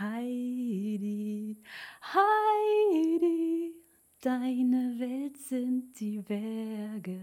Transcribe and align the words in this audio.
Heidi, 0.00 1.58
Heidi, 2.02 3.74
deine 4.22 4.98
Welt 4.98 5.36
sind 5.36 6.00
die 6.00 6.22
Berge. 6.22 7.20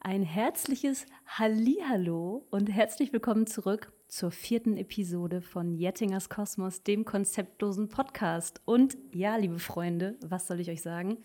Ein 0.00 0.24
herzliches 0.24 1.06
Hallihallo 1.26 2.44
und 2.50 2.66
herzlich 2.66 3.12
willkommen 3.12 3.46
zurück 3.46 3.92
zur 4.08 4.32
vierten 4.32 4.76
Episode 4.76 5.40
von 5.40 5.72
Jettingers 5.76 6.28
Kosmos, 6.28 6.82
dem 6.82 7.04
konzeptlosen 7.04 7.88
Podcast. 7.88 8.60
Und 8.64 8.98
ja, 9.12 9.36
liebe 9.36 9.60
Freunde, 9.60 10.16
was 10.20 10.48
soll 10.48 10.58
ich 10.58 10.70
euch 10.70 10.82
sagen? 10.82 11.18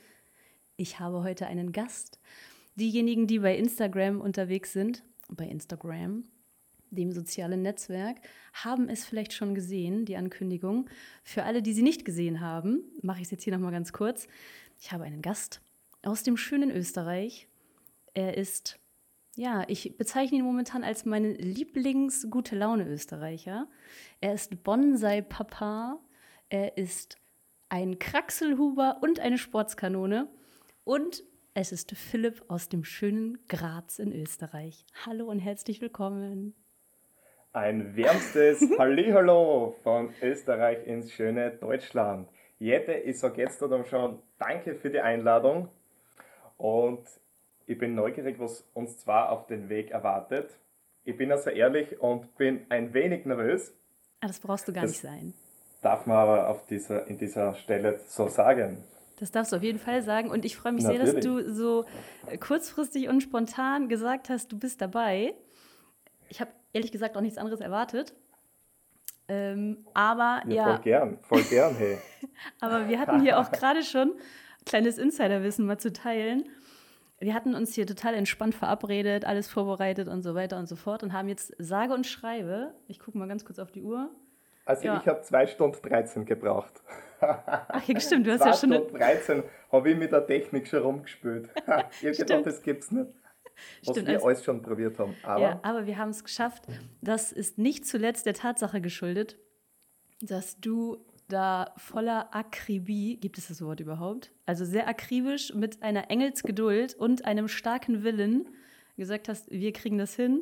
Ich 0.76 1.00
habe 1.00 1.24
heute 1.24 1.48
einen 1.48 1.72
Gast. 1.72 2.20
Diejenigen, 2.76 3.26
die 3.26 3.40
bei 3.40 3.58
Instagram 3.58 4.22
unterwegs 4.22 4.74
sind, 4.74 5.04
bei 5.28 5.48
Instagram, 5.48 6.26
dem 6.96 7.12
sozialen 7.12 7.62
Netzwerk, 7.62 8.18
haben 8.54 8.90
es 8.90 9.06
vielleicht 9.06 9.34
schon 9.34 9.56
gesehen, 9.56 10.06
die 10.06 10.16
Ankündigung. 10.16 10.90
Für 11.24 11.44
alle, 11.44 11.62
die 11.62 11.74
sie 11.74 11.82
nicht 11.82 12.06
gesehen 12.06 12.42
haben, 12.42 12.84
mache 13.02 13.20
ich 13.20 13.26
es 13.26 13.32
jetzt 13.32 13.44
hier 13.44 13.54
nochmal 13.54 13.72
ganz 13.72 13.94
kurz. 13.94 14.28
Ich 14.80 14.92
habe 14.92 15.04
einen 15.04 15.22
Gast 15.22 15.62
aus 16.04 16.24
dem 16.24 16.38
schönen 16.38 16.72
Österreich. 16.72 17.48
Er 18.14 18.38
ist, 18.38 18.80
ja, 19.36 19.64
ich 19.68 19.98
bezeichne 19.98 20.38
ihn 20.38 20.46
momentan 20.46 20.84
als 20.84 21.06
meinen 21.06 21.36
Lieblings-Gute 21.36 22.56
Laune-Österreicher. 22.56 23.68
Er 24.22 24.34
ist 24.34 24.64
Bonsai-Papa. 24.64 26.00
Er 26.50 26.78
ist 26.78 27.18
ein 27.70 27.98
Kraxelhuber 27.98 29.00
und 29.02 29.20
eine 29.20 29.38
Sportskanone. 29.38 30.30
Und 30.84 31.24
es 31.56 31.72
ist 31.72 31.92
Philipp 31.92 32.44
aus 32.48 32.68
dem 32.68 32.84
schönen 32.84 33.38
Graz 33.48 34.00
in 34.00 34.12
Österreich. 34.12 34.86
Hallo 35.06 35.30
und 35.30 35.40
herzlich 35.40 35.82
willkommen. 35.82 36.56
Ein 37.54 37.96
wärmstes 37.96 38.62
Hallihallo 38.80 39.76
von 39.84 40.10
Österreich 40.24 40.88
ins 40.88 41.12
schöne 41.12 41.52
Deutschland. 41.52 42.28
Jette, 42.58 42.94
ich 42.94 43.20
sage 43.20 43.44
jetzt 43.44 43.62
dann 43.62 43.86
schon 43.86 44.18
Danke 44.40 44.74
für 44.74 44.90
die 44.90 45.00
Einladung 45.00 45.70
und 46.58 47.04
ich 47.68 47.78
bin 47.78 47.94
neugierig, 47.94 48.40
was 48.40 48.68
uns 48.74 48.98
zwar 48.98 49.32
auf 49.32 49.46
den 49.46 49.70
Weg 49.70 49.92
erwartet. 49.92 50.50
Ich 51.04 51.16
bin 51.16 51.32
also 51.32 51.52
ehrlich 51.52 52.02
und 52.02 52.36
bin 52.38 52.66
ein 52.70 52.92
wenig 52.96 53.28
nervös. 53.28 53.72
Ah, 54.22 54.28
das 54.28 54.40
brauchst 54.40 54.68
du 54.68 54.74
gar 54.74 54.82
das 54.82 54.94
nicht 54.94 55.02
sein. 55.02 55.36
Darf 55.84 56.08
man 56.08 56.18
aber 56.18 56.50
auf 56.50 56.66
dieser, 56.66 57.06
in 57.06 57.20
dieser 57.20 57.54
Stelle 57.54 58.00
so 58.08 58.30
sagen. 58.30 58.84
Das 59.20 59.30
darfst 59.30 59.52
du 59.52 59.58
auf 59.58 59.64
jeden 59.64 59.80
Fall 59.80 60.02
sagen. 60.02 60.32
Und 60.32 60.44
ich 60.44 60.58
freue 60.58 60.72
mich 60.72 60.86
Natürlich. 60.86 61.12
sehr, 61.12 61.14
dass 61.14 61.24
du 61.24 61.54
so 61.54 61.86
kurzfristig 62.40 63.10
und 63.10 63.22
spontan 63.22 63.90
gesagt 63.90 64.30
hast, 64.30 64.52
du 64.52 64.58
bist 64.58 64.82
dabei. 64.82 65.36
Ich 66.30 66.42
habe 66.42 66.50
ehrlich 66.74 66.92
gesagt 66.92 67.16
auch 67.16 67.22
nichts 67.22 67.38
anderes 67.38 67.62
erwartet. 67.62 68.14
Ähm, 69.30 69.86
aber 69.94 70.42
ja. 70.48 70.66
Voll 70.66 70.80
gern, 70.80 71.18
voll 71.22 71.44
gern, 71.44 71.76
hey. 71.76 71.98
aber 72.60 72.90
wir 72.90 73.00
hatten 73.00 73.22
hier 73.22 73.40
auch 73.40 73.52
gerade 73.52 73.84
schon 73.84 74.14
kleines 74.66 74.98
Insiderwissen 74.98 75.66
mal 75.66 75.78
zu 75.78 75.94
teilen. 75.94 76.50
Wir 77.20 77.34
hatten 77.34 77.56
uns 77.56 77.74
hier 77.74 77.88
total 77.88 78.16
entspannt 78.16 78.54
verabredet, 78.54 79.24
alles 79.24 79.48
vorbereitet 79.48 80.10
und 80.10 80.24
so 80.24 80.36
weiter 80.36 80.58
und 80.58 80.68
so 80.68 80.76
fort 80.76 81.04
und 81.04 81.14
haben 81.14 81.30
jetzt 81.30 81.54
sage 81.58 81.94
und 81.94 82.06
schreibe, 82.06 82.74
ich 82.88 83.00
gucke 83.00 83.18
mal 83.18 83.30
ganz 83.30 83.46
kurz 83.46 83.60
auf 83.60 83.72
die 83.72 83.82
Uhr. 83.82 84.10
Also 84.66 84.86
ja. 84.86 85.00
ich 85.02 85.08
habe 85.08 85.22
2 85.22 85.48
Stunden 85.48 85.78
13 85.82 86.26
gebraucht. 86.26 86.82
Ach 87.22 87.84
ja, 87.88 88.00
stimmt, 88.00 88.28
du 88.28 88.32
hast 88.32 88.46
ja 88.46 88.54
schon... 88.54 88.72
2 88.72 88.76
Stunden 88.76 88.98
13 88.98 89.44
habe 89.72 89.92
ich 89.92 89.98
mit 89.98 90.12
der 90.12 90.26
Technik 90.26 90.68
schon 90.68 90.82
rumgespielt. 90.82 91.50
ich 91.56 92.08
habe 92.08 92.16
gedacht, 92.16 92.46
das 92.46 92.62
gibt's 92.62 92.92
nicht. 92.92 93.10
Was 93.84 93.96
Stimmt, 93.96 94.08
wir 94.08 94.16
also, 94.16 94.28
alles 94.28 94.44
schon 94.44 94.62
probiert 94.62 95.00
haben. 95.00 95.16
Aber, 95.24 95.42
ja, 95.42 95.60
aber 95.64 95.86
wir 95.86 95.98
haben 95.98 96.10
es 96.10 96.24
geschafft. 96.24 96.64
Das 97.02 97.32
ist 97.32 97.58
nicht 97.58 97.86
zuletzt 97.86 98.26
der 98.26 98.34
Tatsache 98.34 98.82
geschuldet, 98.82 99.38
dass 100.22 100.60
du 100.60 100.98
da 101.28 101.74
voller 101.78 102.34
Akribie, 102.36 103.18
gibt 103.18 103.38
es 103.38 103.48
das 103.48 103.62
Wort 103.64 103.80
überhaupt? 103.80 104.32
Also 104.46 104.66
sehr 104.66 104.88
akribisch 104.88 105.54
mit 105.54 105.82
einer 105.82 106.10
Engelsgeduld 106.10 106.96
und 106.96 107.26
einem 107.26 107.48
starken 107.48 108.04
Willen 108.04 108.48
gesagt 108.98 109.30
hast, 109.30 109.50
wir 109.50 109.74
kriegen 109.74 109.98
das 109.98 110.16
hin. 110.16 110.42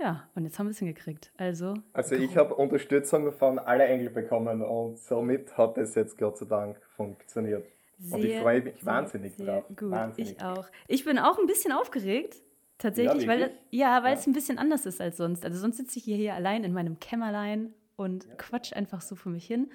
Ja, 0.00 0.28
und 0.34 0.44
jetzt 0.44 0.58
haben 0.58 0.66
wir 0.66 0.72
es 0.72 0.78
hingekriegt. 0.78 1.30
Also, 1.36 1.74
also 1.92 2.16
ich 2.16 2.36
habe 2.36 2.54
Unterstützung 2.54 3.30
von 3.32 3.58
allen 3.58 3.82
Engeln 3.82 4.12
bekommen 4.12 4.62
und 4.62 4.98
somit 4.98 5.56
hat 5.56 5.78
es 5.78 5.94
jetzt 5.94 6.18
Gott 6.18 6.38
sei 6.38 6.46
Dank 6.46 6.82
funktioniert. 6.96 7.66
Sehr, 8.02 8.18
und 8.18 8.24
ich 8.24 8.38
freue 8.40 8.62
mich 8.62 8.84
wahnsinnig 8.84 9.36
drauf. 9.36 9.64
Gut, 9.68 9.90
wahnsinnig. 9.90 10.32
ich 10.32 10.42
auch. 10.42 10.66
Ich 10.88 11.04
bin 11.04 11.18
auch 11.18 11.38
ein 11.38 11.46
bisschen 11.46 11.70
aufgeregt, 11.72 12.42
tatsächlich, 12.78 13.22
ja, 13.22 13.28
weil, 13.28 13.50
ja, 13.70 14.02
weil 14.02 14.12
ja. 14.12 14.18
es 14.18 14.26
ein 14.26 14.32
bisschen 14.32 14.58
anders 14.58 14.86
ist 14.86 15.00
als 15.00 15.16
sonst. 15.16 15.44
Also 15.44 15.60
sonst 15.60 15.76
sitze 15.76 15.98
ich 15.98 16.04
hier, 16.04 16.16
hier 16.16 16.34
allein 16.34 16.64
in 16.64 16.72
meinem 16.72 16.98
Kämmerlein 16.98 17.72
und 17.94 18.26
ja. 18.26 18.34
quatsch 18.34 18.72
einfach 18.72 19.00
so 19.00 19.14
für 19.14 19.28
mich 19.28 19.46
hin. 19.46 19.70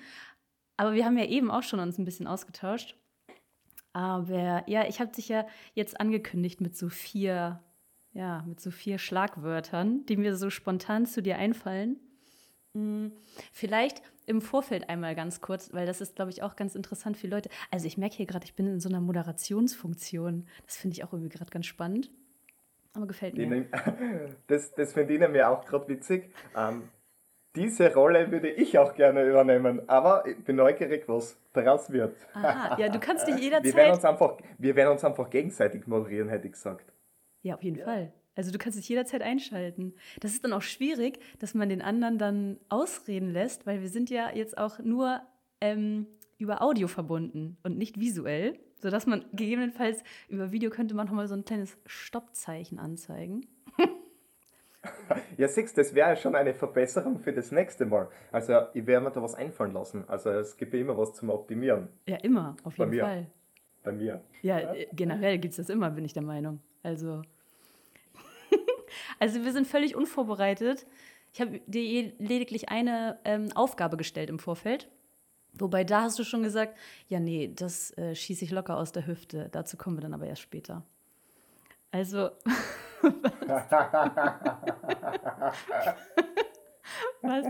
Aber 0.75 0.93
wir 0.93 1.05
haben 1.05 1.17
ja 1.17 1.25
eben 1.25 1.49
auch 1.49 1.63
schon 1.63 1.79
uns 1.79 1.97
ein 1.97 2.05
bisschen 2.05 2.27
ausgetauscht. 2.27 2.95
Aber 3.93 4.63
ja, 4.67 4.87
ich 4.87 4.99
habe 4.99 5.11
dich 5.11 5.29
ja 5.29 5.47
jetzt 5.73 5.99
angekündigt 5.99 6.59
mit 6.59 6.75
so 6.75 6.89
vier, 6.89 7.63
ja, 8.11 8.43
mit 8.45 8.59
so 8.59 8.71
vier 8.71 8.97
Schlagwörtern, 8.97 10.05
die 10.05 10.17
mir 10.17 10.35
so 10.35 10.49
spontan 10.49 11.05
zu 11.05 11.21
dir 11.21 11.37
einfallen. 11.37 11.97
Hm, 12.73 13.11
vielleicht 13.51 14.01
im 14.25 14.41
Vorfeld 14.41 14.89
einmal 14.89 15.15
ganz 15.15 15.41
kurz, 15.41 15.73
weil 15.73 15.85
das 15.85 16.01
ist, 16.01 16.15
glaube 16.15 16.31
ich, 16.31 16.43
auch 16.43 16.55
ganz 16.55 16.75
interessant 16.75 17.17
für 17.17 17.27
Leute. 17.27 17.49
Also 17.71 17.87
ich 17.87 17.97
merke 17.97 18.15
hier 18.15 18.25
gerade, 18.25 18.45
ich 18.45 18.55
bin 18.55 18.67
in 18.67 18.79
so 18.79 18.89
einer 18.89 19.01
Moderationsfunktion. 19.01 20.47
Das 20.65 20.77
finde 20.77 20.95
ich 20.95 21.03
auch 21.03 21.13
irgendwie 21.13 21.35
gerade 21.35 21.49
ganz 21.49 21.65
spannend. 21.65 22.11
Aber 22.93 23.07
gefällt 23.07 23.37
mir. 23.37 23.65
Das, 24.47 24.73
das 24.73 24.93
finde 24.93 25.13
ich 25.13 25.19
nämlich 25.19 25.43
auch 25.43 25.63
gerade 25.65 25.87
witzig. 25.87 26.33
Ähm, 26.55 26.89
diese 27.55 27.93
Rolle 27.93 28.31
würde 28.31 28.49
ich 28.49 28.77
auch 28.77 28.93
gerne 28.93 29.23
übernehmen, 29.23 29.87
aber 29.89 30.25
ich 30.27 30.43
bin 30.43 30.57
neugierig, 30.57 31.07
was 31.07 31.39
daraus 31.53 31.91
wird. 31.91 32.15
Aha, 32.33 32.77
ja, 32.79 32.89
du 32.89 32.99
kannst 32.99 33.27
dich 33.27 33.37
jederzeit... 33.37 33.65
Wir 33.73 33.75
werden 33.75 33.93
uns 33.93 34.05
einfach, 34.05 34.37
wir 34.59 34.75
werden 34.75 34.91
uns 34.91 35.03
einfach 35.03 35.29
gegenseitig 35.29 35.87
moderieren, 35.87 36.29
hätte 36.29 36.47
ich 36.47 36.53
gesagt. 36.53 36.93
Ja, 37.41 37.55
auf 37.55 37.63
jeden 37.63 37.77
ja. 37.77 37.85
Fall. 37.85 38.13
Also 38.37 38.51
du 38.51 38.59
kannst 38.59 38.77
dich 38.77 38.87
jederzeit 38.87 39.23
einschalten. 39.23 39.95
Das 40.21 40.31
ist 40.31 40.43
dann 40.43 40.53
auch 40.53 40.61
schwierig, 40.61 41.19
dass 41.39 41.55
man 41.55 41.69
den 41.69 41.81
anderen 41.81 42.19
dann 42.19 42.59
ausreden 42.69 43.31
lässt, 43.31 43.65
weil 43.65 43.81
wir 43.81 43.89
sind 43.89 44.11
ja 44.11 44.29
jetzt 44.33 44.57
auch 44.57 44.77
nur 44.79 45.21
ähm, 45.59 46.05
über 46.37 46.61
Audio 46.61 46.87
verbunden 46.87 47.57
und 47.63 47.79
nicht 47.79 47.99
visuell, 47.99 48.59
sodass 48.79 49.07
man 49.07 49.25
gegebenenfalls 49.33 50.03
über 50.29 50.51
Video 50.51 50.69
könnte 50.69 50.93
man 50.93 51.07
nochmal 51.07 51.27
so 51.27 51.33
ein 51.33 51.45
kleines 51.45 51.79
Stoppzeichen 51.87 52.77
anzeigen. 52.77 53.47
ja, 55.37 55.47
Six, 55.47 55.73
das 55.73 55.95
wäre 55.95 56.15
schon 56.15 56.35
eine 56.35 56.53
Verbesserung 56.53 57.17
für 57.17 57.33
das 57.33 57.51
nächste 57.51 57.87
Mal. 57.87 58.07
Also 58.31 58.53
ich 58.75 58.85
werde 58.85 59.05
mir 59.05 59.11
da 59.11 59.21
was 59.23 59.33
einfallen 59.33 59.73
lassen. 59.73 60.07
Also 60.07 60.29
es 60.29 60.57
gibt 60.57 60.75
ja 60.75 60.79
immer 60.79 60.95
was 60.95 61.15
zum 61.15 61.31
Optimieren. 61.31 61.87
Ja, 62.05 62.17
immer, 62.17 62.55
auf 62.63 62.77
jeden 62.77 62.91
Bei 62.91 62.99
Fall. 62.99 63.31
Bei 63.83 63.91
mir. 63.93 64.21
Ja, 64.43 64.59
ja? 64.59 64.73
Äh, 64.75 64.87
generell 64.93 65.39
gibt 65.39 65.53
es 65.53 65.57
das 65.57 65.69
immer, 65.69 65.89
bin 65.89 66.05
ich 66.05 66.13
der 66.13 66.23
Meinung. 66.23 66.59
Also 66.83 67.23
also 69.19 69.43
wir 69.43 69.51
sind 69.51 69.67
völlig 69.67 69.95
unvorbereitet. 69.95 70.85
Ich 71.33 71.41
habe 71.41 71.59
dir 71.67 72.13
lediglich 72.19 72.69
eine 72.69 73.19
ähm, 73.25 73.49
Aufgabe 73.53 73.97
gestellt 73.97 74.29
im 74.29 74.39
Vorfeld. 74.39 74.89
Wobei 75.53 75.83
da 75.83 76.01
hast 76.03 76.19
du 76.19 76.23
schon 76.23 76.43
gesagt, 76.43 76.77
ja, 77.07 77.19
nee, 77.19 77.51
das 77.53 77.95
äh, 77.97 78.15
schieße 78.15 78.45
ich 78.45 78.51
locker 78.51 78.77
aus 78.77 78.91
der 78.91 79.07
Hüfte. 79.07 79.49
Dazu 79.51 79.77
kommen 79.77 79.97
wir 79.97 80.01
dann 80.01 80.13
aber 80.13 80.27
erst 80.27 80.41
später. 80.41 80.83
Also. 81.91 82.29
Was? 87.21 87.47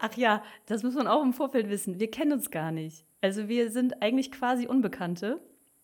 Ach 0.00 0.14
ja, 0.16 0.42
das 0.66 0.82
muss 0.82 0.94
man 0.94 1.06
auch 1.06 1.22
im 1.22 1.32
Vorfeld 1.32 1.68
wissen. 1.68 1.98
Wir 1.98 2.10
kennen 2.10 2.32
uns 2.32 2.50
gar 2.50 2.70
nicht. 2.70 3.06
Also 3.20 3.48
wir 3.48 3.70
sind 3.70 4.02
eigentlich 4.02 4.32
quasi 4.32 4.66
Unbekannte. 4.66 5.40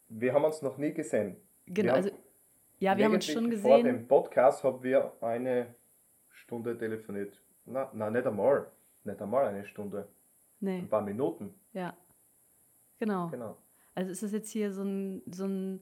Wir 0.08 0.32
haben 0.34 0.44
uns 0.44 0.62
noch 0.62 0.78
nie 0.78 0.92
gesehen. 0.92 1.36
Genau, 1.66 1.94
also 1.94 2.10
ja, 2.78 2.96
wir 2.96 3.04
haben 3.04 3.14
uns 3.14 3.26
schon 3.26 3.50
gesehen. 3.50 3.62
Vor 3.62 3.82
dem 3.82 4.06
Podcast 4.06 4.62
haben 4.62 4.82
wir 4.82 5.12
eine 5.20 5.74
Stunde 6.30 6.76
telefoniert. 6.78 7.40
Na, 7.64 7.90
na, 7.92 8.10
nicht 8.10 8.26
einmal. 8.26 8.66
Nicht 9.04 9.20
einmal 9.20 9.46
eine 9.46 9.64
Stunde. 9.66 10.08
Nee. 10.60 10.78
Ein 10.78 10.88
paar 10.88 11.02
Minuten. 11.02 11.54
Ja. 11.72 11.96
Genau. 12.98 13.28
genau. 13.28 13.56
Also 13.94 14.10
ist 14.10 14.22
das 14.22 14.32
jetzt 14.32 14.50
hier 14.50 14.72
so 14.72 14.82
ein, 14.82 15.22
so 15.30 15.44
ein 15.46 15.80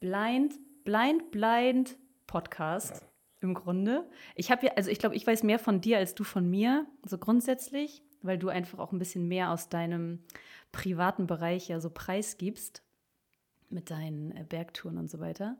Blind, 0.00 0.54
Blind, 0.84 1.30
Blind 1.30 1.96
Podcast 2.26 3.02
ja. 3.02 3.08
im 3.40 3.54
Grunde. 3.54 4.08
Ich 4.34 4.50
habe 4.50 4.66
ja, 4.66 4.72
also 4.74 4.90
ich 4.90 4.98
glaube, 4.98 5.14
ich 5.14 5.26
weiß 5.26 5.42
mehr 5.42 5.58
von 5.58 5.80
dir 5.80 5.98
als 5.98 6.14
du 6.14 6.24
von 6.24 6.48
mir, 6.48 6.86
so 7.04 7.18
grundsätzlich, 7.18 8.02
weil 8.22 8.38
du 8.38 8.48
einfach 8.48 8.78
auch 8.78 8.92
ein 8.92 8.98
bisschen 8.98 9.28
mehr 9.28 9.52
aus 9.52 9.68
deinem 9.68 10.24
privaten 10.72 11.26
Bereich 11.26 11.68
ja 11.68 11.80
so 11.80 11.90
preisgibst 11.90 12.82
mit 13.70 13.90
deinen 13.90 14.32
äh, 14.32 14.44
Bergtouren 14.48 14.98
und 14.98 15.08
so 15.08 15.20
weiter. 15.20 15.56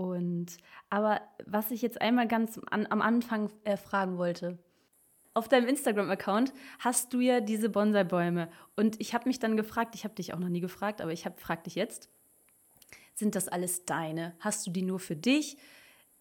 Und 0.00 0.56
aber 0.88 1.20
was 1.44 1.70
ich 1.70 1.82
jetzt 1.82 2.00
einmal 2.00 2.26
ganz 2.26 2.58
an, 2.70 2.86
am 2.88 3.02
Anfang 3.02 3.50
äh, 3.64 3.76
fragen 3.76 4.16
wollte, 4.16 4.58
auf 5.34 5.46
deinem 5.46 5.68
Instagram-Account 5.68 6.54
hast 6.78 7.12
du 7.12 7.20
ja 7.20 7.40
diese 7.40 7.68
Bonsai-Bäume. 7.68 8.50
Und 8.76 8.98
ich 9.00 9.14
habe 9.14 9.28
mich 9.28 9.38
dann 9.38 9.56
gefragt, 9.56 9.94
ich 9.94 10.04
habe 10.04 10.14
dich 10.14 10.32
auch 10.32 10.38
noch 10.38 10.48
nie 10.48 10.60
gefragt, 10.60 11.00
aber 11.02 11.12
ich 11.12 11.28
frage 11.36 11.64
dich 11.64 11.74
jetzt, 11.74 12.08
sind 13.14 13.34
das 13.34 13.48
alles 13.48 13.84
deine? 13.84 14.34
Hast 14.40 14.66
du 14.66 14.70
die 14.70 14.82
nur 14.82 15.00
für 15.00 15.16
dich? 15.16 15.58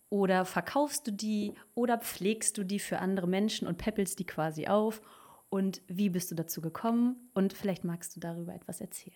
Oder 0.09 0.43
verkaufst 0.43 1.07
du 1.07 1.11
die? 1.11 1.53
Oder 1.73 1.97
pflegst 1.99 2.57
du 2.57 2.65
die 2.65 2.79
für 2.79 2.99
andere 2.99 3.27
Menschen 3.27 3.67
und 3.67 3.77
peppelst 3.77 4.19
die 4.19 4.25
quasi 4.25 4.67
auf? 4.67 5.01
und 5.49 5.81
wie 5.87 6.09
bist 6.09 6.31
du 6.31 6.35
dazu 6.35 6.61
gekommen? 6.61 7.29
Und 7.33 7.53
vielleicht 7.53 7.83
magst 7.83 8.15
du 8.15 8.19
darüber 8.19 8.53
etwas 8.53 8.81
erzählen. 8.81 9.15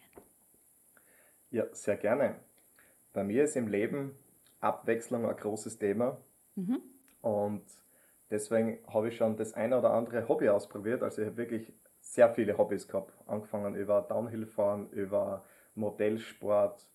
Ja, 1.52 1.66
sehr 1.72 1.98
gerne. 1.98 2.36
Bei 3.14 3.24
mir 3.24 3.44
ist 3.44 3.56
im 3.56 3.68
Leben 3.68 4.18
Abwechslung 4.64 5.26
ein 5.28 5.36
großes 5.36 5.78
Thema. 5.78 6.18
Mhm. 6.56 6.82
Und 7.22 7.64
deswegen 8.30 8.80
habe 8.88 9.10
ich 9.10 9.18
schon 9.18 9.38
das 9.38 9.54
eine 9.54 9.78
oder 9.78 9.92
andere 9.92 10.28
Hobby 10.28 10.50
ausprobiert. 10.50 11.04
Also 11.04 11.22
ich 11.22 11.28
habe 11.28 11.38
wirklich 11.38 11.74
sehr 12.00 12.30
viele 12.34 12.58
Hobbys 12.58 12.88
gehabt. 12.88 13.14
Angefangen 13.28 13.76
über 13.76 14.02
Downhillfahren, 14.02 14.90
über 14.92 15.46
Modellsport, 15.76 16.88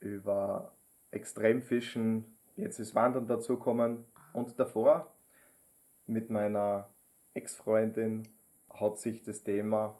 über 0.00 0.72
Extremfischen, 1.10 2.36
jetzt 2.56 2.78
ist 2.78 2.94
Wandern 2.94 3.26
dazukommen. 3.26 4.04
Und 4.32 4.58
davor 4.58 5.12
mit 6.06 6.30
meiner 6.30 6.88
Ex-Freundin 7.34 8.28
hat 8.70 8.98
sich 8.98 9.22
das 9.22 9.44
Thema 9.44 9.98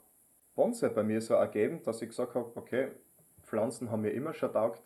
Bonsai 0.55 0.89
bei 0.89 1.03
mir 1.03 1.21
so 1.21 1.35
ergeben, 1.35 1.81
dass 1.83 2.01
ich 2.01 2.09
gesagt 2.09 2.35
habe, 2.35 2.51
okay, 2.55 2.91
Pflanzen 3.43 3.91
haben 3.91 4.01
mir 4.01 4.11
immer 4.11 4.33
schon 4.33 4.51
taugt. 4.51 4.81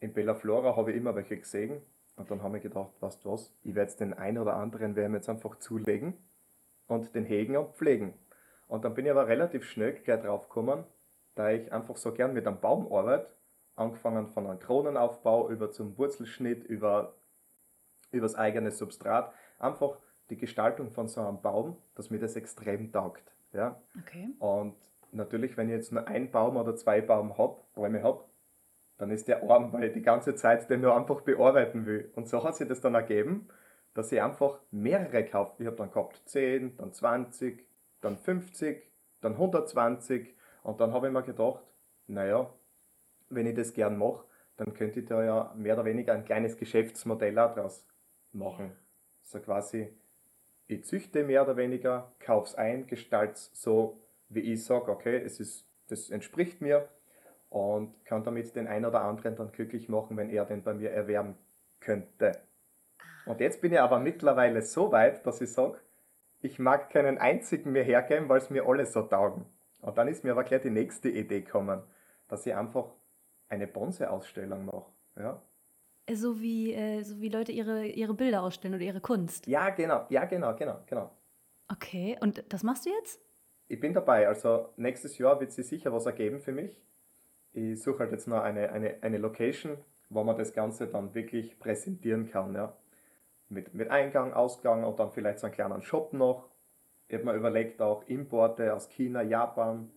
In 0.00 0.12
Bella 0.12 0.34
Flora 0.34 0.76
habe 0.76 0.92
ich 0.92 0.96
immer 0.96 1.14
welche 1.14 1.36
gesehen. 1.36 1.82
Und 2.16 2.30
dann 2.30 2.42
haben 2.42 2.52
wir 2.52 2.60
gedacht, 2.60 2.90
weißt 3.00 3.24
du 3.24 3.32
was, 3.32 3.54
ich 3.62 3.74
werde 3.74 3.90
jetzt 3.90 4.00
den 4.00 4.12
einen 4.12 4.38
oder 4.38 4.56
anderen 4.56 4.96
werden 4.96 5.14
jetzt 5.14 5.28
einfach 5.28 5.56
zulegen 5.56 6.14
und 6.88 7.14
den 7.14 7.24
hegen 7.24 7.56
und 7.56 7.76
pflegen. 7.76 8.14
Und 8.66 8.84
dann 8.84 8.94
bin 8.94 9.06
ich 9.06 9.10
aber 9.12 9.28
relativ 9.28 9.64
schnell 9.64 9.92
gleich 9.92 10.20
drauf 10.20 10.48
gekommen, 10.48 10.84
da 11.36 11.50
ich 11.50 11.72
einfach 11.72 11.96
so 11.96 12.12
gern 12.12 12.32
mit 12.34 12.46
einem 12.46 12.60
Baum 12.60 12.92
arbeite, 12.92 13.28
angefangen 13.76 14.26
von 14.26 14.46
einem 14.46 14.58
Kronenaufbau 14.58 15.48
über 15.48 15.70
zum 15.70 15.96
Wurzelschnitt, 15.96 16.64
über, 16.64 17.14
über 18.10 18.22
das 18.22 18.34
eigene 18.34 18.72
Substrat, 18.72 19.32
einfach 19.60 19.98
die 20.30 20.36
Gestaltung 20.36 20.90
von 20.90 21.06
so 21.06 21.20
einem 21.20 21.40
Baum, 21.40 21.76
dass 21.94 22.10
mir 22.10 22.18
das 22.18 22.34
extrem 22.34 22.90
taugt. 22.90 23.32
Ja? 23.52 23.80
Okay. 24.00 24.30
Und 24.40 24.74
natürlich, 25.12 25.56
wenn 25.56 25.68
ich 25.68 25.76
jetzt 25.76 25.92
nur 25.92 26.06
einen 26.08 26.30
Baum 26.30 26.56
oder 26.56 26.74
zwei 26.74 27.00
Baum 27.00 27.38
hab, 27.38 27.72
Bäume 27.74 28.02
habe, 28.02 28.24
dann 28.98 29.10
ist 29.10 29.28
der 29.28 29.48
arm, 29.48 29.72
weil 29.72 29.84
ich 29.84 29.92
die 29.92 30.02
ganze 30.02 30.34
Zeit 30.34 30.68
den 30.68 30.80
nur 30.80 30.96
einfach 30.96 31.20
bearbeiten 31.22 31.86
will. 31.86 32.10
Und 32.14 32.28
so 32.28 32.42
hat 32.42 32.56
sich 32.56 32.68
das 32.68 32.80
dann 32.80 32.94
ergeben, 32.94 33.48
dass 33.94 34.12
ich 34.12 34.20
einfach 34.20 34.60
mehrere 34.70 35.24
kaufe. 35.24 35.62
Ich 35.62 35.66
habe 35.66 35.76
dann 35.76 35.90
gehabt 35.90 36.20
10, 36.26 36.76
dann 36.76 36.92
20, 36.92 37.66
dann 38.00 38.16
50, 38.18 38.82
dann 39.20 39.32
120 39.32 40.34
und 40.64 40.80
dann 40.80 40.92
habe 40.92 41.06
ich 41.06 41.12
mir 41.12 41.22
gedacht, 41.22 41.62
naja, 42.08 42.52
wenn 43.30 43.46
ich 43.46 43.54
das 43.54 43.72
gern 43.72 43.96
mache, 43.96 44.24
dann 44.56 44.74
könnte 44.74 45.00
ich 45.00 45.06
da 45.06 45.22
ja 45.22 45.54
mehr 45.56 45.74
oder 45.74 45.84
weniger 45.84 46.12
ein 46.12 46.24
kleines 46.24 46.56
Geschäftsmodell 46.56 47.38
auch 47.38 47.54
draus 47.54 47.86
machen. 48.32 48.72
So 49.22 49.38
quasi, 49.38 49.92
ich 50.66 50.84
züchte 50.84 51.22
mehr 51.22 51.44
oder 51.44 51.56
weniger, 51.56 52.12
kaufe 52.18 52.48
es 52.48 52.54
ein, 52.56 52.86
gestalte 52.86 53.34
es 53.34 53.50
so, 53.54 54.00
wie 54.28 54.40
ich 54.40 54.64
sage, 54.64 54.90
okay, 54.90 55.22
es 55.24 55.38
ist, 55.38 55.66
das 55.88 56.10
entspricht 56.10 56.60
mir 56.60 56.88
und 57.50 58.04
kann 58.04 58.24
damit 58.24 58.54
den 58.54 58.66
einen 58.66 58.84
oder 58.84 59.02
anderen 59.02 59.36
dann 59.36 59.52
glücklich 59.52 59.88
machen, 59.88 60.16
wenn 60.16 60.30
er 60.30 60.44
den 60.44 60.62
bei 60.62 60.74
mir 60.74 60.90
erwerben 60.90 61.36
könnte. 61.80 62.32
Und 63.26 63.40
jetzt 63.40 63.60
bin 63.60 63.72
ich 63.72 63.80
aber 63.80 63.98
mittlerweile 63.98 64.62
so 64.62 64.92
weit, 64.92 65.26
dass 65.26 65.40
ich 65.40 65.52
sage, 65.52 65.78
ich 66.40 66.58
mag 66.58 66.90
keinen 66.90 67.18
einzigen 67.18 67.72
mehr 67.72 67.84
hergeben, 67.84 68.28
weil 68.28 68.38
es 68.38 68.50
mir 68.50 68.66
alle 68.66 68.86
so 68.86 69.02
taugen. 69.02 69.44
Und 69.80 69.98
dann 69.98 70.08
ist 70.08 70.24
mir 70.24 70.32
aber 70.32 70.44
gleich 70.44 70.62
die 70.62 70.70
nächste 70.70 71.08
Idee 71.08 71.42
gekommen, 71.42 71.82
dass 72.28 72.46
ich 72.46 72.54
einfach 72.54 72.86
eine 73.48 73.66
Bonsai-Ausstellung 73.66 74.64
mache. 74.64 74.86
Ja? 75.16 75.42
So 76.12 76.40
wie, 76.40 76.72
äh, 76.74 77.02
so 77.02 77.20
wie 77.20 77.28
Leute 77.28 77.52
ihre, 77.52 77.86
ihre 77.86 78.14
Bilder 78.14 78.42
ausstellen 78.42 78.74
oder 78.74 78.84
ihre 78.84 79.00
Kunst. 79.00 79.46
Ja, 79.46 79.70
genau, 79.70 80.06
ja, 80.08 80.24
genau, 80.24 80.54
genau, 80.54 80.78
genau. 80.86 81.10
Okay, 81.70 82.16
und 82.20 82.44
das 82.52 82.62
machst 82.62 82.86
du 82.86 82.90
jetzt? 82.90 83.20
Ich 83.68 83.78
bin 83.78 83.92
dabei. 83.92 84.26
Also 84.26 84.72
nächstes 84.76 85.18
Jahr 85.18 85.38
wird 85.38 85.52
sich 85.52 85.68
sicher 85.68 85.92
was 85.92 86.06
ergeben 86.06 86.40
für 86.40 86.52
mich. 86.52 86.80
Ich 87.52 87.82
suche 87.82 88.00
halt 88.00 88.12
jetzt 88.12 88.28
noch 88.28 88.42
eine, 88.42 88.70
eine, 88.70 88.96
eine 89.02 89.18
Location, 89.18 89.78
wo 90.10 90.22
man 90.24 90.36
das 90.36 90.52
Ganze 90.52 90.86
dann 90.86 91.14
wirklich 91.14 91.58
präsentieren 91.58 92.30
kann. 92.30 92.54
Ja. 92.54 92.76
Mit, 93.48 93.74
mit 93.74 93.90
Eingang, 93.90 94.32
Ausgang 94.32 94.84
und 94.84 94.98
dann 94.98 95.10
vielleicht 95.10 95.38
so 95.38 95.46
einen 95.46 95.54
kleinen 95.54 95.82
Shop 95.82 96.12
noch. 96.12 96.48
Ich 97.08 97.14
habe 97.14 97.24
mir 97.24 97.34
überlegt, 97.34 97.80
auch 97.80 98.06
Importe 98.06 98.74
aus 98.74 98.88
China, 98.90 99.22
Japan, 99.22 99.90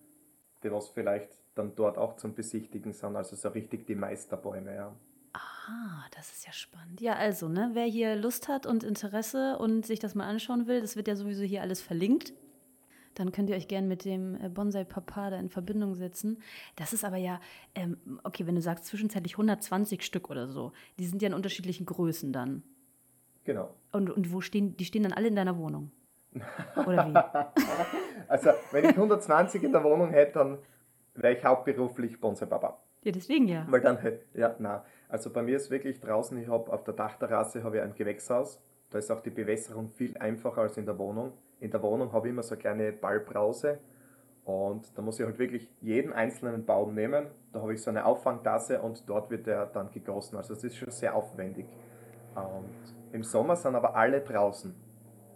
die 0.63 0.71
was 0.71 0.89
vielleicht 0.89 1.29
dann 1.55 1.75
dort 1.75 1.97
auch 1.97 2.15
zum 2.15 2.33
Besichtigen 2.33 2.93
sind. 2.93 3.15
Also 3.15 3.35
so 3.35 3.49
richtig 3.49 3.85
die 3.85 3.95
Meisterbäume. 3.95 4.73
Ja. 4.73 4.95
Ah, 5.33 6.05
das 6.15 6.31
ist 6.31 6.45
ja 6.45 6.53
spannend. 6.53 7.01
Ja, 7.01 7.13
also, 7.13 7.49
ne, 7.49 7.71
wer 7.73 7.85
hier 7.85 8.15
Lust 8.15 8.47
hat 8.47 8.65
und 8.65 8.83
Interesse 8.83 9.57
und 9.59 9.85
sich 9.85 9.99
das 9.99 10.15
mal 10.15 10.27
anschauen 10.27 10.67
will, 10.67 10.81
das 10.81 10.95
wird 10.95 11.07
ja 11.07 11.15
sowieso 11.15 11.43
hier 11.43 11.61
alles 11.61 11.81
verlinkt 11.81 12.33
dann 13.15 13.31
könnt 13.31 13.49
ihr 13.49 13.55
euch 13.55 13.67
gerne 13.67 13.87
mit 13.87 14.05
dem 14.05 14.35
äh, 14.41 14.49
Bonsai 14.49 14.83
Papa 14.83 15.29
da 15.29 15.39
in 15.39 15.49
Verbindung 15.49 15.95
setzen. 15.95 16.41
Das 16.75 16.93
ist 16.93 17.03
aber 17.03 17.17
ja, 17.17 17.39
ähm, 17.75 17.97
okay, 18.23 18.47
wenn 18.47 18.55
du 18.55 18.61
sagst 18.61 18.85
zwischenzeitlich 18.85 19.33
120 19.33 20.03
Stück 20.03 20.29
oder 20.29 20.47
so, 20.47 20.71
die 20.99 21.05
sind 21.05 21.21
ja 21.21 21.27
in 21.27 21.33
unterschiedlichen 21.33 21.85
Größen 21.85 22.31
dann. 22.33 22.63
Genau. 23.43 23.73
Und, 23.91 24.09
und 24.09 24.31
wo 24.31 24.41
stehen, 24.41 24.77
die 24.77 24.85
stehen 24.85 25.03
dann 25.03 25.13
alle 25.13 25.27
in 25.27 25.35
deiner 25.35 25.57
Wohnung? 25.57 25.91
Oder 26.85 27.07
wie? 27.07 27.15
also, 28.27 28.51
wenn 28.71 28.85
ich 28.85 28.91
120 28.91 29.63
in 29.63 29.71
der 29.71 29.83
Wohnung 29.83 30.11
hätte, 30.11 30.39
dann 30.39 30.57
wäre 31.15 31.35
ich 31.35 31.43
hauptberuflich 31.43 32.19
Bonsai 32.19 32.45
Papa. 32.45 32.79
Ja, 33.03 33.11
deswegen 33.11 33.47
ja. 33.47 33.65
Weil 33.67 33.81
dann, 33.81 33.97
ja, 34.33 34.55
na. 34.59 34.85
Also 35.09 35.31
bei 35.31 35.41
mir 35.41 35.57
ist 35.57 35.71
wirklich 35.71 35.99
draußen, 35.99 36.37
ich 36.37 36.47
habe 36.47 36.71
auf 36.71 36.83
der 36.83 36.93
Dachterrasse 36.93 37.63
habe 37.63 37.77
ich 37.77 37.83
ein 37.83 37.95
Gewächshaus. 37.95 38.61
Da 38.91 38.99
ist 38.99 39.11
auch 39.11 39.21
die 39.21 39.29
Bewässerung 39.29 39.89
viel 39.89 40.15
einfacher 40.17 40.61
als 40.61 40.77
in 40.77 40.85
der 40.85 40.97
Wohnung 40.97 41.33
in 41.61 41.71
der 41.71 41.81
Wohnung 41.81 42.11
habe 42.11 42.27
ich 42.27 42.33
immer 42.33 42.43
so 42.43 42.55
eine 42.55 42.61
kleine 42.61 42.91
Ballbrause 42.91 43.79
und 44.43 44.97
da 44.97 45.01
muss 45.01 45.19
ich 45.19 45.25
halt 45.25 45.37
wirklich 45.37 45.71
jeden 45.79 46.11
einzelnen 46.11 46.65
Baum 46.65 46.95
nehmen. 46.95 47.27
Da 47.53 47.61
habe 47.61 47.73
ich 47.73 47.81
so 47.81 47.91
eine 47.91 48.05
Auffangtasse 48.05 48.81
und 48.81 49.07
dort 49.07 49.29
wird 49.29 49.45
der 49.45 49.67
dann 49.67 49.91
gegossen. 49.91 50.37
Also 50.37 50.55
das 50.55 50.63
ist 50.63 50.75
schon 50.75 50.89
sehr 50.89 51.15
aufwendig. 51.15 51.67
Und 52.35 53.13
im 53.13 53.23
Sommer 53.23 53.55
sind 53.55 53.75
aber 53.75 53.95
alle 53.95 54.21
draußen. 54.21 54.73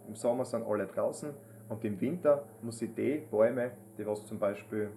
Im 0.08 0.16
Sommer 0.16 0.44
sind 0.44 0.66
alle 0.66 0.86
draußen 0.86 1.32
und 1.68 1.84
im 1.84 2.00
Winter 2.00 2.44
muss 2.62 2.82
ich 2.82 2.92
die 2.94 3.24
Bäume, 3.30 3.70
die 3.96 4.06
was 4.06 4.26
zum 4.26 4.38
Beispiel 4.38 4.90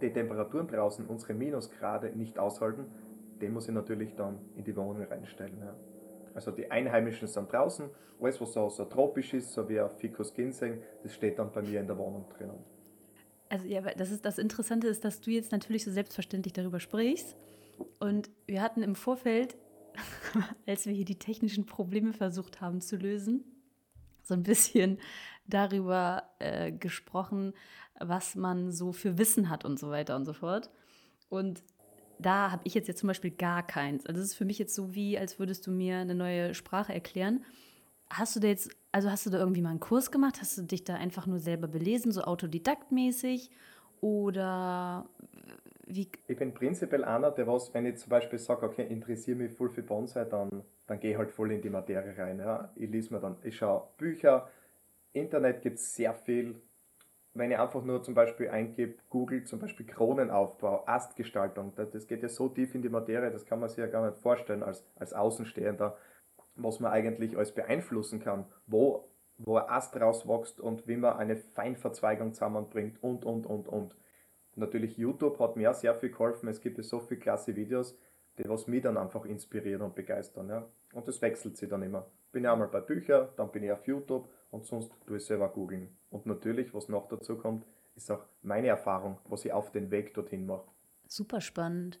die 0.00 0.12
Temperaturen 0.12 0.66
draußen, 0.66 1.06
unsere 1.06 1.34
Minusgrade 1.34 2.10
nicht 2.16 2.38
aushalten, 2.38 2.86
den 3.40 3.52
muss 3.52 3.68
ich 3.68 3.74
natürlich 3.74 4.14
dann 4.16 4.38
in 4.56 4.64
die 4.64 4.74
Wohnung 4.76 5.02
reinstellen. 5.02 5.58
Ja. 5.60 5.74
Also 6.38 6.52
die 6.52 6.70
Einheimischen 6.70 7.26
sind 7.26 7.52
draußen, 7.52 7.90
alles 8.20 8.40
was 8.40 8.52
so, 8.52 8.68
so 8.68 8.84
tropisch 8.84 9.34
ist, 9.34 9.52
so 9.52 9.68
wie 9.68 9.80
ein 9.80 9.90
Ficus 9.90 10.32
Ginseng, 10.32 10.80
das 11.02 11.12
steht 11.12 11.36
dann 11.36 11.50
bei 11.50 11.62
mir 11.62 11.80
in 11.80 11.88
der 11.88 11.98
Wohnung 11.98 12.28
drinnen. 12.28 12.64
Also 13.48 13.66
ja, 13.66 13.80
das 13.80 14.12
ist 14.12 14.24
das 14.24 14.38
Interessante 14.38 14.86
ist, 14.86 15.04
dass 15.04 15.20
du 15.20 15.32
jetzt 15.32 15.50
natürlich 15.50 15.84
so 15.84 15.90
selbstverständlich 15.90 16.52
darüber 16.52 16.78
sprichst. 16.78 17.36
Und 17.98 18.30
wir 18.46 18.62
hatten 18.62 18.84
im 18.84 18.94
Vorfeld, 18.94 19.56
als 20.68 20.86
wir 20.86 20.92
hier 20.92 21.04
die 21.04 21.18
technischen 21.18 21.66
Probleme 21.66 22.12
versucht 22.12 22.60
haben 22.60 22.80
zu 22.80 22.94
lösen, 22.94 23.42
so 24.22 24.34
ein 24.34 24.44
bisschen 24.44 25.00
darüber 25.48 26.22
äh, 26.38 26.70
gesprochen, 26.70 27.52
was 27.98 28.36
man 28.36 28.70
so 28.70 28.92
für 28.92 29.18
Wissen 29.18 29.50
hat 29.50 29.64
und 29.64 29.80
so 29.80 29.90
weiter 29.90 30.14
und 30.14 30.24
so 30.24 30.34
fort. 30.34 30.70
Und 31.30 31.64
da 32.18 32.50
habe 32.50 32.62
ich 32.64 32.74
jetzt, 32.74 32.88
jetzt 32.88 33.00
zum 33.00 33.06
Beispiel 33.06 33.30
gar 33.30 33.66
keins. 33.66 34.06
Also 34.06 34.20
das 34.20 34.30
ist 34.30 34.36
für 34.36 34.44
mich 34.44 34.58
jetzt 34.58 34.74
so 34.74 34.94
wie, 34.94 35.18
als 35.18 35.38
würdest 35.38 35.66
du 35.66 35.70
mir 35.70 35.98
eine 35.98 36.14
neue 36.14 36.54
Sprache 36.54 36.92
erklären. 36.92 37.44
Hast 38.10 38.34
du 38.36 38.40
da 38.40 38.48
jetzt, 38.48 38.70
also 38.92 39.10
hast 39.10 39.26
du 39.26 39.30
da 39.30 39.38
irgendwie 39.38 39.62
mal 39.62 39.70
einen 39.70 39.80
Kurs 39.80 40.10
gemacht? 40.10 40.40
Hast 40.40 40.56
du 40.58 40.62
dich 40.62 40.84
da 40.84 40.94
einfach 40.94 41.26
nur 41.26 41.38
selber 41.38 41.68
belesen, 41.68 42.10
so 42.12 42.22
autodidaktmäßig? 42.22 43.50
Oder 44.00 45.08
wie? 45.86 46.08
Ich 46.26 46.36
bin 46.36 46.54
prinzipiell 46.54 47.04
einer, 47.04 47.30
der 47.30 47.46
was, 47.46 47.72
wenn 47.74 47.86
ich 47.86 47.96
zum 47.96 48.10
Beispiel 48.10 48.38
sage, 48.38 48.66
okay, 48.66 48.86
interessiere 48.86 49.36
mich 49.36 49.52
voll 49.52 49.70
für 49.70 49.82
Bonsai, 49.82 50.24
dann, 50.24 50.62
dann 50.86 51.00
gehe 51.00 51.12
ich 51.12 51.18
halt 51.18 51.30
voll 51.30 51.52
in 51.52 51.60
die 51.60 51.70
Materie 51.70 52.16
rein. 52.16 52.38
Ja. 52.38 52.72
Ich 52.76 52.90
lese 52.90 53.12
mir 53.12 53.20
dann, 53.20 53.36
ich 53.42 53.56
schaue 53.56 53.88
Bücher, 53.96 54.48
Internet 55.12 55.62
gibt 55.62 55.78
es 55.78 55.94
sehr 55.94 56.14
viel, 56.14 56.60
wenn 57.38 57.50
ich 57.52 57.58
einfach 57.58 57.84
nur 57.84 58.02
zum 58.02 58.14
Beispiel 58.14 58.48
eingebe, 58.48 58.98
Google 59.08 59.44
zum 59.44 59.60
Beispiel 59.60 59.86
Kronenaufbau, 59.86 60.84
Astgestaltung, 60.86 61.72
das 61.76 62.06
geht 62.06 62.22
ja 62.22 62.28
so 62.28 62.48
tief 62.48 62.74
in 62.74 62.82
die 62.82 62.88
Materie, 62.88 63.30
das 63.30 63.46
kann 63.46 63.60
man 63.60 63.68
sich 63.68 63.78
ja 63.78 63.86
gar 63.86 64.04
nicht 64.04 64.20
vorstellen 64.20 64.62
als, 64.62 64.84
als 64.96 65.12
Außenstehender, 65.12 65.96
was 66.56 66.80
man 66.80 66.90
eigentlich 66.90 67.36
alles 67.36 67.52
beeinflussen 67.52 68.20
kann, 68.20 68.46
wo, 68.66 69.08
wo 69.38 69.56
ein 69.56 69.68
Ast 69.68 69.96
rauswächst 70.00 70.60
und 70.60 70.88
wie 70.88 70.96
man 70.96 71.16
eine 71.16 71.36
Feinverzweigung 71.36 72.34
zusammenbringt 72.34 73.02
und, 73.02 73.24
und, 73.24 73.46
und, 73.46 73.68
und. 73.68 73.96
Natürlich 74.56 74.96
YouTube 74.96 75.38
hat 75.38 75.56
mir 75.56 75.72
sehr 75.74 75.94
viel 75.94 76.10
geholfen, 76.10 76.48
es 76.48 76.60
gibt 76.60 76.78
ja 76.78 76.82
so 76.82 76.98
viele 76.98 77.20
klasse 77.20 77.54
Videos, 77.54 77.96
die 78.38 78.48
was 78.48 78.66
mich 78.66 78.82
dann 78.82 78.96
einfach 78.96 79.24
inspirieren 79.24 79.82
und 79.82 79.94
begeistern. 79.94 80.48
Ja? 80.48 80.68
Und 80.92 81.06
das 81.06 81.22
wechselt 81.22 81.56
sich 81.56 81.68
dann 81.68 81.82
immer. 81.82 82.10
Bin 82.32 82.44
ich 82.44 82.50
einmal 82.50 82.68
bei 82.68 82.80
Büchern, 82.80 83.28
dann 83.36 83.52
bin 83.52 83.62
ich 83.62 83.70
auf 83.70 83.86
YouTube 83.86 84.28
und 84.50 84.64
sonst 84.64 84.92
tue 85.06 85.18
ich 85.18 85.24
selber 85.24 85.48
googeln. 85.48 85.97
Und 86.10 86.26
natürlich, 86.26 86.72
was 86.74 86.88
noch 86.88 87.08
dazu 87.08 87.36
kommt, 87.36 87.66
ist 87.96 88.10
auch 88.10 88.24
meine 88.42 88.68
Erfahrung, 88.68 89.18
was 89.24 89.44
ich 89.44 89.52
auf 89.52 89.72
den 89.72 89.90
Weg 89.90 90.14
dorthin 90.14 90.46
mache. 90.46 90.66
Super 91.06 91.40
spannend. 91.40 92.00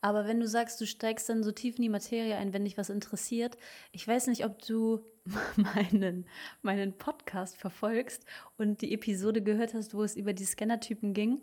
Aber 0.00 0.26
wenn 0.26 0.40
du 0.40 0.46
sagst, 0.46 0.80
du 0.80 0.86
steigst 0.86 1.28
dann 1.28 1.42
so 1.42 1.52
tief 1.52 1.76
in 1.76 1.82
die 1.82 1.88
Materie 1.88 2.36
ein, 2.36 2.52
wenn 2.52 2.64
dich 2.64 2.76
was 2.76 2.90
interessiert, 2.90 3.56
ich 3.90 4.06
weiß 4.06 4.26
nicht, 4.26 4.44
ob 4.44 4.60
du 4.62 5.04
meinen, 5.56 6.26
meinen 6.60 6.92
Podcast 6.98 7.56
verfolgst 7.56 8.24
und 8.58 8.82
die 8.82 8.92
Episode 8.92 9.42
gehört 9.42 9.74
hast, 9.74 9.94
wo 9.94 10.02
es 10.02 10.16
über 10.16 10.32
die 10.32 10.44
Scannertypen 10.44 11.14
ging. 11.14 11.40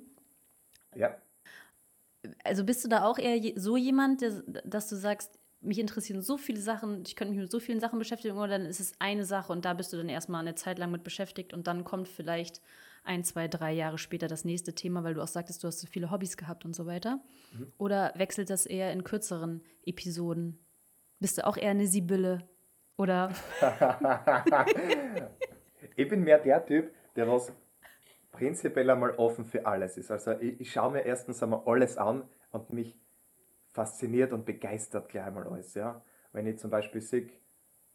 Ja. 0.95 1.17
Also 2.43 2.65
bist 2.65 2.83
du 2.83 2.89
da 2.89 3.05
auch 3.05 3.17
eher 3.17 3.53
so 3.55 3.77
jemand, 3.77 4.21
dass 4.65 4.89
du 4.89 4.95
sagst, 4.95 5.38
mich 5.61 5.79
interessieren 5.79 6.21
so 6.21 6.37
viele 6.37 6.59
Sachen, 6.59 7.03
ich 7.05 7.15
könnte 7.15 7.33
mich 7.33 7.41
mit 7.41 7.51
so 7.51 7.59
vielen 7.59 7.79
Sachen 7.79 7.99
beschäftigen, 7.99 8.37
oder 8.37 8.47
dann 8.47 8.65
ist 8.65 8.79
es 8.79 8.93
eine 8.99 9.25
Sache 9.25 9.51
und 9.51 9.65
da 9.65 9.73
bist 9.73 9.91
du 9.91 9.97
dann 9.97 10.09
erstmal 10.09 10.41
eine 10.41 10.55
Zeit 10.55 10.79
lang 10.79 10.91
mit 10.91 11.03
beschäftigt 11.03 11.53
und 11.53 11.67
dann 11.67 11.83
kommt 11.83 12.07
vielleicht 12.07 12.61
ein, 13.03 13.23
zwei, 13.23 13.47
drei 13.47 13.73
Jahre 13.73 13.97
später 13.97 14.27
das 14.27 14.45
nächste 14.45 14.73
Thema, 14.73 15.03
weil 15.03 15.13
du 15.13 15.21
auch 15.21 15.27
sagtest, 15.27 15.63
du 15.63 15.67
hast 15.67 15.79
so 15.79 15.87
viele 15.87 16.11
Hobbys 16.11 16.37
gehabt 16.37 16.65
und 16.65 16.75
so 16.75 16.85
weiter. 16.85 17.21
Mhm. 17.53 17.71
Oder 17.77 18.13
wechselt 18.15 18.49
das 18.49 18.65
eher 18.65 18.91
in 18.91 19.03
kürzeren 19.03 19.63
Episoden? 19.85 20.59
Bist 21.19 21.37
du 21.37 21.45
auch 21.45 21.57
eher 21.57 21.71
eine 21.71 21.87
Sibylle? 21.87 22.47
Oder? 22.97 23.33
ich 25.95 26.07
bin 26.07 26.23
mehr 26.23 26.39
der 26.39 26.65
Typ, 26.65 26.93
der 27.15 27.27
was 27.27 27.51
prinzipiell 28.31 28.89
einmal 28.89 29.11
offen 29.11 29.45
für 29.45 29.65
alles 29.65 29.97
ist. 29.97 30.11
Also 30.11 30.33
ich, 30.33 30.59
ich 30.59 30.71
schaue 30.71 30.91
mir 30.91 31.05
erstens 31.05 31.41
einmal 31.41 31.61
alles 31.65 31.97
an 31.97 32.23
und 32.51 32.71
mich 32.71 32.95
fasziniert 33.71 34.33
und 34.33 34.45
begeistert 34.45 35.09
gleich 35.09 35.31
mal 35.31 35.47
alles. 35.47 35.73
Ja? 35.73 36.01
Wenn 36.31 36.47
ich 36.47 36.57
zum 36.59 36.69
Beispiel 36.69 37.01
sehe, 37.01 37.29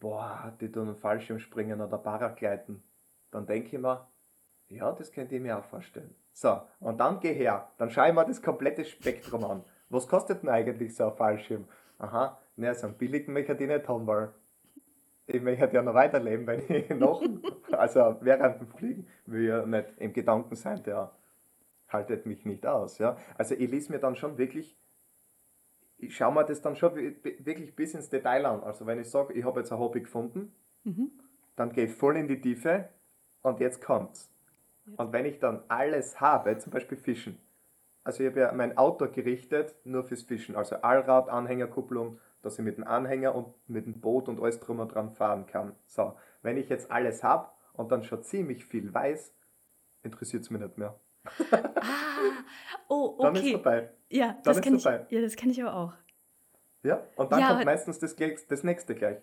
boah, 0.00 0.52
die 0.60 0.70
tun 0.70 0.94
Fallschirmspringen 0.96 1.80
oder 1.80 1.98
Paragleiten, 1.98 2.82
dann 3.30 3.46
denke 3.46 3.76
ich 3.76 3.82
mir, 3.82 4.06
ja, 4.68 4.92
das 4.92 5.12
könnte 5.12 5.36
ich 5.36 5.42
mir 5.42 5.58
auch 5.58 5.64
vorstellen. 5.64 6.14
So, 6.32 6.60
und 6.80 6.98
dann 6.98 7.20
geh 7.20 7.32
her, 7.32 7.70
dann 7.78 7.90
schaue 7.90 8.08
ich 8.08 8.14
mir 8.14 8.24
das 8.24 8.42
komplette 8.42 8.84
Spektrum 8.84 9.44
an. 9.44 9.64
Was 9.88 10.08
kostet 10.08 10.42
denn 10.42 10.50
eigentlich 10.50 10.96
so 10.96 11.08
ein 11.10 11.16
Fallschirm? 11.16 11.66
Aha, 11.98 12.38
ne, 12.56 12.74
so 12.74 12.88
einen 12.88 12.96
billigen 12.96 13.32
möchte 13.32 13.52
ich 13.52 13.60
nicht 13.60 13.88
haben, 13.88 14.06
weil 14.06 14.32
ich 15.26 15.40
möchte 15.40 15.70
ja 15.72 15.82
noch 15.82 15.94
weiterleben, 15.94 16.46
wenn 16.46 16.62
ich 16.68 16.90
noch, 16.96 17.22
also 17.72 18.16
während 18.20 18.60
dem 18.60 18.68
Fliegen, 18.68 19.06
will 19.26 19.48
ja 19.48 19.64
nicht 19.64 19.86
im 19.98 20.12
Gedanken 20.12 20.56
sein, 20.56 20.82
der 20.82 21.12
haltet 21.88 22.26
mich 22.26 22.44
nicht 22.44 22.66
aus. 22.66 22.98
Ja? 22.98 23.16
Also 23.38 23.54
ich 23.54 23.70
lese 23.70 23.92
mir 23.92 23.98
dann 23.98 24.16
schon 24.16 24.36
wirklich, 24.38 24.76
ich 25.98 26.16
schaue 26.16 26.32
mir 26.32 26.44
das 26.44 26.60
dann 26.60 26.76
schon 26.76 26.94
wirklich 26.94 27.74
bis 27.74 27.94
ins 27.94 28.08
Detail 28.08 28.46
an. 28.46 28.62
Also 28.62 28.86
wenn 28.86 29.00
ich 29.00 29.10
sage, 29.10 29.32
ich 29.32 29.44
habe 29.44 29.60
jetzt 29.60 29.72
ein 29.72 29.78
Hobby 29.78 30.00
gefunden, 30.00 30.52
mhm. 30.84 31.10
dann 31.56 31.72
gehe 31.72 31.84
ich 31.84 31.92
voll 31.92 32.16
in 32.16 32.28
die 32.28 32.40
Tiefe 32.40 32.88
und 33.42 33.60
jetzt 33.60 33.82
kommt's. 33.82 34.30
Und 34.96 35.12
wenn 35.12 35.24
ich 35.24 35.38
dann 35.38 35.62
alles 35.68 36.20
habe, 36.20 36.58
zum 36.58 36.72
Beispiel 36.72 36.98
Fischen, 36.98 37.38
also 38.02 38.22
ich 38.22 38.30
habe 38.30 38.40
ja 38.40 38.52
mein 38.52 38.76
Auto 38.76 39.08
gerichtet 39.08 39.74
nur 39.84 40.04
fürs 40.04 40.22
Fischen, 40.22 40.56
also 40.56 40.76
Allrad, 40.76 41.30
Anhängerkupplung, 41.30 42.18
dass 42.42 42.58
ich 42.58 42.64
mit 42.64 42.76
dem 42.76 42.84
Anhänger 42.84 43.34
und 43.34 43.54
mit 43.66 43.86
dem 43.86 44.00
Boot 44.00 44.28
und 44.28 44.40
alles 44.40 44.60
drum 44.60 44.80
und 44.80 44.94
dran 44.94 45.10
fahren 45.10 45.46
kann. 45.46 45.74
So, 45.86 46.14
wenn 46.42 46.58
ich 46.58 46.68
jetzt 46.68 46.90
alles 46.90 47.24
habe 47.24 47.48
und 47.72 47.90
dann 47.90 48.02
schon 48.02 48.22
ziemlich 48.22 48.66
viel 48.66 48.92
weiß, 48.92 49.34
interessiert 50.02 50.42
es 50.42 50.50
mich 50.50 50.60
nicht 50.60 50.76
mehr. 50.76 51.00
Ah, 51.50 51.58
oh, 52.88 53.14
okay. 53.18 53.22
Dann 53.22 53.36
ist 53.36 53.50
vorbei. 53.50 53.90
Ja, 54.10 54.38
das 54.44 54.60
kenne 54.60 54.76
ich, 54.76 54.84
ja, 54.84 55.20
das 55.20 55.36
kenn 55.36 55.50
ich 55.50 55.62
aber 55.62 55.76
auch. 55.76 55.92
Ja, 56.82 57.02
und 57.16 57.32
dann 57.32 57.40
ja, 57.40 57.48
kommt 57.48 57.64
meistens 57.64 57.98
das, 57.98 58.14
das 58.14 58.62
nächste 58.62 58.94
gleich. 58.94 59.18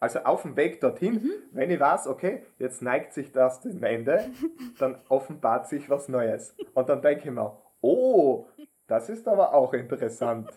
Also 0.00 0.18
auf 0.20 0.42
dem 0.42 0.56
Weg 0.56 0.80
dorthin, 0.80 1.14
mhm. 1.14 1.32
wenn 1.52 1.70
ich 1.70 1.80
weiß, 1.80 2.08
okay, 2.08 2.42
jetzt 2.58 2.82
neigt 2.82 3.14
sich 3.14 3.32
das 3.32 3.60
dem 3.60 3.82
Ende, 3.82 4.30
dann 4.78 5.00
offenbart 5.08 5.68
sich 5.68 5.88
was 5.88 6.08
Neues. 6.08 6.54
Und 6.74 6.88
dann 6.88 7.00
denke 7.00 7.28
ich 7.28 7.30
mir, 7.30 7.56
oh, 7.80 8.46
das 8.86 9.08
ist 9.08 9.26
aber 9.26 9.54
auch 9.54 9.72
interessant. 9.72 10.50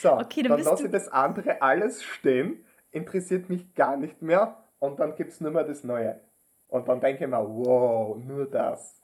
So, 0.00 0.12
okay, 0.14 0.42
dann, 0.42 0.52
dann 0.52 0.62
lasse 0.62 0.86
ich 0.86 0.90
das 0.90 1.08
andere 1.08 1.62
alles 1.62 2.02
stehen, 2.02 2.64
interessiert 2.90 3.48
mich 3.48 3.74
gar 3.74 3.96
nicht 3.96 4.20
mehr 4.20 4.56
und 4.78 4.98
dann 4.98 5.14
gibt 5.14 5.32
es 5.32 5.40
nur 5.40 5.50
mehr 5.50 5.64
das 5.64 5.84
Neue. 5.84 6.20
Und 6.68 6.88
dann 6.88 7.00
denke 7.00 7.24
ich 7.24 7.30
mir, 7.30 7.38
wow, 7.38 8.16
nur 8.16 8.46
das. 8.46 9.00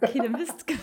Okay, 0.00 0.18
dann 0.18 0.32
bist 0.32 0.68
du. 0.68 0.74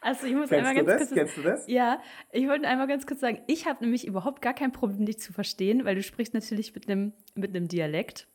Also 0.00 0.26
ich 0.26 0.34
muss 0.34 0.48
Kennst 0.48 0.66
einmal 0.66 0.74
ganz 0.74 0.86
das? 0.86 1.08
kurz. 1.08 1.14
Kennst 1.18 1.36
du 1.36 1.42
das? 1.42 1.66
Ja, 1.66 2.00
ich 2.32 2.46
wollte 2.48 2.66
einmal 2.66 2.86
ganz 2.86 3.06
kurz 3.06 3.20
sagen, 3.20 3.40
ich 3.46 3.66
habe 3.66 3.82
nämlich 3.84 4.06
überhaupt 4.06 4.40
gar 4.40 4.54
kein 4.54 4.72
Problem, 4.72 5.04
dich 5.04 5.18
zu 5.18 5.32
verstehen, 5.32 5.84
weil 5.84 5.94
du 5.94 6.02
sprichst 6.02 6.34
natürlich 6.34 6.74
mit 6.74 6.88
einem 6.88 7.12
mit 7.34 7.54
einem 7.54 7.68
Dialekt. 7.68 8.26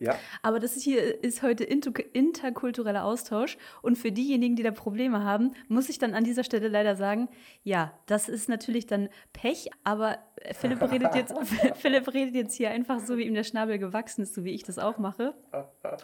Ja. 0.00 0.16
Aber 0.42 0.60
das 0.60 0.74
hier 0.74 1.22
ist 1.22 1.42
heute 1.42 1.64
interkultureller 1.64 3.04
Austausch. 3.04 3.58
Und 3.82 3.96
für 3.96 4.12
diejenigen, 4.12 4.56
die 4.56 4.62
da 4.62 4.70
Probleme 4.70 5.24
haben, 5.24 5.52
muss 5.68 5.88
ich 5.88 5.98
dann 5.98 6.14
an 6.14 6.24
dieser 6.24 6.44
Stelle 6.44 6.68
leider 6.68 6.96
sagen, 6.96 7.28
ja, 7.62 7.92
das 8.06 8.28
ist 8.28 8.48
natürlich 8.48 8.86
dann 8.86 9.08
Pech, 9.32 9.70
aber 9.84 10.18
Philipp 10.52 10.80
redet 10.90 11.14
jetzt, 11.14 11.34
Philipp 11.76 12.12
redet 12.14 12.34
jetzt 12.34 12.54
hier 12.54 12.70
einfach 12.70 13.00
so, 13.00 13.16
wie 13.16 13.24
ihm 13.24 13.34
der 13.34 13.44
Schnabel 13.44 13.78
gewachsen 13.78 14.22
ist, 14.22 14.34
so 14.34 14.44
wie 14.44 14.52
ich 14.52 14.62
das 14.62 14.78
auch 14.78 14.98
mache. 14.98 15.34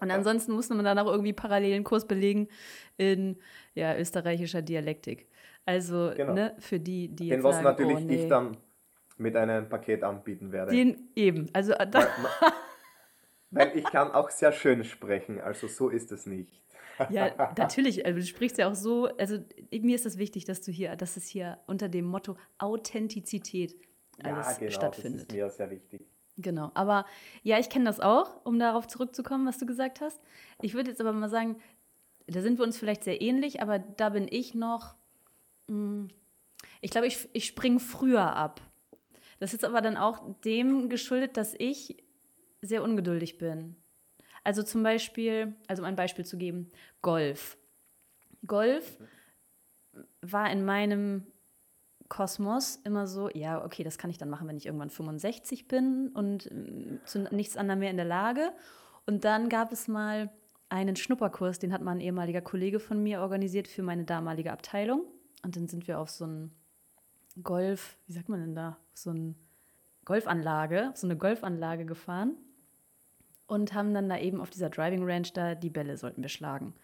Und 0.00 0.10
ansonsten 0.10 0.52
muss 0.52 0.68
man 0.68 0.84
dann 0.84 0.98
auch 0.98 1.10
irgendwie 1.10 1.32
parallelen 1.32 1.84
Kurs 1.84 2.06
belegen 2.06 2.48
in 2.96 3.36
ja, 3.74 3.96
österreichischer 3.96 4.62
Dialektik. 4.62 5.28
Also, 5.66 6.12
genau. 6.14 6.34
ne, 6.34 6.54
für 6.58 6.78
die, 6.78 7.08
die 7.08 7.28
Den, 7.28 7.36
jetzt 7.36 7.44
was 7.44 7.56
sagen, 7.56 7.64
natürlich 7.64 7.96
oh, 7.96 8.00
nee. 8.00 8.22
ich 8.22 8.28
dann 8.28 8.56
mit 9.16 9.36
einem 9.36 9.68
Paket 9.68 10.02
anbieten 10.02 10.52
werde. 10.52 10.72
Den 10.72 11.08
eben. 11.14 11.48
Also 11.52 11.72
da 11.72 12.08
Weil 13.54 13.76
ich 13.76 13.84
kann 13.84 14.10
auch 14.10 14.30
sehr 14.30 14.52
schön 14.52 14.84
sprechen, 14.84 15.40
also 15.40 15.66
so 15.66 15.88
ist 15.88 16.12
es 16.12 16.26
nicht. 16.26 16.60
Ja, 17.10 17.52
natürlich. 17.56 18.06
Also 18.06 18.20
du 18.20 18.26
sprichst 18.26 18.58
ja 18.58 18.70
auch 18.70 18.74
so, 18.74 19.06
also 19.18 19.38
mir 19.72 19.94
ist 19.94 20.06
das 20.06 20.18
wichtig, 20.18 20.44
dass 20.44 20.60
du 20.60 20.70
hier, 20.70 20.96
dass 20.96 21.16
es 21.16 21.26
hier 21.26 21.58
unter 21.66 21.88
dem 21.88 22.04
Motto 22.04 22.36
Authentizität 22.58 23.74
alles 24.22 24.46
ja, 24.46 24.58
genau, 24.58 24.70
stattfindet. 24.70 25.22
Das 25.22 25.28
ist 25.28 25.32
mir 25.32 25.50
sehr 25.50 25.70
wichtig. 25.70 26.06
Genau, 26.36 26.70
aber 26.74 27.06
ja, 27.42 27.58
ich 27.58 27.68
kenne 27.68 27.84
das 27.84 28.00
auch, 28.00 28.44
um 28.44 28.58
darauf 28.58 28.88
zurückzukommen, 28.88 29.46
was 29.46 29.58
du 29.58 29.66
gesagt 29.66 30.00
hast. 30.00 30.20
Ich 30.62 30.74
würde 30.74 30.90
jetzt 30.90 31.00
aber 31.00 31.12
mal 31.12 31.28
sagen, 31.28 31.56
da 32.26 32.40
sind 32.40 32.58
wir 32.58 32.64
uns 32.64 32.76
vielleicht 32.76 33.04
sehr 33.04 33.20
ähnlich, 33.20 33.62
aber 33.62 33.78
da 33.78 34.08
bin 34.08 34.26
ich 34.28 34.54
noch, 34.54 34.94
mh, 35.68 35.74
hm, 35.76 36.08
ich 36.80 36.90
glaube, 36.90 37.06
ich, 37.06 37.28
ich 37.32 37.46
springe 37.46 37.80
früher 37.80 38.36
ab. 38.36 38.60
Das 39.38 39.54
ist 39.54 39.64
aber 39.64 39.80
dann 39.80 39.96
auch 39.96 40.22
dem 40.44 40.88
geschuldet, 40.88 41.36
dass 41.36 41.54
ich 41.58 42.03
sehr 42.64 42.82
ungeduldig 42.82 43.38
bin. 43.38 43.76
Also 44.42 44.62
zum 44.62 44.82
Beispiel, 44.82 45.54
also 45.66 45.82
um 45.82 45.88
ein 45.88 45.96
Beispiel 45.96 46.24
zu 46.24 46.36
geben, 46.36 46.70
Golf. 47.02 47.56
Golf 48.46 48.98
war 50.20 50.50
in 50.50 50.64
meinem 50.64 51.26
Kosmos 52.08 52.76
immer 52.84 53.06
so, 53.06 53.30
ja, 53.30 53.64
okay, 53.64 53.82
das 53.82 53.96
kann 53.96 54.10
ich 54.10 54.18
dann 54.18 54.28
machen, 54.28 54.46
wenn 54.46 54.58
ich 54.58 54.66
irgendwann 54.66 54.90
65 54.90 55.66
bin 55.66 56.08
und 56.08 56.50
mm, 56.52 56.98
zu 57.06 57.20
nichts 57.34 57.56
anderem 57.56 57.80
mehr 57.80 57.90
in 57.90 57.96
der 57.96 58.04
Lage. 58.04 58.52
Und 59.06 59.24
dann 59.24 59.48
gab 59.48 59.72
es 59.72 59.88
mal 59.88 60.30
einen 60.68 60.96
Schnupperkurs, 60.96 61.58
den 61.58 61.72
hat 61.72 61.82
mal 61.82 61.92
ein 61.92 62.00
ehemaliger 62.00 62.42
Kollege 62.42 62.80
von 62.80 63.02
mir 63.02 63.20
organisiert 63.20 63.66
für 63.66 63.82
meine 63.82 64.04
damalige 64.04 64.52
Abteilung. 64.52 65.04
Und 65.42 65.56
dann 65.56 65.68
sind 65.68 65.88
wir 65.88 65.98
auf 65.98 66.10
so 66.10 66.26
ein 66.26 66.54
Golf, 67.42 67.96
wie 68.06 68.12
sagt 68.12 68.28
man 68.28 68.40
denn 68.40 68.54
da, 68.54 68.76
so 68.92 69.10
eine 69.10 69.34
Golfanlage, 70.04 70.92
so 70.94 71.06
eine 71.06 71.16
Golfanlage 71.16 71.86
gefahren 71.86 72.36
und 73.46 73.74
haben 73.74 73.94
dann 73.94 74.08
da 74.08 74.18
eben 74.18 74.40
auf 74.40 74.50
dieser 74.50 74.70
Driving 74.70 75.04
Range 75.04 75.28
da 75.32 75.54
die 75.54 75.70
Bälle 75.70 75.96
sollten 75.96 76.22
wir 76.22 76.28
schlagen. 76.28 76.74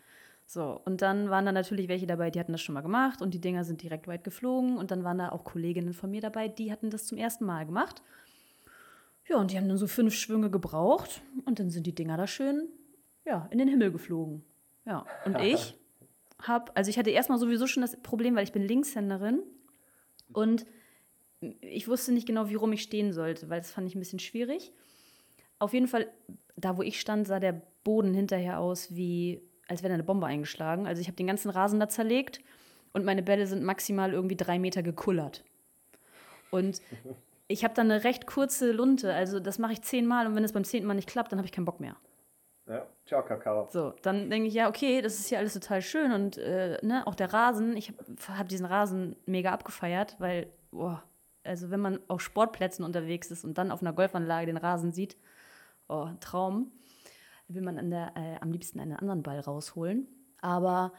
So, 0.46 0.80
und 0.84 1.00
dann 1.00 1.30
waren 1.30 1.46
da 1.46 1.52
natürlich 1.52 1.86
welche 1.88 2.08
dabei, 2.08 2.30
die 2.30 2.40
hatten 2.40 2.52
das 2.52 2.60
schon 2.60 2.74
mal 2.74 2.80
gemacht 2.80 3.22
und 3.22 3.34
die 3.34 3.40
Dinger 3.40 3.62
sind 3.64 3.82
direkt 3.82 4.08
weit 4.08 4.24
geflogen 4.24 4.78
und 4.78 4.90
dann 4.90 5.04
waren 5.04 5.18
da 5.18 5.30
auch 5.30 5.44
Kolleginnen 5.44 5.92
von 5.92 6.10
mir 6.10 6.20
dabei, 6.20 6.48
die 6.48 6.72
hatten 6.72 6.90
das 6.90 7.06
zum 7.06 7.18
ersten 7.18 7.44
Mal 7.44 7.66
gemacht. 7.66 8.02
Ja, 9.28 9.36
und 9.36 9.52
die 9.52 9.56
haben 9.56 9.68
dann 9.68 9.78
so 9.78 9.86
fünf 9.86 10.12
Schwünge 10.12 10.50
gebraucht 10.50 11.22
und 11.44 11.60
dann 11.60 11.70
sind 11.70 11.86
die 11.86 11.94
Dinger 11.94 12.16
da 12.16 12.26
schön, 12.26 12.68
ja, 13.24 13.46
in 13.52 13.58
den 13.58 13.68
Himmel 13.68 13.92
geflogen. 13.92 14.42
Ja, 14.84 15.06
und 15.24 15.40
ich 15.40 15.76
habe, 16.42 16.74
also 16.74 16.90
ich 16.90 16.98
hatte 16.98 17.10
erstmal 17.10 17.38
sowieso 17.38 17.68
schon 17.68 17.82
das 17.82 17.96
Problem, 18.02 18.34
weil 18.34 18.42
ich 18.42 18.52
bin 18.52 18.62
Linkshänderin 18.62 19.44
und 20.32 20.66
ich 21.60 21.86
wusste 21.86 22.12
nicht 22.12 22.26
genau, 22.26 22.48
wie 22.48 22.56
rum 22.56 22.72
ich 22.72 22.82
stehen 22.82 23.12
sollte, 23.12 23.48
weil 23.48 23.60
das 23.60 23.70
fand 23.70 23.86
ich 23.86 23.94
ein 23.94 24.00
bisschen 24.00 24.18
schwierig. 24.18 24.72
Auf 25.60 25.72
jeden 25.72 25.86
Fall, 25.86 26.08
da 26.56 26.76
wo 26.76 26.82
ich 26.82 26.98
stand, 26.98 27.28
sah 27.28 27.38
der 27.38 27.62
Boden 27.84 28.12
hinterher 28.14 28.58
aus 28.58 28.94
wie, 28.94 29.40
als 29.68 29.82
wäre 29.82 29.94
eine 29.94 30.02
Bombe 30.02 30.26
eingeschlagen. 30.26 30.86
Also 30.86 31.00
ich 31.00 31.06
habe 31.06 31.16
den 31.16 31.28
ganzen 31.28 31.50
Rasen 31.50 31.78
da 31.78 31.88
zerlegt 31.88 32.40
und 32.92 33.04
meine 33.04 33.22
Bälle 33.22 33.46
sind 33.46 33.62
maximal 33.62 34.12
irgendwie 34.12 34.36
drei 34.36 34.58
Meter 34.58 34.82
gekullert. 34.82 35.44
Und 36.50 36.80
ich 37.46 37.62
habe 37.62 37.74
dann 37.74 37.90
eine 37.90 38.04
recht 38.04 38.26
kurze 38.26 38.72
Lunte, 38.72 39.14
also 39.14 39.38
das 39.38 39.58
mache 39.58 39.74
ich 39.74 39.82
zehnmal 39.82 40.26
und 40.26 40.34
wenn 40.34 40.44
es 40.44 40.52
beim 40.52 40.64
zehnten 40.64 40.88
Mal 40.88 40.94
nicht 40.94 41.08
klappt, 41.08 41.30
dann 41.30 41.38
habe 41.38 41.46
ich 41.46 41.52
keinen 41.52 41.66
Bock 41.66 41.78
mehr. 41.78 41.96
Ja, 42.66 42.86
ciao, 43.04 43.24
Kakao. 43.24 43.68
So, 43.70 43.92
dann 44.02 44.30
denke 44.30 44.48
ich, 44.48 44.54
ja, 44.54 44.68
okay, 44.68 45.02
das 45.02 45.18
ist 45.18 45.28
hier 45.28 45.38
alles 45.38 45.54
total 45.54 45.82
schön 45.82 46.12
und 46.12 46.38
äh, 46.38 46.78
ne, 46.82 47.06
auch 47.06 47.16
der 47.16 47.32
Rasen, 47.32 47.76
ich 47.76 47.88
habe 47.90 48.38
hab 48.38 48.48
diesen 48.48 48.66
Rasen 48.66 49.16
mega 49.26 49.50
abgefeiert, 49.50 50.16
weil, 50.20 50.46
boah, 50.70 51.02
also 51.42 51.70
wenn 51.70 51.80
man 51.80 52.00
auf 52.08 52.20
Sportplätzen 52.20 52.84
unterwegs 52.84 53.30
ist 53.30 53.44
und 53.44 53.58
dann 53.58 53.72
auf 53.72 53.82
einer 53.82 53.92
Golfanlage 53.92 54.46
den 54.46 54.56
Rasen 54.56 54.92
sieht, 54.92 55.16
oh, 55.90 56.08
Traum, 56.20 56.70
will 57.48 57.62
man 57.62 57.78
an 57.78 57.90
der, 57.90 58.12
äh, 58.16 58.36
am 58.40 58.52
liebsten 58.52 58.80
einen 58.80 58.96
anderen 58.96 59.22
Ball 59.22 59.40
rausholen. 59.40 60.06
Aber 60.40 60.92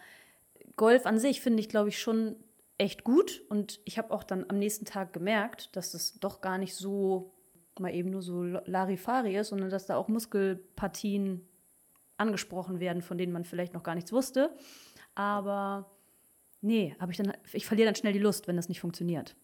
Golf 0.75 1.05
an 1.05 1.17
sich 1.17 1.41
finde 1.41 1.59
ich, 1.59 1.69
glaube 1.69 1.89
ich, 1.89 1.99
schon 1.99 2.35
echt 2.77 3.03
gut 3.03 3.43
und 3.49 3.79
ich 3.85 3.97
habe 3.97 4.11
auch 4.11 4.23
dann 4.23 4.45
am 4.49 4.57
nächsten 4.57 4.85
Tag 4.85 5.13
gemerkt, 5.13 5.75
dass 5.75 5.91
das 5.91 6.19
doch 6.19 6.41
gar 6.41 6.57
nicht 6.57 6.75
so 6.75 7.31
mal 7.79 7.93
eben 7.93 8.09
nur 8.09 8.21
so 8.21 8.43
Larifari 8.43 9.35
ist, 9.37 9.49
sondern 9.49 9.69
dass 9.69 9.85
da 9.85 9.95
auch 9.95 10.07
Muskelpartien 10.07 11.47
angesprochen 12.17 12.79
werden, 12.79 13.01
von 13.01 13.17
denen 13.17 13.33
man 13.33 13.45
vielleicht 13.45 13.73
noch 13.73 13.83
gar 13.83 13.95
nichts 13.95 14.11
wusste. 14.11 14.53
Aber 15.15 15.89
nee, 16.61 16.95
habe 16.99 17.11
ich 17.11 17.17
dann, 17.17 17.33
ich 17.53 17.65
verliere 17.65 17.87
dann 17.87 17.95
schnell 17.95 18.13
die 18.13 18.19
Lust, 18.19 18.47
wenn 18.47 18.55
das 18.55 18.69
nicht 18.69 18.79
funktioniert. 18.79 19.35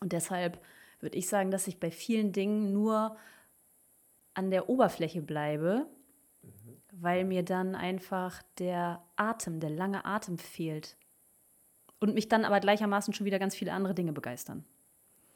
Und 0.00 0.12
deshalb 0.12 0.60
würde 1.00 1.18
ich 1.18 1.28
sagen, 1.28 1.50
dass 1.50 1.68
ich 1.68 1.78
bei 1.78 1.90
vielen 1.90 2.32
Dingen 2.32 2.72
nur 2.72 3.16
an 4.34 4.50
der 4.50 4.68
Oberfläche 4.68 5.22
bleibe, 5.22 5.86
mhm. 6.42 6.76
weil 6.92 7.24
mir 7.24 7.42
dann 7.42 7.74
einfach 7.74 8.42
der 8.58 9.02
Atem, 9.16 9.60
der 9.60 9.70
lange 9.70 10.04
Atem 10.04 10.38
fehlt. 10.38 10.96
Und 12.00 12.14
mich 12.14 12.28
dann 12.28 12.44
aber 12.44 12.60
gleichermaßen 12.60 13.14
schon 13.14 13.24
wieder 13.24 13.38
ganz 13.38 13.54
viele 13.54 13.72
andere 13.72 13.94
Dinge 13.94 14.12
begeistern. 14.12 14.64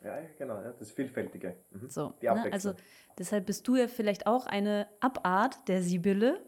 Ja, 0.04 0.20
genau, 0.36 0.60
das 0.78 0.92
Vielfältige. 0.92 1.56
Mhm. 1.70 1.88
So, 1.88 2.14
Die 2.22 2.26
ne, 2.26 2.52
also 2.52 2.74
deshalb 3.18 3.46
bist 3.46 3.66
du 3.66 3.76
ja 3.76 3.88
vielleicht 3.88 4.26
auch 4.26 4.46
eine 4.46 4.86
Abart 5.00 5.66
der 5.68 5.82
Sibylle. 5.82 6.40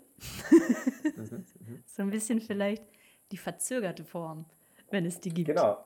mhm, 1.17 1.45
mhm. 1.59 1.83
so 1.87 2.03
ein 2.03 2.11
bisschen 2.11 2.41
vielleicht 2.41 2.85
die 3.33 3.37
verzögerte 3.37 4.05
Form, 4.05 4.45
wenn 4.91 5.05
es 5.05 5.21
die 5.21 5.31
gibt. 5.31 5.49
Genau, 5.49 5.85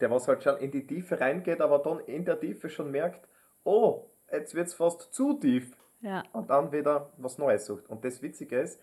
der 0.00 0.10
was 0.10 0.28
halt 0.28 0.42
schon 0.42 0.58
in 0.58 0.70
die 0.70 0.86
Tiefe 0.86 1.20
reingeht, 1.20 1.60
aber 1.60 1.78
dann 1.78 2.00
in 2.00 2.24
der 2.24 2.40
Tiefe 2.40 2.68
schon 2.68 2.90
merkt, 2.90 3.28
oh, 3.64 4.10
jetzt 4.32 4.54
wird 4.54 4.68
es 4.68 4.74
fast 4.74 5.12
zu 5.12 5.34
tief. 5.34 5.76
Ja. 6.04 6.22
Und 6.34 6.50
dann 6.50 6.70
wieder 6.70 7.10
was 7.16 7.38
Neues 7.38 7.64
sucht. 7.64 7.88
Und 7.88 8.04
das 8.04 8.20
Witzige 8.20 8.60
ist, 8.60 8.78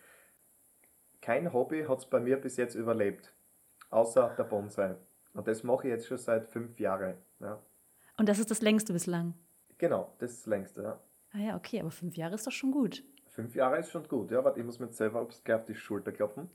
kein 1.22 1.54
Hobby 1.54 1.86
hat 1.88 2.00
es 2.00 2.06
bei 2.08 2.20
mir 2.20 2.38
bis 2.38 2.58
jetzt 2.58 2.74
überlebt, 2.74 3.32
außer 3.92 4.34
der 4.36 4.44
Bonsai. 4.44 4.96
Und 5.34 5.48
das 5.48 5.64
mache 5.64 5.88
ich 5.88 5.92
jetzt 5.94 6.08
schon 6.08 6.18
seit 6.18 6.48
fünf 6.48 6.80
Jahren. 6.80 7.16
Ja. 7.40 7.62
Und 8.18 8.28
das 8.28 8.40
ist 8.40 8.50
das 8.50 8.62
längste 8.62 8.92
bislang? 8.92 9.36
Genau, 9.78 10.12
das 10.18 10.32
ist 10.32 10.42
das 10.42 10.48
längste, 10.48 10.82
ja. 10.82 11.00
Ah 11.34 11.38
ja, 11.38 11.56
okay, 11.56 11.80
aber 11.80 11.92
fünf 11.92 12.18
Jahre 12.18 12.34
ist 12.36 12.48
doch 12.48 12.52
schon 12.52 12.72
gut. 12.72 13.04
Fünf 13.28 13.54
Jahre 13.56 13.78
ist 13.78 13.92
schon 13.92 14.08
gut, 14.08 14.32
ja. 14.32 14.44
Warte, 14.44 14.60
ich 14.60 14.66
muss 14.66 14.80
mir 14.80 14.92
selber 14.92 15.22
auf 15.22 15.66
die 15.66 15.76
Schulter 15.76 16.12
klopfen. 16.12 16.50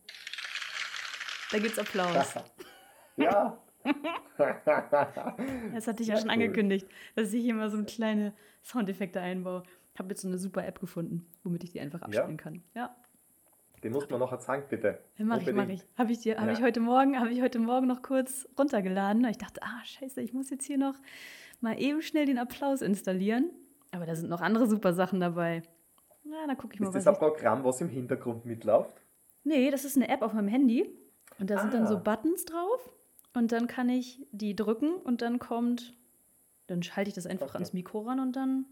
Da 1.52 1.58
gibt's 1.58 1.78
Applaus. 1.78 2.34
ja. 3.16 3.56
das 4.36 5.86
hatte 5.86 6.02
ich 6.02 6.08
ja, 6.08 6.14
ja 6.14 6.20
schon 6.20 6.28
cool. 6.28 6.34
angekündigt, 6.34 6.88
dass 7.14 7.32
ich 7.32 7.42
hier 7.44 7.54
mal 7.54 7.70
so 7.70 7.82
kleine 7.84 8.34
Soundeffekte 8.64 9.20
einbaue. 9.20 9.62
Ich 9.96 9.98
habe 9.98 10.10
jetzt 10.10 10.20
so 10.20 10.28
eine 10.28 10.36
super 10.36 10.66
App 10.66 10.78
gefunden, 10.78 11.26
womit 11.42 11.64
ich 11.64 11.72
die 11.72 11.80
einfach 11.80 12.02
abspielen 12.02 12.32
ja. 12.32 12.36
kann. 12.36 12.62
Ja. 12.74 12.94
Den 13.82 13.92
muss 13.92 14.10
man 14.10 14.20
noch 14.20 14.30
erzahlen, 14.30 14.62
bitte. 14.68 14.98
Ja, 15.16 15.24
mach 15.24 15.40
ich, 15.40 15.50
mach 15.54 15.68
ich. 15.68 15.86
Habe 15.96 16.12
ich, 16.12 16.20
dir, 16.20 16.36
hab 16.36 16.46
ja. 16.48 16.52
ich, 16.52 16.60
heute 16.60 16.80
Morgen, 16.80 17.18
hab 17.18 17.30
ich 17.30 17.40
heute 17.40 17.58
Morgen 17.58 17.86
noch 17.86 18.02
kurz 18.02 18.46
runtergeladen. 18.58 19.24
Ich 19.24 19.38
dachte, 19.38 19.62
ah, 19.62 19.82
scheiße, 19.84 20.20
ich 20.20 20.34
muss 20.34 20.50
jetzt 20.50 20.66
hier 20.66 20.76
noch 20.76 20.96
mal 21.62 21.80
eben 21.80 22.02
schnell 22.02 22.26
den 22.26 22.36
Applaus 22.36 22.82
installieren. 22.82 23.50
Aber 23.90 24.04
da 24.04 24.14
sind 24.14 24.28
noch 24.28 24.42
andere 24.42 24.66
super 24.66 24.92
Sachen 24.92 25.18
dabei. 25.18 25.62
Na, 26.24 26.46
dann 26.46 26.58
gucke 26.58 26.74
ich 26.74 26.80
mal, 26.80 26.88
Ist 26.88 26.94
das 26.94 27.06
ein 27.06 27.14
Programm, 27.14 27.64
was 27.64 27.80
im 27.80 27.88
Hintergrund 27.88 28.44
mitläuft? 28.44 29.00
Nee, 29.44 29.70
das 29.70 29.86
ist 29.86 29.96
eine 29.96 30.10
App 30.10 30.20
auf 30.20 30.34
meinem 30.34 30.48
Handy. 30.48 30.90
Und 31.38 31.48
da 31.48 31.56
ah. 31.56 31.60
sind 31.60 31.72
dann 31.72 31.86
so 31.86 31.96
ah. 31.96 32.00
Buttons 32.00 32.44
drauf. 32.44 32.92
Und 33.32 33.50
dann 33.50 33.66
kann 33.66 33.88
ich 33.88 34.26
die 34.30 34.54
drücken 34.54 34.94
und 34.96 35.22
dann 35.22 35.38
kommt, 35.38 35.96
dann 36.66 36.82
schalte 36.82 37.08
ich 37.08 37.14
das 37.14 37.26
einfach 37.26 37.46
okay. 37.46 37.56
ans 37.56 37.72
Mikro 37.72 38.00
ran 38.00 38.20
und 38.20 38.36
dann, 38.36 38.66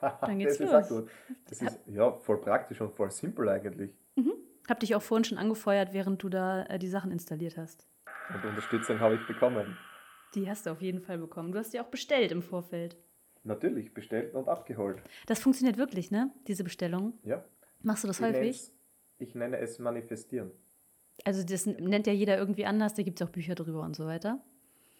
dann 0.20 0.38
geht's 0.38 0.58
das 0.58 0.70
los. 0.70 0.82
Ist 0.82 0.88
gut. 0.88 1.10
Das 1.48 1.62
ist 1.62 1.80
ja 1.86 2.12
voll 2.12 2.40
praktisch 2.40 2.80
und 2.80 2.94
voll 2.94 3.10
simpel 3.10 3.48
eigentlich. 3.48 3.90
Mhm. 4.16 4.32
Hab 4.68 4.80
dich 4.80 4.94
auch 4.94 5.02
vorhin 5.02 5.24
schon 5.24 5.38
angefeuert, 5.38 5.92
während 5.92 6.22
du 6.22 6.28
da 6.28 6.64
äh, 6.64 6.78
die 6.78 6.88
Sachen 6.88 7.10
installiert 7.10 7.56
hast. 7.56 7.86
Und 8.32 8.44
Unterstützung 8.44 9.00
habe 9.00 9.16
ich 9.16 9.26
bekommen. 9.26 9.76
Die 10.34 10.48
hast 10.48 10.66
du 10.66 10.70
auf 10.70 10.80
jeden 10.80 11.00
Fall 11.00 11.18
bekommen. 11.18 11.52
Du 11.52 11.58
hast 11.58 11.72
die 11.72 11.80
auch 11.80 11.88
bestellt 11.88 12.30
im 12.30 12.42
Vorfeld. 12.42 12.96
Natürlich, 13.42 13.94
bestellt 13.94 14.34
und 14.34 14.48
abgeholt. 14.48 15.02
Das 15.26 15.40
funktioniert 15.40 15.78
wirklich, 15.78 16.10
ne? 16.10 16.30
Diese 16.46 16.62
Bestellung. 16.62 17.14
Ja. 17.24 17.42
Machst 17.82 18.04
du 18.04 18.08
das 18.08 18.20
ich 18.20 18.26
häufig? 18.26 18.72
Ich 19.18 19.34
nenne 19.34 19.58
es 19.58 19.78
Manifestieren. 19.78 20.50
Also 21.24 21.44
das 21.44 21.66
nennt 21.66 22.06
ja 22.06 22.12
jeder 22.12 22.38
irgendwie 22.38 22.64
anders, 22.64 22.94
da 22.94 23.02
gibt 23.02 23.20
es 23.20 23.26
auch 23.26 23.30
Bücher 23.30 23.54
drüber 23.54 23.82
und 23.82 23.96
so 23.96 24.06
weiter. 24.06 24.40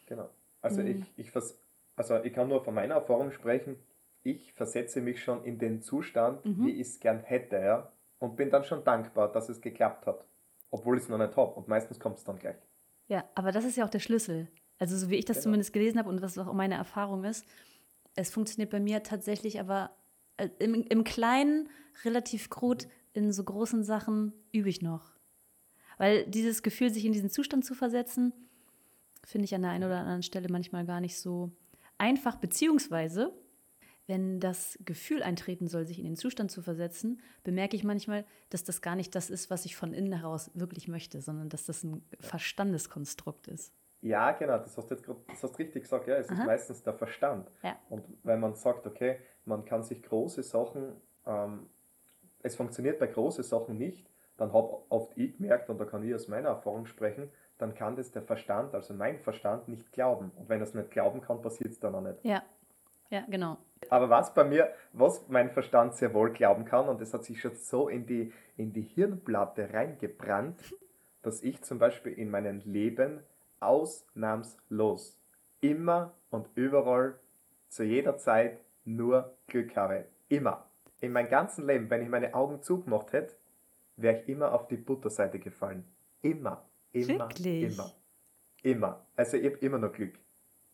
Genau. 0.07 0.29
Also 0.61 0.83
mhm. 0.83 0.89
ich, 0.89 1.13
ich 1.17 1.31
vers 1.31 1.59
also 1.97 2.17
ich 2.25 2.33
kann 2.33 2.49
nur 2.49 2.65
von 2.65 2.75
meiner 2.75 2.95
Erfahrung 2.95 3.31
sprechen, 3.31 3.77
ich 4.23 4.53
versetze 4.53 5.01
mich 5.01 5.23
schon 5.23 5.45
in 5.45 5.59
den 5.59 5.83
Zustand, 5.83 6.45
mhm. 6.45 6.67
wie 6.67 6.73
ich 6.73 6.89
es 6.89 7.01
gern 7.01 7.21
hätte, 7.21 7.57
ja. 7.57 7.93
Und 8.19 8.37
bin 8.37 8.51
dann 8.51 8.65
schon 8.65 8.85
dankbar, 8.85 9.33
dass 9.33 9.49
es 9.49 9.61
geklappt 9.61 10.07
hat. 10.07 10.25
Obwohl 10.71 10.99
ich 10.99 11.05
es 11.05 11.09
noch 11.09 11.19
nicht 11.19 11.37
habe. 11.37 11.55
Und 11.55 11.69
meistens 11.69 11.99
kommt 11.99 12.19
es 12.19 12.25
dann 12.25 12.39
gleich. 12.39 12.57
Ja, 13.09 13.25
aber 13.35 13.51
das 13.51 13.65
ist 13.65 13.77
ja 13.77 13.85
auch 13.85 13.91
der 13.91 13.99
Schlüssel. 13.99 14.49
Also 14.79 14.97
so 14.97 15.11
wie 15.11 15.17
ich 15.17 15.25
das 15.25 15.39
genau. 15.39 15.45
zumindest 15.45 15.73
gelesen 15.73 15.99
habe 15.99 16.09
und 16.09 16.23
was 16.23 16.39
auch 16.39 16.53
meine 16.53 16.75
Erfahrung 16.75 17.25
ist, 17.25 17.47
es 18.15 18.31
funktioniert 18.31 18.71
bei 18.71 18.81
mir 18.81 19.03
tatsächlich 19.03 19.61
aber 19.61 19.91
äh, 20.37 20.49
im, 20.59 20.75
im 20.75 21.05
Kleinen 21.05 21.69
relativ 22.05 22.51
gut, 22.51 22.89
in 23.13 23.33
so 23.33 23.45
großen 23.45 23.85
Sachen 23.85 24.33
übe 24.53 24.69
ich 24.69 24.83
noch. 24.83 25.13
Weil 25.99 26.27
dieses 26.27 26.63
Gefühl, 26.63 26.91
sich 26.91 27.05
in 27.05 27.13
diesen 27.13 27.31
Zustand 27.31 27.65
zu 27.65 27.75
versetzen, 27.75 28.33
finde 29.25 29.45
ich 29.45 29.55
an 29.55 29.63
der 29.63 29.73
einen 29.73 29.85
oder 29.85 29.99
anderen 29.99 30.23
Stelle 30.23 30.49
manchmal 30.49 30.87
gar 30.87 31.01
nicht 31.01 31.19
so 31.19 31.51
einfach, 31.99 32.37
beziehungsweise 32.37 33.33
wenn 34.11 34.41
das 34.41 34.77
Gefühl 34.85 35.23
eintreten 35.23 35.69
soll, 35.69 35.87
sich 35.87 36.01
in 36.01 36.05
den 36.05 36.17
Zustand 36.17 36.51
zu 36.51 36.63
versetzen, 36.63 37.21
bemerke 37.45 37.77
ich 37.77 37.85
manchmal, 37.85 38.25
dass 38.49 38.65
das 38.65 38.83
gar 38.83 38.97
nicht 38.97 39.15
das 39.15 39.31
ist, 39.31 39.51
was 39.51 39.65
ich 39.65 39.77
von 39.77 39.95
innen 39.95 40.13
heraus 40.13 40.51
wirklich 40.55 40.89
möchte, 40.89 41.21
sondern 41.21 41.49
dass 41.49 41.65
das 41.65 41.85
ein 41.85 42.05
Verstandeskonstrukt 42.19 43.47
ist. 43.47 43.73
Ja, 44.03 44.33
genau, 44.33 44.59
das 44.59 44.77
hast 44.77 44.91
du 44.91 44.95
jetzt 44.97 45.05
gerade, 45.05 45.21
das 45.29 45.45
hast 45.45 45.59
richtig 45.61 45.85
gesagt, 45.85 46.09
ja, 46.09 46.17
es 46.17 46.29
Aha. 46.29 46.41
ist 46.41 46.47
meistens 46.47 46.83
der 46.83 46.95
Verstand. 46.95 47.49
Ja. 47.63 47.79
Und 47.89 48.05
wenn 48.25 48.41
man 48.41 48.57
sagt, 48.57 48.85
okay, 48.85 49.19
man 49.45 49.65
kann 49.65 49.85
sich 49.85 50.03
große 50.03 50.43
Sachen, 50.43 50.97
ähm, 51.25 51.67
es 52.43 52.57
funktioniert 52.57 52.99
bei 52.99 53.07
großen 53.07 53.45
Sachen 53.45 53.79
nicht, 53.79 54.11
dann 54.39 54.53
habe 54.53 54.83
oft 54.89 55.17
ich 55.17 55.37
gemerkt, 55.37 55.71
und 55.71 55.79
da 55.79 55.85
kann 55.85 56.03
ich 56.03 56.13
aus 56.13 56.27
meiner 56.27 56.49
Erfahrung 56.49 56.87
sprechen, 56.87 57.31
dann 57.59 57.75
kann 57.75 57.95
das 57.95 58.11
der 58.11 58.23
Verstand, 58.23 58.75
also 58.75 58.93
mein 58.93 59.21
Verstand, 59.21 59.69
nicht 59.69 59.93
glauben. 59.93 60.33
Und 60.35 60.49
wenn 60.49 60.61
er 60.61 60.65
es 60.65 60.75
nicht 60.75 60.91
glauben 60.91 61.21
kann, 61.21 61.43
passiert 61.43 61.71
es 61.71 61.79
dann 61.79 61.95
auch 61.95 62.01
nicht. 62.01 62.25
Ja, 62.25 62.43
ja, 63.11 63.25
genau. 63.29 63.59
Aber 63.89 64.11
was 64.11 64.35
bei 64.35 64.45
mir, 64.45 64.73
was 64.93 65.29
mein 65.29 65.51
Verstand 65.51 65.95
sehr 65.95 66.13
wohl 66.13 66.33
glauben 66.33 66.65
kann, 66.65 66.89
und 66.89 67.01
das 67.01 67.15
hat 67.15 67.25
sich 67.25 67.41
schon 67.41 67.55
so 67.55 67.89
in 67.89 68.07
die, 68.07 68.33
in 68.57 68.73
die 68.73 68.83
Hirnplatte 68.83 69.73
reingebrannt, 69.73 70.75
dass 71.23 71.43
ich 71.43 71.63
zum 71.63 71.79
Beispiel 71.79 72.13
in 72.13 72.31
meinem 72.31 72.61
Leben 72.65 73.21
ausnahmslos 73.59 75.19
immer 75.61 76.15
und 76.31 76.49
überall 76.55 77.19
zu 77.69 77.85
jeder 77.85 78.17
Zeit 78.17 78.61
nur 78.85 79.37
Glück 79.47 79.77
habe. 79.77 80.07
Immer. 80.29 80.67
In 81.01 81.13
meinem 81.13 81.29
ganzen 81.29 81.67
Leben, 81.67 81.89
wenn 81.91 82.03
ich 82.03 82.09
meine 82.09 82.35
Augen 82.35 82.63
zugemacht 82.63 83.13
hätte, 83.13 83.35
wäre 83.97 84.21
ich 84.21 84.29
immer 84.29 84.53
auf 84.53 84.69
die 84.69 84.77
Butterseite 84.77 85.39
gefallen. 85.39 85.85
Immer, 86.23 86.65
immer, 86.93 87.09
Wirklich? 87.09 87.73
immer. 87.73 87.93
Immer. 88.63 89.07
Also 89.17 89.37
ich 89.37 89.47
habe 89.47 89.57
immer 89.57 89.79
noch 89.79 89.93
Glück. 89.93 90.19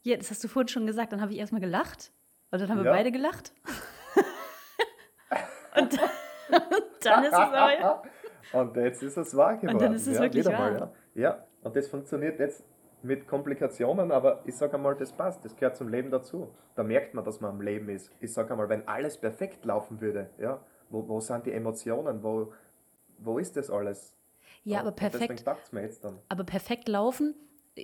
Ja, 0.02 0.16
das 0.16 0.30
hast 0.30 0.42
du 0.42 0.48
vorhin 0.48 0.68
schon 0.68 0.86
gesagt. 0.86 1.12
Dann 1.12 1.20
habe 1.20 1.32
ich 1.32 1.38
erstmal 1.38 1.60
gelacht. 1.60 2.12
Und 2.50 2.60
dann 2.60 2.68
haben 2.68 2.84
wir 2.84 2.90
beide 2.90 3.10
gelacht. 3.10 3.52
und, 5.76 5.98
dann, 5.98 6.10
und 6.50 6.84
dann 7.02 7.24
ist 7.24 7.32
es 7.32 7.34
aber. 7.34 7.78
Ja. 7.78 8.02
Und 8.52 8.76
jetzt 8.76 9.02
ist 9.02 9.16
es 9.16 9.36
wahr 9.36 9.56
geworden. 9.56 9.74
Und 9.74 9.82
dann 9.82 9.94
ist 9.94 10.06
es 10.06 10.16
ja, 10.16 10.22
wirklich 10.22 10.46
wahr. 10.46 10.52
Mal, 10.52 10.92
ja. 11.14 11.22
ja, 11.22 11.44
und 11.62 11.74
das 11.74 11.88
funktioniert 11.88 12.38
jetzt 12.38 12.64
mit 13.02 13.26
Komplikationen, 13.26 14.10
aber 14.10 14.42
ich 14.44 14.56
sage 14.56 14.74
einmal, 14.74 14.96
das 14.96 15.12
passt, 15.12 15.44
das 15.44 15.56
gehört 15.56 15.76
zum 15.76 15.88
Leben 15.88 16.10
dazu. 16.10 16.54
Da 16.74 16.82
merkt 16.82 17.14
man, 17.14 17.24
dass 17.24 17.40
man 17.40 17.50
am 17.50 17.60
Leben 17.60 17.88
ist. 17.88 18.10
Ich 18.20 18.32
sage 18.32 18.52
einmal, 18.52 18.68
wenn 18.68 18.86
alles 18.86 19.18
perfekt 19.18 19.64
laufen 19.64 20.00
würde, 20.00 20.30
ja, 20.38 20.60
wo, 20.90 21.06
wo 21.08 21.20
sind 21.20 21.46
die 21.46 21.52
Emotionen, 21.52 22.22
wo, 22.22 22.52
wo 23.18 23.38
ist 23.38 23.56
das 23.56 23.70
alles? 23.70 24.14
Ja, 24.64 24.80
aber 24.80 24.92
perfekt. 24.92 25.44
Aber 26.28 26.44
perfekt 26.44 26.88
laufen 26.88 27.34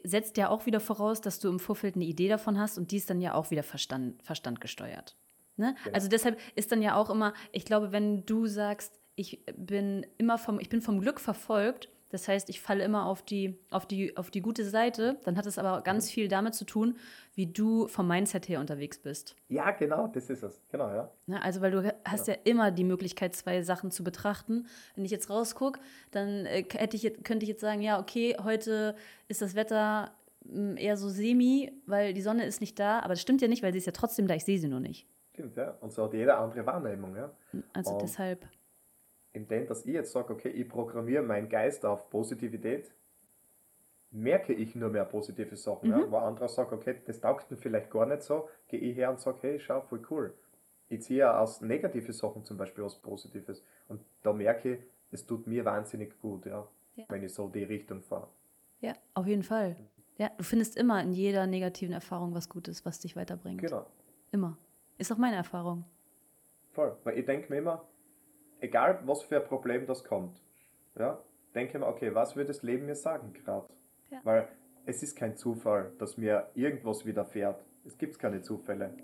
setzt 0.05 0.37
ja 0.37 0.48
auch 0.48 0.66
wieder 0.66 0.81
voraus, 0.81 1.20
dass 1.20 1.40
du 1.40 1.48
im 1.48 1.59
Vorfeld 1.59 1.96
eine 1.96 2.05
Idee 2.05 2.28
davon 2.28 2.59
hast 2.59 2.78
und 2.78 2.90
die 2.90 2.96
ist 2.96 3.11
dann 3.11 3.20
ja 3.20 3.35
auch 3.35 3.50
wieder 3.50 3.62
Verstand, 3.62 4.22
Verstand 4.22 4.61
gesteuert. 4.61 5.16
Ne? 5.57 5.74
Genau. 5.85 5.94
Also 5.94 6.09
deshalb 6.09 6.40
ist 6.55 6.72
dann 6.72 6.83
ja 6.83 6.96
auch 6.96 7.11
immer, 7.11 7.35
ich 7.52 7.64
glaube, 7.64 7.92
wenn 7.92 8.24
du 8.24 8.46
sagst, 8.46 8.98
ich 9.14 9.44
bin 9.57 10.07
immer 10.18 10.38
vom, 10.38 10.59
ich 10.59 10.68
bin 10.68 10.81
vom 10.81 11.00
Glück 11.00 11.20
verfolgt, 11.20 11.90
das 12.12 12.29
heißt, 12.29 12.51
ich 12.51 12.61
falle 12.61 12.85
immer 12.85 13.07
auf 13.07 13.22
die, 13.22 13.59
auf 13.70 13.87
die, 13.87 14.16
auf 14.18 14.31
die 14.31 14.42
gute 14.42 14.66
Seite. 14.66 15.18
Dann 15.25 15.38
hat 15.38 15.46
es 15.46 15.57
aber 15.57 15.81
ganz 15.81 16.11
viel 16.11 16.29
damit 16.29 16.55
zu 16.55 16.66
tun, 16.66 16.96
wie 17.35 17.46
du 17.46 17.88
vom 17.88 18.07
Mindset 18.07 18.51
her 18.51 18.61
unterwegs 18.61 18.98
bist. 18.98 19.35
Ja, 19.48 19.70
genau, 19.70 20.09
das 20.09 20.29
ist 20.29 20.42
es. 20.42 20.61
Genau, 20.70 20.90
ja. 20.90 21.11
ja 21.27 21.38
also, 21.38 21.62
weil 21.62 21.70
du 21.70 21.83
hast 22.05 22.27
genau. 22.27 22.37
ja 22.37 22.42
immer 22.44 22.70
die 22.70 22.85
Möglichkeit, 22.85 23.35
zwei 23.35 23.62
Sachen 23.62 23.90
zu 23.90 24.05
betrachten. 24.05 24.66
Wenn 24.94 25.07
ich 25.07 25.11
jetzt 25.11 25.31
rausgucke, 25.31 25.81
dann 26.11 26.44
äh, 26.44 26.64
hätte 26.75 26.98
ich, 26.98 27.25
könnte 27.25 27.44
ich 27.44 27.48
jetzt 27.48 27.62
sagen, 27.62 27.81
ja, 27.81 27.98
okay, 27.98 28.37
heute 28.44 28.94
ist 29.29 29.40
das 29.40 29.55
Wetter 29.55 30.12
hm, 30.46 30.77
eher 30.77 30.98
so 30.98 31.09
semi, 31.09 31.72
weil 31.87 32.12
die 32.12 32.22
Sonne 32.22 32.44
ist 32.44 32.61
nicht 32.61 32.79
da. 32.79 32.98
Aber 32.98 33.14
das 33.14 33.22
stimmt 33.22 33.40
ja 33.40 33.48
nicht, 33.48 33.62
weil 33.62 33.72
sie 33.72 33.79
ist 33.79 33.87
ja 33.87 33.92
trotzdem 33.92 34.27
da, 34.27 34.35
ich 34.35 34.44
sehe 34.44 34.59
sie 34.59 34.68
nur 34.68 34.81
nicht. 34.81 35.07
Stimmt, 35.33 35.57
ja. 35.57 35.70
Und 35.81 35.92
so 35.92 36.05
hat 36.05 36.12
jede 36.12 36.37
andere 36.37 36.66
Wahrnehmung, 36.66 37.16
ja. 37.16 37.31
Also 37.72 37.92
Und 37.92 38.03
deshalb 38.03 38.46
indem 39.32 39.66
dass 39.66 39.84
ich 39.84 39.94
jetzt 39.94 40.12
sage, 40.12 40.32
okay, 40.32 40.48
ich 40.48 40.68
programmiere 40.68 41.22
meinen 41.22 41.48
Geist 41.48 41.84
auf 41.84 42.10
Positivität, 42.10 42.92
merke 44.10 44.52
ich 44.52 44.74
nur 44.74 44.90
mehr 44.90 45.04
positive 45.04 45.56
Sachen. 45.56 45.88
Mhm. 45.90 46.00
Ja? 46.00 46.10
Wo 46.10 46.16
andere 46.18 46.48
sagen, 46.48 46.74
okay, 46.74 47.00
das 47.04 47.20
taugt 47.20 47.50
mir 47.50 47.56
vielleicht 47.56 47.90
gar 47.90 48.06
nicht 48.06 48.22
so, 48.22 48.48
gehe 48.68 48.80
ich 48.80 48.96
her 48.96 49.10
und 49.10 49.20
sage, 49.20 49.38
hey, 49.42 49.60
schau, 49.60 49.80
voll 49.80 50.02
cool. 50.10 50.34
Ich 50.88 51.02
ziehe 51.02 51.20
ja 51.20 51.40
aus 51.40 51.62
negative 51.62 52.12
Sachen 52.12 52.44
zum 52.44 52.58
Beispiel 52.58 52.84
was 52.84 52.96
Positives. 52.96 53.64
Und 53.88 54.02
da 54.22 54.32
merke 54.32 54.74
ich, 54.74 54.80
es 55.10 55.26
tut 55.26 55.46
mir 55.46 55.64
wahnsinnig 55.64 56.20
gut, 56.20 56.44
ja, 56.46 56.68
ja. 56.96 57.04
wenn 57.08 57.22
ich 57.22 57.32
so 57.32 57.48
die 57.48 57.64
Richtung 57.64 58.02
fahre. 58.02 58.28
Ja, 58.80 58.92
auf 59.14 59.26
jeden 59.26 59.42
Fall. 59.42 59.76
Ja, 60.18 60.30
du 60.36 60.44
findest 60.44 60.76
immer 60.76 61.02
in 61.02 61.12
jeder 61.12 61.46
negativen 61.46 61.94
Erfahrung 61.94 62.34
was 62.34 62.48
Gutes, 62.48 62.84
was 62.84 63.00
dich 63.00 63.16
weiterbringt. 63.16 63.60
Genau. 63.60 63.86
Immer. 64.30 64.58
Ist 64.98 65.10
auch 65.10 65.18
meine 65.18 65.36
Erfahrung. 65.36 65.84
Voll. 66.72 66.96
Weil 67.04 67.18
ich 67.18 67.24
denke 67.24 67.50
mir 67.50 67.58
immer, 67.58 67.86
egal 68.62 69.01
was 69.05 69.22
für 69.22 69.37
ein 69.37 69.44
Problem 69.44 69.87
das 69.87 70.05
kommt, 70.05 70.40
ja, 70.98 71.22
denke 71.55 71.79
mir, 71.79 71.87
okay, 71.87 72.14
was 72.14 72.37
würde 72.37 72.48
das 72.48 72.62
Leben 72.62 72.87
mir 72.87 72.94
sagen 72.94 73.33
gerade? 73.33 73.68
Ja. 74.11 74.20
Weil 74.25 74.48
es 74.87 75.03
ist 75.03 75.16
kein 75.16 75.37
Zufall, 75.37 75.92
dass 75.98 76.16
mir 76.16 76.48
irgendwas 76.55 77.05
widerfährt. 77.05 77.62
Es 77.85 77.98
gibt 77.98 78.18
keine 78.18 78.42
Zufälle. 78.42 78.94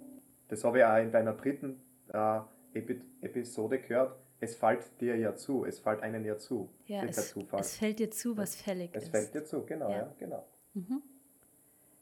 Das 0.48 0.64
habe 0.64 0.78
ich 0.78 0.84
auch 0.84 0.96
in 0.96 1.12
deiner 1.12 1.34
dritten 1.34 1.80
äh, 2.12 2.40
Epi 2.74 3.00
Episode 3.20 3.78
gehört. 3.80 4.16
Es 4.40 4.54
fällt 4.54 5.00
dir 5.00 5.16
ja 5.16 5.34
zu, 5.34 5.64
es 5.64 5.80
fällt 5.80 6.00
einem 6.00 6.24
ja 6.24 6.38
zu. 6.38 6.70
Ja, 6.86 7.02
es, 7.02 7.34
es, 7.58 7.76
fällt 7.76 7.98
dir 7.98 8.10
zu, 8.10 8.36
was 8.36 8.54
fällig 8.54 8.90
es 8.92 9.02
ist. 9.02 9.08
Es 9.08 9.10
fällt 9.10 9.34
dir 9.34 9.44
zu, 9.44 9.64
genau, 9.66 9.90
ja, 9.90 9.96
ja 9.96 10.14
genau. 10.18 10.46
Mhm. 10.74 11.02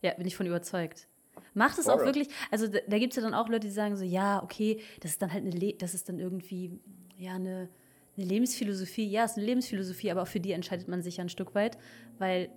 Ja, 0.03 0.15
bin 0.15 0.27
ich 0.27 0.37
von 0.37 0.47
überzeugt. 0.47 1.09
Macht 1.55 1.79
es 1.79 1.89
auch 1.89 2.01
wirklich, 2.01 2.29
also 2.51 2.67
da, 2.67 2.79
da 2.87 2.99
gibt 2.99 3.13
es 3.13 3.17
ja 3.17 3.23
dann 3.23 3.35
auch 3.35 3.49
Leute, 3.49 3.67
die 3.67 3.73
sagen 3.73 3.97
so, 3.97 4.05
ja, 4.05 4.43
okay, 4.43 4.81
das 5.01 5.13
ist 5.13 5.23
dann 5.23 5.33
halt 5.33 5.45
eine, 5.45 5.55
Le 5.55 5.75
das 5.75 5.95
ist 5.95 6.09
dann 6.09 6.19
irgendwie, 6.19 6.79
ja, 7.17 7.35
eine, 7.35 7.69
eine 8.17 8.27
Lebensphilosophie. 8.27 9.09
Ja, 9.09 9.25
es 9.25 9.33
ist 9.33 9.37
eine 9.39 9.47
Lebensphilosophie, 9.47 10.11
aber 10.11 10.23
auch 10.23 10.29
für 10.29 10.41
die 10.41 10.53
entscheidet 10.53 10.89
man 10.89 11.03
sich 11.03 11.19
ja 11.19 11.25
ein 11.25 11.29
Stück 11.29 11.55
weit, 11.55 11.79
weil 12.19 12.51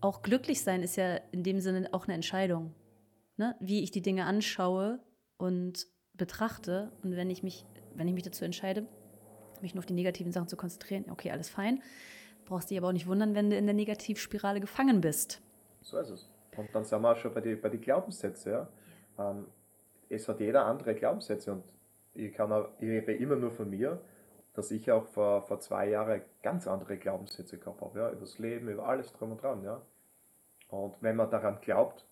auch 0.00 0.22
glücklich 0.22 0.62
sein 0.62 0.82
ist 0.82 0.96
ja 0.96 1.16
in 1.32 1.42
dem 1.42 1.60
Sinne 1.60 1.88
auch 1.92 2.04
eine 2.04 2.14
Entscheidung. 2.14 2.74
Ne? 3.36 3.56
Wie 3.60 3.82
ich 3.82 3.90
die 3.90 4.02
Dinge 4.02 4.26
anschaue 4.26 5.00
und 5.38 5.86
betrachte. 6.14 6.92
Und 7.02 7.16
wenn 7.16 7.30
ich 7.30 7.42
mich, 7.42 7.64
wenn 7.94 8.06
ich 8.06 8.14
mich 8.14 8.22
dazu 8.22 8.44
entscheide, 8.44 8.86
mich 9.60 9.74
nur 9.74 9.80
auf 9.80 9.86
die 9.86 9.94
negativen 9.94 10.32
Sachen 10.32 10.48
zu 10.48 10.56
konzentrieren, 10.56 11.06
okay, 11.10 11.30
alles 11.30 11.48
fein. 11.48 11.82
Brauchst 12.44 12.70
dich 12.70 12.78
aber 12.78 12.88
auch 12.88 12.92
nicht 12.92 13.06
wundern, 13.06 13.34
wenn 13.34 13.50
du 13.50 13.56
in 13.56 13.64
der 13.66 13.74
Negativspirale 13.74 14.60
gefangen 14.60 15.00
bist. 15.00 15.40
So 15.80 15.98
ist 15.98 16.10
es. 16.10 16.30
Und 16.56 16.68
dann 16.74 16.84
sind 16.84 17.00
wir 17.00 17.12
auch 17.12 17.16
schon 17.16 17.32
bei 17.32 17.40
den 17.40 17.60
bei 17.60 17.70
die 17.70 17.78
Glaubenssätzen. 17.78 18.52
Ja? 18.52 18.68
Ähm, 19.18 19.46
es 20.08 20.28
hat 20.28 20.40
jeder 20.40 20.66
andere 20.66 20.94
Glaubenssätze 20.94 21.52
und 21.52 21.64
ich, 22.14 22.32
kann 22.32 22.66
ich 22.78 22.88
rede 22.88 23.14
immer 23.14 23.36
nur 23.36 23.50
von 23.50 23.68
mir, 23.68 24.00
dass 24.54 24.70
ich 24.70 24.90
auch 24.90 25.06
vor, 25.06 25.42
vor 25.42 25.60
zwei 25.60 25.88
Jahren 25.90 26.22
ganz 26.42 26.66
andere 26.66 26.96
Glaubenssätze 26.96 27.58
gehabt 27.58 27.80
habe. 27.80 27.98
Ja? 27.98 28.10
Über 28.10 28.20
das 28.20 28.38
Leben, 28.38 28.68
über 28.68 28.86
alles 28.86 29.12
drum 29.12 29.32
und 29.32 29.42
dran. 29.42 29.62
Ja? 29.64 29.82
Und 30.68 30.94
wenn 31.00 31.16
man 31.16 31.30
daran 31.30 31.58
glaubt, 31.60 32.06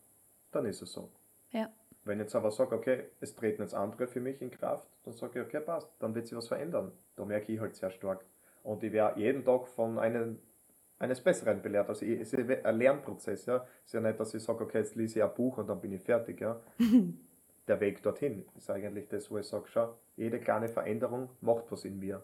dann 0.50 0.66
ist 0.66 0.82
es 0.82 0.92
so. 0.92 1.10
Ja. 1.50 1.70
Wenn 2.04 2.18
ich 2.18 2.24
jetzt 2.24 2.34
aber 2.34 2.50
sage, 2.50 2.74
okay, 2.74 3.04
es 3.20 3.34
treten 3.36 3.62
jetzt 3.62 3.74
andere 3.74 4.08
für 4.08 4.20
mich 4.20 4.42
in 4.42 4.50
Kraft, 4.50 4.88
dann 5.04 5.14
sage 5.14 5.40
ich, 5.40 5.46
okay, 5.46 5.60
passt, 5.60 5.88
dann 6.00 6.14
wird 6.14 6.26
sich 6.26 6.36
was 6.36 6.48
verändern. 6.48 6.90
Da 7.14 7.24
merke 7.24 7.52
ich 7.52 7.60
halt 7.60 7.76
sehr 7.76 7.90
stark. 7.90 8.24
Und 8.64 8.82
ich 8.82 8.92
werde 8.92 9.20
jeden 9.20 9.44
Tag 9.44 9.68
von 9.68 9.98
einem, 9.98 10.40
eines 10.98 11.20
Besseren 11.20 11.62
belehrt. 11.62 11.88
Also 11.88 12.04
ich, 12.04 12.20
es 12.20 12.32
ist 12.32 12.64
ein 12.64 12.76
Lernprozess. 12.76 13.46
Ja. 13.46 13.66
Es 13.84 13.86
ist 13.86 13.94
ja 13.94 14.00
nicht, 14.00 14.18
dass 14.18 14.34
ich 14.34 14.42
sage, 14.42 14.64
okay, 14.64 14.78
jetzt 14.78 14.96
lese 14.96 15.20
ich 15.20 15.24
ein 15.24 15.34
Buch 15.34 15.58
und 15.58 15.68
dann 15.68 15.80
bin 15.80 15.92
ich 15.92 16.02
fertig. 16.02 16.40
Ja. 16.40 16.60
Der 17.68 17.80
Weg 17.80 18.02
dorthin 18.02 18.44
ist 18.56 18.70
eigentlich 18.70 19.08
das, 19.08 19.30
wo 19.30 19.38
ich 19.38 19.46
sage, 19.46 19.66
schau, 19.68 19.98
jede 20.16 20.40
kleine 20.40 20.68
Veränderung 20.68 21.28
macht 21.40 21.70
was 21.70 21.84
in 21.84 21.98
mir. 21.98 22.22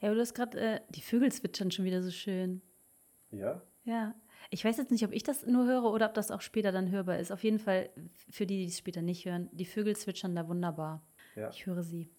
Ja, 0.00 0.08
aber 0.08 0.14
du 0.14 0.20
hast 0.20 0.34
gerade, 0.34 0.58
äh, 0.58 0.80
die 0.88 1.02
Vögel 1.02 1.30
zwitschern 1.30 1.70
schon 1.70 1.84
wieder 1.84 2.02
so 2.02 2.10
schön. 2.10 2.62
Ja? 3.30 3.62
Ja. 3.84 4.14
Ich 4.50 4.64
weiß 4.64 4.76
jetzt 4.76 4.90
nicht, 4.90 5.04
ob 5.04 5.12
ich 5.12 5.22
das 5.22 5.46
nur 5.46 5.66
höre 5.66 5.84
oder 5.84 6.06
ob 6.06 6.14
das 6.14 6.30
auch 6.30 6.40
später 6.40 6.72
dann 6.72 6.90
hörbar 6.90 7.18
ist. 7.18 7.30
Auf 7.30 7.44
jeden 7.44 7.58
Fall, 7.58 7.90
für 8.30 8.46
die, 8.46 8.58
die 8.58 8.66
es 8.66 8.78
später 8.78 9.02
nicht 9.02 9.24
hören, 9.24 9.48
die 9.52 9.64
Vögel 9.64 9.94
zwitschern 9.94 10.34
da 10.34 10.48
wunderbar. 10.48 11.02
Ja. 11.36 11.50
Ich 11.50 11.66
höre 11.66 11.82
sie. 11.82 12.10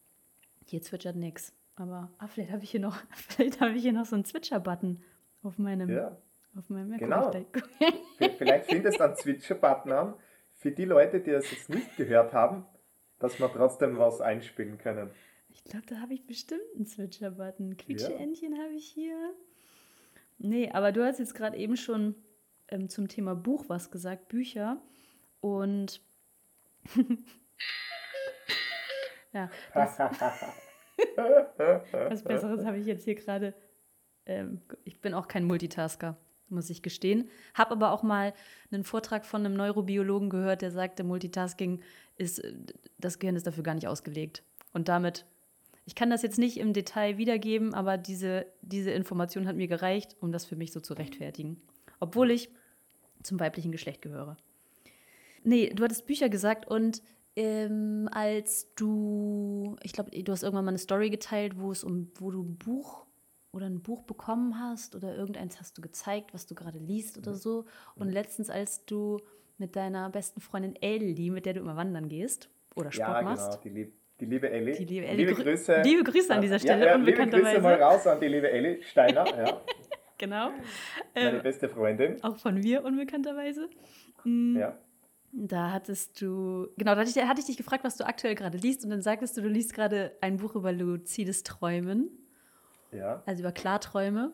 Hier 0.66 0.82
zwitschert 0.82 1.16
nichts. 1.16 1.54
Aber 1.76 2.12
ah, 2.20 2.28
vielleicht 2.28 2.52
habe 2.52 2.64
ich 2.64 2.72
hier 2.72 2.80
noch, 2.80 2.98
vielleicht 3.12 3.60
habe 3.60 3.74
ich 3.74 3.82
hier 3.82 3.94
noch 3.94 4.06
so 4.06 4.16
einen 4.16 4.26
Zwitscher-Button 4.26 5.04
auf 5.42 5.58
meinem, 5.58 5.90
ja. 5.90 6.16
auf 6.56 6.70
meinem 6.70 6.98
Genau. 6.98 7.32
vielleicht 8.38 8.70
findest 8.70 9.00
du 9.00 9.04
einen 9.04 9.16
Zwitscher-Button 9.16 9.92
an 9.92 10.14
für 10.64 10.72
die 10.72 10.86
Leute, 10.86 11.20
die 11.20 11.30
das 11.32 11.52
jetzt 11.52 11.70
nicht 11.70 11.98
gehört 11.98 12.32
haben, 12.32 12.66
dass 13.20 13.38
wir 13.38 13.52
trotzdem 13.52 13.98
was 13.98 14.22
einspielen 14.22 14.78
können. 14.78 15.12
Ich 15.50 15.66
glaube, 15.66 15.86
da 15.88 15.98
habe 15.98 16.14
ich 16.14 16.26
bestimmt 16.26 16.62
einen 16.74 16.86
Zwitscher-Button. 16.86 17.76
Quietsche-Entchen 17.76 18.56
ja. 18.56 18.64
habe 18.64 18.74
ich 18.74 18.86
hier. 18.86 19.34
Nee, 20.38 20.72
aber 20.72 20.94
du 20.94 21.06
hast 21.06 21.20
jetzt 21.20 21.36
gerade 21.36 21.58
eben 21.58 21.76
schon 21.76 22.16
ähm, 22.70 22.88
zum 22.88 23.10
Thema 23.10 23.36
Buch 23.36 23.66
was 23.68 23.92
gesagt, 23.92 24.30
Bücher. 24.30 24.82
Und 25.42 26.02
ja, 29.34 29.52
das, 29.74 30.00
was 31.92 32.24
Besseres 32.24 32.66
habe 32.66 32.78
ich 32.78 32.86
jetzt 32.86 33.04
hier 33.04 33.16
gerade. 33.16 33.54
Ähm, 34.26 34.62
ich 34.86 35.02
bin 35.02 35.14
auch 35.14 35.28
kein 35.28 35.44
Multitasker, 35.44 36.16
muss 36.54 36.70
ich 36.70 36.82
gestehen. 36.82 37.30
Habe 37.54 37.72
aber 37.72 37.92
auch 37.92 38.04
mal 38.04 38.34
einen 38.72 38.84
Vortrag 38.84 39.26
von 39.26 39.46
einem 39.46 39.56
Neurobiologen 39.56 40.30
gehört, 40.30 40.62
der 40.62 40.72
sagte, 40.72 41.04
Multitasking 41.04 41.82
ist, 42.18 42.40
äh, 42.40 42.54
das 42.98 43.20
Gehirn 43.20 43.36
ist 43.36 43.48
dafür 43.48 43.64
gar 43.64 43.76
nicht 43.76 43.88
ausgelegt. 43.88 44.44
Und 44.72 44.88
damit 44.88 45.26
ich 45.86 45.96
kann 45.96 46.10
das 46.10 46.22
jetzt 46.22 46.40
nicht 46.40 46.58
im 46.58 46.74
Detail 46.74 47.18
wiedergeben, 47.18 47.74
aber 47.74 47.98
diese, 47.98 48.46
diese 48.62 48.92
Information 48.92 49.48
hat 49.48 49.56
mir 49.56 49.68
gereicht, 49.68 50.16
um 50.22 50.32
das 50.32 50.46
für 50.46 50.56
mich 50.56 50.72
so 50.72 50.80
zu 50.80 50.94
rechtfertigen. 50.94 51.62
Obwohl 52.00 52.32
ich 52.32 52.50
zum 53.22 53.40
weiblichen 53.40 53.72
Geschlecht 53.72 54.02
gehöre. 54.02 54.38
Nee, 55.44 55.72
du 55.74 55.84
hattest 55.84 56.06
Bücher 56.06 56.30
gesagt 56.30 56.68
und 56.68 57.02
ähm, 57.36 58.08
als 58.12 58.74
du, 58.76 59.76
ich 59.84 59.92
glaube, 59.92 60.12
du 60.12 60.32
hast 60.32 60.44
irgendwann 60.44 60.66
mal 60.66 60.72
eine 60.72 60.78
Story 60.78 61.10
geteilt, 61.10 61.60
wo 61.60 61.72
es 61.72 61.84
um, 61.84 62.12
wo 62.16 62.32
du 62.32 62.44
ein 62.44 62.58
Buch 62.58 63.06
oder 63.54 63.68
ein 63.68 63.82
Buch 63.82 64.04
bekommen 64.04 64.60
hast 64.60 64.96
oder 64.96 65.16
irgendeins 65.16 65.60
hast 65.60 65.78
du 65.78 65.82
gezeigt, 65.82 66.34
was 66.34 66.48
du 66.48 66.56
gerade 66.56 66.80
liest 66.80 67.18
oder 67.18 67.36
so. 67.36 67.66
Und 67.96 68.10
letztens, 68.10 68.50
als 68.50 68.86
du 68.86 69.20
mit 69.58 69.76
deiner 69.76 70.10
besten 70.10 70.42
Freundin 70.42 70.76
Ellie, 70.82 71.32
mit 71.32 71.46
der 71.46 71.54
du 71.54 71.60
immer 71.62 71.78
wandern 71.78 72.10
gehst 72.10 72.50
oder 72.76 72.92
Sport 72.92 73.10
ja, 73.10 73.22
machst. 73.22 73.62
Genau, 73.62 73.64
die 73.64 73.70
liebt 73.70 74.04
die 74.20 74.26
liebe 74.26 74.50
Elli. 74.50 74.74
Die 74.74 74.86
liebe 74.86 75.06
Elli. 75.06 75.26
Liebe 75.26 75.44
Grüße. 75.44 75.82
Liebe 75.82 76.04
Grüße 76.04 76.34
an 76.34 76.42
dieser 76.42 76.60
Stelle. 76.60 76.86
Ja, 76.86 76.92
ja, 76.92 76.96
liebe 76.96 77.28
Grüße 77.28 77.62
mal 77.62 77.82
raus 77.82 78.08
an 78.08 78.20
die 78.20 78.28
liebe 78.28 78.50
Elli 78.50 78.82
Steiner. 78.84 79.26
Ja. 79.26 79.62
genau. 80.18 80.52
Meine 81.14 81.38
ähm, 81.38 81.44
beste 81.44 81.70
Freundin. 81.70 82.24
Auch 82.24 82.38
von 82.38 82.56
mir 82.56 82.84
unbekannterweise. 82.84 83.70
Mhm. 84.24 84.58
Ja. 84.60 84.78
Da 85.32 85.72
hattest 85.72 86.22
du, 86.22 86.68
genau, 86.78 86.94
da 86.94 87.02
hatte 87.02 87.10
ich, 87.10 87.28
hatte 87.28 87.40
ich 87.40 87.48
dich 87.48 87.58
gefragt, 87.58 87.84
was 87.84 87.98
du 87.98 88.06
aktuell 88.06 88.36
gerade 88.36 88.58
liest 88.58 88.84
und 88.84 88.92
dann 88.92 89.02
sagtest 89.02 89.36
du, 89.36 89.42
du 89.42 89.48
liest 89.48 89.74
gerade 89.74 90.16
ein 90.22 90.38
Buch 90.38 90.56
über 90.56 90.72
luzides 90.72 91.42
Träumen. 91.42 92.23
Ja. 92.94 93.24
Also 93.26 93.42
über 93.42 93.52
Klarträume. 93.52 94.32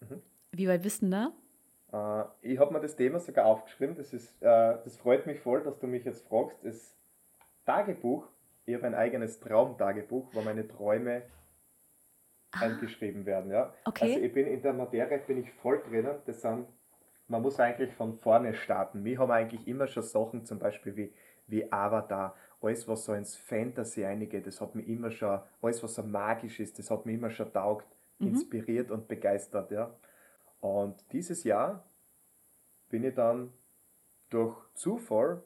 Mhm. 0.00 0.22
Wie 0.52 0.68
weit 0.68 0.82
bist 0.82 1.02
du 1.02 1.10
da? 1.10 1.32
Uh, 1.92 2.24
ich 2.40 2.58
habe 2.58 2.72
mir 2.72 2.80
das 2.80 2.96
Thema 2.96 3.20
sogar 3.20 3.46
aufgeschrieben. 3.46 3.94
Das, 3.96 4.12
ist, 4.12 4.34
uh, 4.42 4.78
das 4.82 4.96
freut 4.96 5.26
mich 5.26 5.40
voll, 5.40 5.62
dass 5.62 5.78
du 5.78 5.86
mich 5.86 6.04
jetzt 6.04 6.26
fragst. 6.26 6.64
Das 6.64 6.96
Tagebuch 7.66 8.28
ich 8.64 8.74
habe 8.74 8.86
ein 8.86 8.94
eigenes 8.94 9.40
Traumtagebuch, 9.40 10.28
wo 10.32 10.40
meine 10.42 10.66
Träume 10.66 11.22
ah. 12.52 12.60
eingeschrieben 12.64 13.26
werden. 13.26 13.50
Ja? 13.50 13.74
Okay. 13.84 14.04
Also 14.04 14.20
ich 14.20 14.32
bin 14.32 14.46
in 14.46 14.62
der 14.62 14.72
Materie 14.72 15.18
bin 15.18 15.38
ich 15.38 15.50
voll 15.52 15.82
drinnen. 15.82 16.16
Das 16.26 16.42
sind, 16.42 16.66
man 17.28 17.42
muss 17.42 17.58
eigentlich 17.58 17.92
von 17.94 18.18
vorne 18.18 18.54
starten. 18.54 19.04
Wir 19.04 19.18
haben 19.18 19.30
eigentlich 19.30 19.66
immer 19.66 19.86
schon 19.86 20.02
Sachen, 20.02 20.44
zum 20.44 20.58
Beispiel 20.58 20.96
wie, 20.96 21.14
wie 21.46 21.72
Avatar, 21.72 22.36
alles 22.62 22.86
was 22.88 23.04
so 23.04 23.14
ins 23.14 23.36
Fantasy 23.36 24.04
eingeht, 24.04 24.46
das 24.46 24.60
hat 24.60 24.74
mich 24.74 24.88
immer 24.88 25.10
schon, 25.10 25.40
alles 25.60 25.82
was 25.82 25.94
so 25.94 26.02
magisch 26.02 26.60
ist, 26.60 26.78
das 26.78 26.90
hat 26.90 27.06
mich 27.06 27.16
immer 27.16 27.30
schon 27.30 27.52
taugt, 27.52 27.86
mhm. 28.18 28.28
inspiriert 28.28 28.90
und 28.90 29.08
begeistert. 29.08 29.70
Ja? 29.70 29.94
Und 30.60 31.04
dieses 31.12 31.44
Jahr 31.44 31.84
bin 32.88 33.04
ich 33.04 33.14
dann 33.14 33.52
durch 34.30 34.56
Zufall 34.74 35.42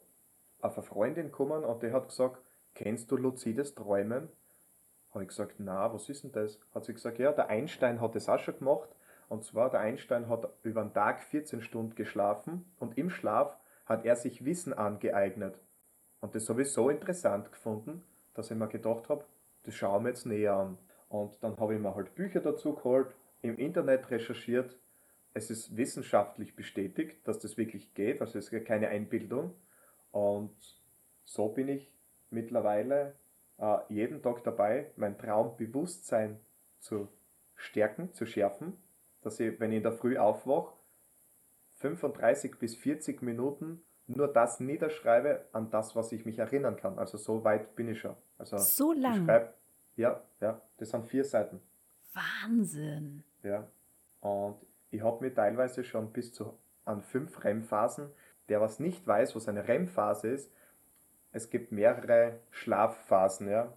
auf 0.61 0.77
eine 0.77 0.85
Freundin 0.85 1.25
gekommen 1.27 1.63
und 1.63 1.83
die 1.83 1.91
hat 1.91 2.09
gesagt, 2.09 2.41
kennst 2.73 3.11
du 3.11 3.17
luzides 3.17 3.73
Träumen? 3.75 4.29
Habe 5.11 5.23
ich 5.23 5.29
gesagt, 5.29 5.55
na, 5.57 5.91
was 5.93 6.09
ist 6.09 6.23
denn 6.23 6.31
das? 6.31 6.59
Hat 6.73 6.85
sie 6.85 6.93
gesagt, 6.93 7.19
ja, 7.19 7.31
der 7.31 7.49
Einstein 7.49 8.01
hat 8.01 8.15
das 8.15 8.29
auch 8.29 8.39
schon 8.39 8.59
gemacht. 8.59 8.89
Und 9.29 9.43
zwar, 9.43 9.69
der 9.69 9.81
Einstein 9.81 10.29
hat 10.29 10.49
über 10.63 10.81
den 10.83 10.93
Tag 10.93 11.21
14 11.21 11.61
Stunden 11.61 11.95
geschlafen 11.95 12.65
und 12.79 12.97
im 12.97 13.09
Schlaf 13.09 13.57
hat 13.85 14.05
er 14.05 14.15
sich 14.15 14.45
Wissen 14.45 14.73
angeeignet. 14.73 15.59
Und 16.19 16.35
das 16.35 16.49
habe 16.49 16.63
ich 16.63 16.71
so 16.71 16.89
interessant 16.89 17.51
gefunden, 17.51 18.03
dass 18.33 18.51
ich 18.51 18.57
mir 18.57 18.67
gedacht 18.67 19.09
habe, 19.09 19.25
das 19.63 19.75
schauen 19.75 20.03
wir 20.03 20.09
jetzt 20.09 20.25
näher 20.25 20.53
an. 20.53 20.77
Und 21.09 21.41
dann 21.43 21.57
habe 21.57 21.75
ich 21.75 21.79
mir 21.79 21.95
halt 21.95 22.15
Bücher 22.15 22.39
dazu 22.39 22.73
geholt, 22.73 23.15
im 23.41 23.57
Internet 23.57 24.09
recherchiert. 24.09 24.77
Es 25.33 25.49
ist 25.49 25.77
wissenschaftlich 25.77 26.55
bestätigt, 26.55 27.27
dass 27.27 27.39
das 27.39 27.57
wirklich 27.57 27.93
geht, 27.93 28.21
also 28.21 28.39
es 28.39 28.51
ist 28.51 28.65
keine 28.65 28.89
Einbildung. 28.89 29.53
Und 30.11 30.55
so 31.23 31.49
bin 31.49 31.67
ich 31.67 31.93
mittlerweile 32.29 33.15
äh, 33.59 33.77
jeden 33.89 34.21
Tag 34.21 34.43
dabei, 34.43 34.91
mein 34.95 35.17
35 41.75 42.57
bis 42.57 42.75
40 42.75 43.21
Minuten 43.21 43.83
nur 44.07 44.27
das 44.27 44.59
niederschreibe 44.59 45.45
an 45.51 45.69
das, 45.69 45.95
was 45.95 46.11
ich 46.11 46.25
mich 46.25 46.39
erinnern 46.39 46.77
kann. 46.77 46.97
Also 46.97 47.17
so 47.17 47.43
weit 47.43 47.75
bin 47.75 47.89
ich 47.89 47.99
schon. 47.99 48.15
Also 48.37 48.57
So 48.57 48.93
ich 48.93 48.99
lang. 48.99 49.25
schreibe, 49.25 49.53
ja, 49.95 50.21
ja, 50.39 50.61
das 50.77 50.89
sind 50.89 51.05
vier 51.07 51.23
Seiten. 51.23 51.59
Wahnsinn. 52.13 53.23
Ja. 53.43 53.67
Und 54.21 54.55
ich 54.91 55.03
habe 55.03 55.23
mir 55.25 55.33
teilweise 55.33 55.83
schon 55.83 56.11
bis 56.11 56.33
zu 56.33 56.57
an 56.85 57.01
fünf 57.01 57.43
REM-Phasen, 57.43 58.09
der 58.49 58.61
was 58.61 58.79
nicht 58.79 59.05
weiß, 59.05 59.35
was 59.35 59.47
eine 59.49 59.67
REM-Phase 59.67 60.29
ist, 60.29 60.51
es 61.33 61.49
gibt 61.49 61.71
mehrere 61.71 62.39
Schlafphasen, 62.51 63.49
ja. 63.49 63.73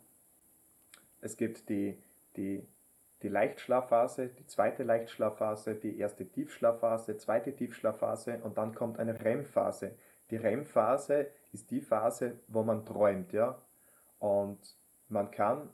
Es 1.20 1.36
gibt 1.36 1.68
die, 1.68 1.98
die, 2.36 2.66
die 3.22 3.28
Leichtschlafphase, 3.28 4.28
die 4.28 4.46
zweite 4.46 4.84
Leichtschlafphase, 4.84 5.74
die 5.74 5.98
erste 5.98 6.24
Tiefschlafphase, 6.26 7.16
zweite 7.18 7.54
Tiefschlafphase 7.54 8.38
und 8.42 8.56
dann 8.56 8.74
kommt 8.74 8.98
eine 8.98 9.20
REM-Phase. 9.22 9.96
Die 10.30 10.36
REM-Phase 10.36 11.26
ist 11.52 11.70
die 11.70 11.80
Phase, 11.80 12.38
wo 12.48 12.62
man 12.62 12.84
träumt, 12.84 13.32
ja. 13.32 13.60
Und 14.18 14.58
man 15.08 15.30
kann 15.30 15.68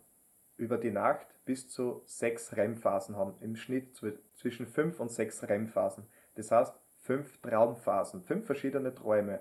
über 0.56 0.78
die 0.78 0.90
Nacht 0.90 1.26
bis 1.44 1.68
zu 1.68 2.02
sechs 2.06 2.56
REM-Phasen 2.56 3.16
haben. 3.16 3.34
Im 3.40 3.56
Schnitt 3.56 3.94
zwi- 3.96 4.18
zwischen 4.34 4.66
fünf 4.66 4.98
und 5.00 5.10
sechs 5.10 5.42
REM-Phasen. 5.46 6.04
Das 6.36 6.50
heißt, 6.50 6.74
fünf 6.98 7.38
Traumphasen, 7.42 8.22
fünf 8.22 8.46
verschiedene 8.46 8.94
Träume. 8.94 9.40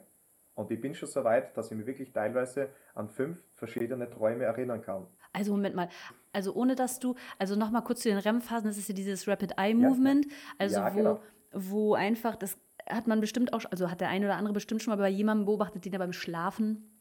Und 0.54 0.71
ich 0.71 0.80
bin 0.80 0.93
schon 0.93 1.10
so 1.10 1.23
weit, 1.23 1.56
dass 1.58 1.71
ich 1.71 1.78
mich 1.78 1.86
wirklich 1.86 2.12
teilweise 2.13 2.69
an 2.93 3.10
fünf 3.10 3.38
verschiedene 3.56 4.10
Träume 4.10 4.43
erinnern 4.45 4.82
kann. 4.82 5.08
Also 5.34 5.51
Moment 5.51 5.75
mal, 5.75 5.89
also 6.32 6.54
ohne 6.54 6.75
dass 6.75 6.99
du, 6.99 7.15
also 7.38 7.56
nochmal 7.56 7.84
kurz 7.84 8.01
zu 8.01 8.10
den 8.10 8.17
REM-Phasen, 8.19 8.67
das 8.67 8.78
ist 8.78 8.88
ja 8.88 8.95
dieses 8.95 9.28
Rapid 9.28 9.54
Eye 9.58 9.73
Movement, 9.73 10.28
also 10.58 10.75
Ja, 10.78 10.93
wo, 10.93 10.97
genau. 10.97 11.19
wo 11.51 11.93
einfach, 11.93 12.36
das 12.38 12.58
hat 12.89 13.08
man 13.08 13.19
bestimmt 13.21 13.54
auch, 13.54 13.63
also 13.71 13.89
hat 13.89 14.02
der 14.02 14.10
eine 14.10 14.26
oder 14.26 14.36
andere 14.38 14.54
bestimmt 14.54 14.82
schon 14.84 14.91
mal 14.91 14.98
bei 14.98 15.10
jemandem 15.10 15.45
beobachtet, 15.45 15.86
den 15.86 15.93
er 15.93 16.00
beim 16.00 16.13
Schlafen 16.13 16.91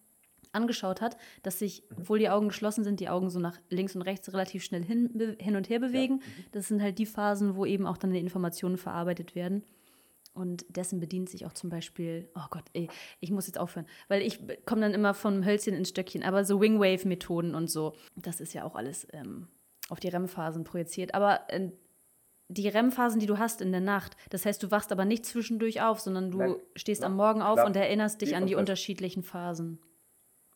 angeschaut 0.53 1.01
hat, 1.01 1.17
dass 1.43 1.59
sich, 1.59 1.83
Mhm. 1.91 1.97
obwohl 1.99 2.19
die 2.21 2.29
Augen 2.29 2.49
geschlossen 2.49 2.85
sind, 2.85 3.01
die 3.01 3.09
Augen 3.09 3.29
so 3.29 3.41
nach 3.41 3.59
links 3.71 3.97
und 3.97 4.03
rechts 4.03 4.33
relativ 4.33 4.63
schnell 4.63 4.85
hin, 4.85 5.37
hin 5.41 5.57
und 5.57 5.69
her 5.69 5.81
bewegen. 5.81 6.17
Mhm. 6.17 6.45
Das 6.53 6.69
sind 6.69 6.81
halt 6.81 6.99
die 6.99 7.07
Phasen, 7.07 7.57
wo 7.57 7.67
eben 7.67 7.87
auch 7.87 7.97
dann 7.97 8.13
die 8.13 8.21
Informationen 8.21 8.77
verarbeitet 8.77 9.35
werden. 9.35 9.65
Und 10.33 10.65
dessen 10.69 10.99
bedient 11.01 11.29
sich 11.29 11.47
auch 11.47 11.53
zum 11.53 11.71
Beispiel, 11.71 12.29
oh 12.35 12.47
Gott, 12.51 12.65
ey, 12.73 12.89
ich 13.21 13.31
muss 13.31 13.47
jetzt 13.47 13.59
aufhören, 13.59 13.87
weil 14.09 14.21
ich 14.23 14.41
komme 14.67 14.81
dann 14.81 14.93
immer 14.93 15.15
vom 15.15 15.45
Hölzchen 15.45 15.75
ins 15.75 15.91
Stöckchen, 15.91 16.25
aber 16.25 16.45
so 16.45 16.61
Wingwave-Methoden 16.61 17.55
und 17.55 17.71
so, 17.71 17.95
das 18.17 18.41
ist 18.41 18.53
ja 18.53 18.65
auch 18.65 18.75
alles 18.75 19.07
ähm, 19.13 19.47
auf 19.91 20.01
die 20.01 20.09
REM-Phasen 20.09 20.65
projiziert. 20.65 21.15
Aber 21.15 21.41
äh, 21.53 21.71
die 22.49 22.69
REM-Phasen, 22.69 23.21
die 23.21 23.27
du 23.27 23.39
hast 23.39 23.61
in 23.61 23.73
der 23.73 23.81
Nacht, 23.81 24.17
das 24.31 24.45
heißt, 24.45 24.63
du 24.63 24.71
wachst 24.71 24.93
aber 24.93 25.05
nicht 25.05 25.25
zwischendurch 25.25 25.83
auf, 25.83 26.01
sondern 26.01 26.31
du 26.31 26.39
Nein. 26.39 26.57
stehst 26.77 27.03
Nein. 27.03 27.13
am 27.13 27.17
Morgen 27.17 27.43
auf 27.43 27.55
Schlaf 27.55 27.67
und 27.67 27.77
erinnerst 27.77 28.21
dich 28.21 28.37
an 28.37 28.47
die 28.47 28.55
unterschiedlichen 28.55 29.23
Phasen. 29.23 29.81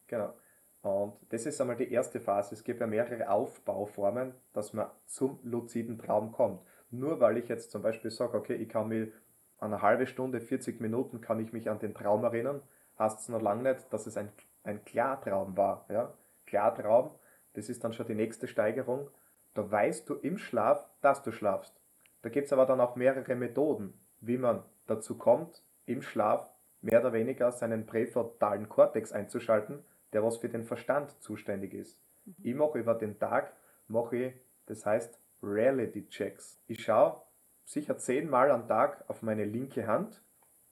Genau. 0.07 0.35
Und 0.83 1.15
das 1.31 1.45
ist 1.45 1.61
einmal 1.61 1.77
die 1.77 1.91
erste 1.91 2.21
Phase. 2.21 2.55
Es 2.55 2.65
gibt 2.65 2.81
ja 2.81 2.87
mehrere 2.87 3.31
Aufbauformen, 3.31 4.35
dass 4.53 4.73
man 4.73 4.89
zum 5.07 5.39
luziden 5.43 5.99
Traum 5.99 6.33
kommt. 6.33 6.61
Nur 6.91 7.21
weil 7.21 7.37
ich 7.37 7.49
jetzt 7.49 7.71
zum 7.71 7.83
Beispiel 7.83 8.11
sage, 8.11 8.37
okay, 8.37 8.55
ich 8.55 8.69
kann 8.69 8.89
mich 8.89 9.11
eine 9.59 9.83
halbe 9.83 10.07
Stunde, 10.07 10.41
40 10.41 10.81
Minuten 10.81 11.21
kann 11.21 11.41
ich 11.41 11.53
mich 11.53 11.69
an 11.69 11.79
den 11.79 11.95
Traum 11.95 12.23
erinnern, 12.25 12.63
heißt 12.99 13.21
es 13.21 13.29
noch 13.29 13.43
lange 13.43 13.75
nicht, 13.75 13.93
dass 13.93 14.07
es 14.07 14.17
ein, 14.17 14.31
ein 14.63 14.85
Klartraum 14.85 15.57
war. 15.57 15.85
Ja? 15.89 16.15
Klartraum, 16.47 17.11
das 17.55 17.69
ist 17.69 17.83
dann 17.83 17.93
schon 17.93 18.07
die 18.07 18.15
nächste 18.15 18.47
Steigerung. 18.47 19.11
Da 19.55 19.69
weißt 19.69 20.09
du 20.09 20.15
im 20.15 20.39
Schlaf, 20.39 20.89
dass 21.01 21.23
du 21.23 21.33
schlafst. 21.33 21.78
Da 22.23 22.29
gibt 22.29 22.47
es 22.47 22.53
aber 22.53 22.67
dann 22.67 22.81
auch 22.81 22.97
mehrere 22.97 23.35
Methoden, 23.35 23.95
wie 24.21 24.39
man 24.39 24.63
dazu 24.87 25.17
kommt, 25.17 25.63
im 25.87 26.03
Schlaf 26.03 26.51
mehr 26.81 27.01
oder 27.01 27.13
weniger 27.13 27.53
seinen 27.53 27.87
präfrontalen 27.87 28.69
Kortex 28.69 29.13
einzuschalten, 29.13 29.85
der 30.13 30.23
was 30.23 30.39
für 30.39 30.49
den 30.49 30.65
Verstand 30.65 31.11
zuständig 31.23 31.75
ist. 31.75 32.01
Ich 32.43 32.55
mache 32.55 32.79
über 32.79 32.95
den 32.95 33.19
Tag, 33.19 33.53
mache 33.89 34.17
ich, 34.17 34.35
das 34.67 34.85
heißt 34.85 35.19
Reality 35.43 36.09
Checks. 36.09 36.61
Ich 36.67 36.83
schaue 36.83 37.23
sicher 37.65 37.99
zehnmal 37.99 38.51
am 38.51 38.67
Tag 38.67 39.05
auf 39.09 39.23
meine 39.23 39.45
linke 39.45 39.87
Hand 39.87 40.23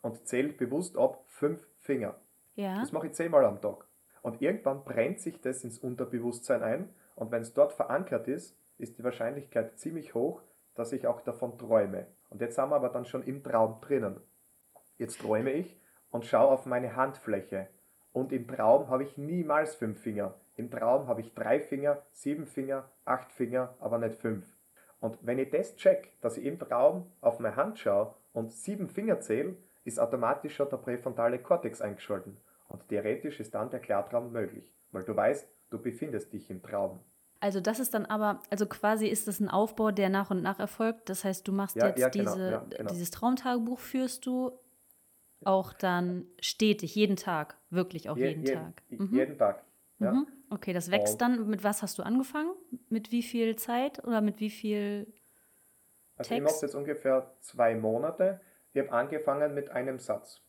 und 0.02 0.26
zähle 0.26 0.52
bewusst 0.52 0.96
ab 0.96 1.24
fünf 1.26 1.66
Finger. 1.80 2.16
Ja. 2.54 2.80
Das 2.80 2.92
mache 2.92 3.08
ich 3.08 3.12
zehnmal 3.12 3.44
am 3.44 3.60
Tag. 3.60 3.86
Und 4.22 4.42
irgendwann 4.42 4.84
brennt 4.84 5.20
sich 5.20 5.40
das 5.40 5.62
ins 5.62 5.78
Unterbewusstsein 5.78 6.62
ein 6.62 6.88
und 7.14 7.30
wenn 7.30 7.42
es 7.42 7.54
dort 7.54 7.72
verankert 7.72 8.28
ist, 8.28 8.56
ist 8.78 8.98
die 8.98 9.04
Wahrscheinlichkeit 9.04 9.78
ziemlich 9.78 10.14
hoch, 10.14 10.42
dass 10.76 10.92
ich 10.92 11.06
auch 11.06 11.20
davon 11.20 11.58
träume. 11.58 12.06
Und 12.30 12.40
jetzt 12.40 12.56
sind 12.56 12.68
wir 12.70 12.76
aber 12.76 12.90
dann 12.90 13.04
schon 13.04 13.22
im 13.24 13.42
Traum 13.42 13.80
drinnen. 13.80 14.20
Jetzt 14.98 15.20
träume 15.20 15.50
ich 15.52 15.80
und 16.10 16.24
schaue 16.24 16.50
auf 16.50 16.66
meine 16.66 16.96
Handfläche. 16.96 17.68
Und 18.12 18.32
im 18.32 18.46
Traum 18.46 18.88
habe 18.88 19.02
ich 19.02 19.18
niemals 19.18 19.74
fünf 19.74 20.00
Finger. 20.00 20.34
Im 20.56 20.70
Traum 20.70 21.06
habe 21.06 21.20
ich 21.20 21.34
drei 21.34 21.60
Finger, 21.60 22.02
sieben 22.12 22.46
Finger, 22.46 22.90
acht 23.04 23.30
Finger, 23.32 23.74
aber 23.78 23.98
nicht 23.98 24.14
fünf. 24.16 24.46
Und 25.00 25.18
wenn 25.20 25.38
ich 25.38 25.50
das 25.50 25.76
check, 25.76 26.18
dass 26.22 26.38
ich 26.38 26.46
im 26.46 26.58
Traum 26.58 27.12
auf 27.20 27.40
meine 27.40 27.56
Hand 27.56 27.78
schaue 27.78 28.14
und 28.32 28.52
sieben 28.52 28.88
Finger 28.88 29.20
zähle, 29.20 29.56
ist 29.84 30.00
automatisch 30.00 30.56
schon 30.56 30.70
der 30.70 30.78
präfrontale 30.78 31.38
Kortex 31.38 31.80
eingeschalten. 31.82 32.38
Und 32.68 32.88
theoretisch 32.88 33.38
ist 33.38 33.54
dann 33.54 33.70
der 33.70 33.80
Klartraum 33.80 34.32
möglich, 34.32 34.72
weil 34.92 35.04
du 35.04 35.14
weißt, 35.14 35.48
du 35.70 35.80
befindest 35.80 36.32
dich 36.32 36.50
im 36.50 36.62
Traum. 36.62 37.00
Also 37.40 37.60
das 37.60 37.80
ist 37.80 37.92
dann 37.94 38.06
aber, 38.06 38.40
also 38.50 38.66
quasi 38.66 39.06
ist 39.06 39.28
das 39.28 39.40
ein 39.40 39.48
Aufbau, 39.48 39.90
der 39.90 40.08
nach 40.08 40.30
und 40.30 40.42
nach 40.42 40.58
erfolgt. 40.58 41.08
Das 41.10 41.24
heißt, 41.24 41.46
du 41.46 41.52
machst 41.52 41.76
Ja, 41.76 41.88
jetzt 41.88 41.98
ja, 41.98 42.08
genau, 42.08 42.32
diese, 42.34 42.50
ja, 42.50 42.66
genau. 42.70 42.90
dieses 42.90 43.10
Traumtagebuch 43.10 43.78
führst 43.78 44.24
du 44.26 44.52
auch 45.44 45.72
dann 45.74 46.24
stetig, 46.40 46.94
jeden 46.94 47.16
Tag, 47.16 47.56
wirklich 47.70 48.08
auch 48.08 48.16
Je- 48.16 48.28
jeden, 48.28 48.42
jeden, 48.44 48.54
Tag. 48.54 48.82
Mhm. 48.88 49.14
Jeden 49.14 49.38
Tag. 49.38 49.62
Ja. 49.98 50.12
Mhm. 50.12 50.26
Okay, 50.50 50.72
das 50.72 50.90
wächst 50.90 51.14
Und- 51.14 51.20
dann. 51.22 51.48
Mit 51.48 51.62
was 51.62 51.82
hast 51.82 51.98
du 51.98 52.02
angefangen? 52.02 52.50
Mit 52.88 53.12
wie 53.12 53.22
viel 53.22 53.56
Zeit 53.56 54.02
oder 54.04 54.20
mit 54.20 54.40
wie 54.40 54.50
viel? 54.50 55.06
Also 56.16 56.34
ich 56.34 56.40
mache 56.40 56.54
es 56.54 56.60
jetzt 56.62 56.74
ungefähr 56.74 57.30
zwei 57.40 57.74
Monate. 57.74 58.40
Ich 58.72 58.80
habe 58.80 58.92
angefangen 58.92 59.52
mit 59.54 59.70
einem 59.70 59.98
Satz. 59.98 60.40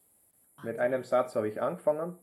Mit 0.63 0.79
einem 0.79 1.03
Satz 1.03 1.35
habe 1.35 1.49
ich 1.49 1.61
angefangen. 1.61 2.17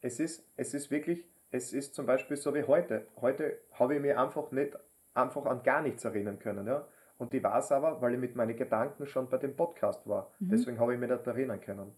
Es 0.00 0.18
ist, 0.20 0.46
es 0.56 0.72
ist 0.74 0.90
wirklich, 0.90 1.26
es 1.50 1.72
ist 1.72 1.94
zum 1.94 2.06
Beispiel 2.06 2.36
so 2.36 2.54
wie 2.54 2.64
heute. 2.64 3.06
Heute 3.20 3.58
habe 3.72 3.94
ich 3.96 4.00
mir 4.00 4.20
einfach 4.20 4.50
nicht, 4.50 4.76
einfach 5.14 5.44
an 5.46 5.62
gar 5.62 5.82
nichts 5.82 6.04
erinnern 6.04 6.38
können. 6.38 6.66
Ja? 6.66 6.86
Und 7.18 7.32
ich 7.34 7.42
weiß 7.42 7.72
aber, 7.72 8.00
weil 8.00 8.14
ich 8.14 8.20
mit 8.20 8.36
meinen 8.36 8.56
Gedanken 8.56 9.06
schon 9.06 9.28
bei 9.28 9.38
dem 9.38 9.56
Podcast 9.56 10.06
war. 10.08 10.30
Mhm. 10.38 10.50
Deswegen 10.50 10.78
habe 10.78 10.94
ich 10.94 11.00
mich 11.00 11.10
nicht 11.10 11.26
erinnern 11.26 11.60
können. 11.60 11.92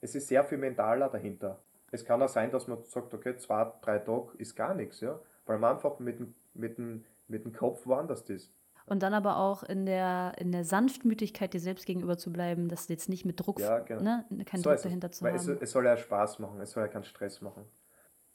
Es 0.00 0.14
ist 0.14 0.28
sehr 0.28 0.44
viel 0.44 0.58
mentaler 0.58 1.08
dahinter. 1.08 1.60
Es 1.92 2.04
kann 2.04 2.22
auch 2.22 2.28
sein, 2.28 2.50
dass 2.50 2.68
man 2.68 2.82
sagt, 2.84 3.12
okay, 3.12 3.36
zwei, 3.36 3.70
drei 3.82 3.98
Tage 3.98 4.28
ist 4.38 4.54
gar 4.56 4.74
nichts, 4.74 5.00
ja. 5.00 5.20
Weil 5.46 5.58
man 5.58 5.74
einfach 5.74 5.98
mit, 5.98 6.18
dem- 6.18 6.34
mit, 6.54 6.78
dem, 6.78 7.04
mit 7.28 7.44
dem 7.44 7.52
Kopf 7.52 7.86
woanders 7.86 8.22
ist. 8.30 8.52
Und 8.86 9.02
dann 9.02 9.14
aber 9.14 9.36
auch 9.36 9.62
in 9.62 9.86
der, 9.86 10.32
in 10.38 10.50
der 10.52 10.64
Sanftmütigkeit 10.64 11.52
dir 11.52 11.60
selbst 11.60 11.86
gegenüber 11.86 12.16
zu 12.18 12.32
bleiben, 12.32 12.68
dass 12.68 12.86
du 12.86 12.92
jetzt 12.92 13.08
nicht 13.08 13.24
mit 13.24 13.38
Druck, 13.44 13.60
Ja, 13.60 13.78
genau. 13.80 14.02
ne, 14.02 14.24
keinen 14.46 14.62
So 14.62 14.70
Druck 14.70 14.76
es. 14.78 14.82
dahinter 14.82 15.12
zu 15.12 15.24
Weil 15.24 15.34
es, 15.36 15.46
haben. 15.46 15.58
es 15.60 15.70
soll 15.70 15.84
ja 15.84 15.96
Spaß 15.96 16.38
machen, 16.40 16.60
es 16.60 16.70
soll 16.72 16.82
ja 16.82 16.88
keinen 16.88 17.04
Stress 17.04 17.40
machen. 17.40 17.64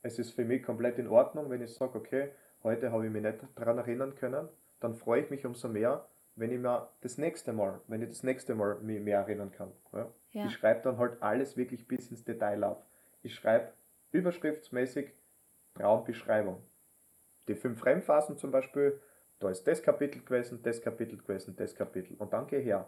Es 0.06 0.20
ist 0.20 0.34
für 0.34 0.46
mich 0.46 0.62
komplett 0.62 1.00
in 1.00 1.08
Ordnung, 1.08 1.50
wenn 1.50 1.64
ich 1.64 1.74
sage, 1.74 1.98
okay, 1.98 2.30
heute 2.62 2.92
habe 2.92 3.08
ich 3.08 3.12
mich 3.12 3.24
nicht 3.24 3.40
daran 3.56 3.80
erinnern 3.80 4.14
können, 4.14 4.48
dann 4.80 4.94
freue 4.94 5.24
ich 5.24 5.32
mich 5.32 5.48
umso 5.48 5.68
mehr, 5.68 6.08
wenn 6.36 6.52
ich 6.52 6.60
mir 6.60 6.92
das 7.02 7.18
nächste 7.18 7.54
Mal, 7.54 7.82
wenn 7.88 8.04
ich 8.04 8.10
das 8.10 8.22
nächste 8.22 8.54
Mal 8.54 8.80
mich 8.82 9.02
mehr 9.02 9.22
erinnern 9.22 9.52
kann. 9.52 9.72
Ja? 9.94 10.14
Ja. 10.30 10.46
Ich 10.46 10.54
schreibe 10.54 10.84
dann 10.84 11.00
halt 11.00 11.24
alles 11.24 11.58
wirklich 11.58 11.88
bis 11.88 12.12
ins 12.12 12.24
Detail 12.24 12.64
auf. 12.64 12.86
Ich 13.24 13.34
schreibe 13.34 13.74
überschriftsmäßig 14.12 15.12
Traumbeschreibung. 15.74 16.62
Die 17.48 17.56
fünf 17.56 17.80
Fremdphasen 17.80 18.38
zum 18.38 18.52
Beispiel, 18.52 19.02
da 19.40 19.50
ist 19.50 19.64
das 19.64 19.82
Kapitel 19.82 20.24
gewesen, 20.24 20.62
das 20.62 20.84
Kapitel 20.84 21.18
gewesen, 21.18 21.56
das 21.56 21.74
Kapitel. 21.74 22.16
Und 22.18 22.32
dann 22.32 22.46
geh 22.46 22.62
her. 22.62 22.88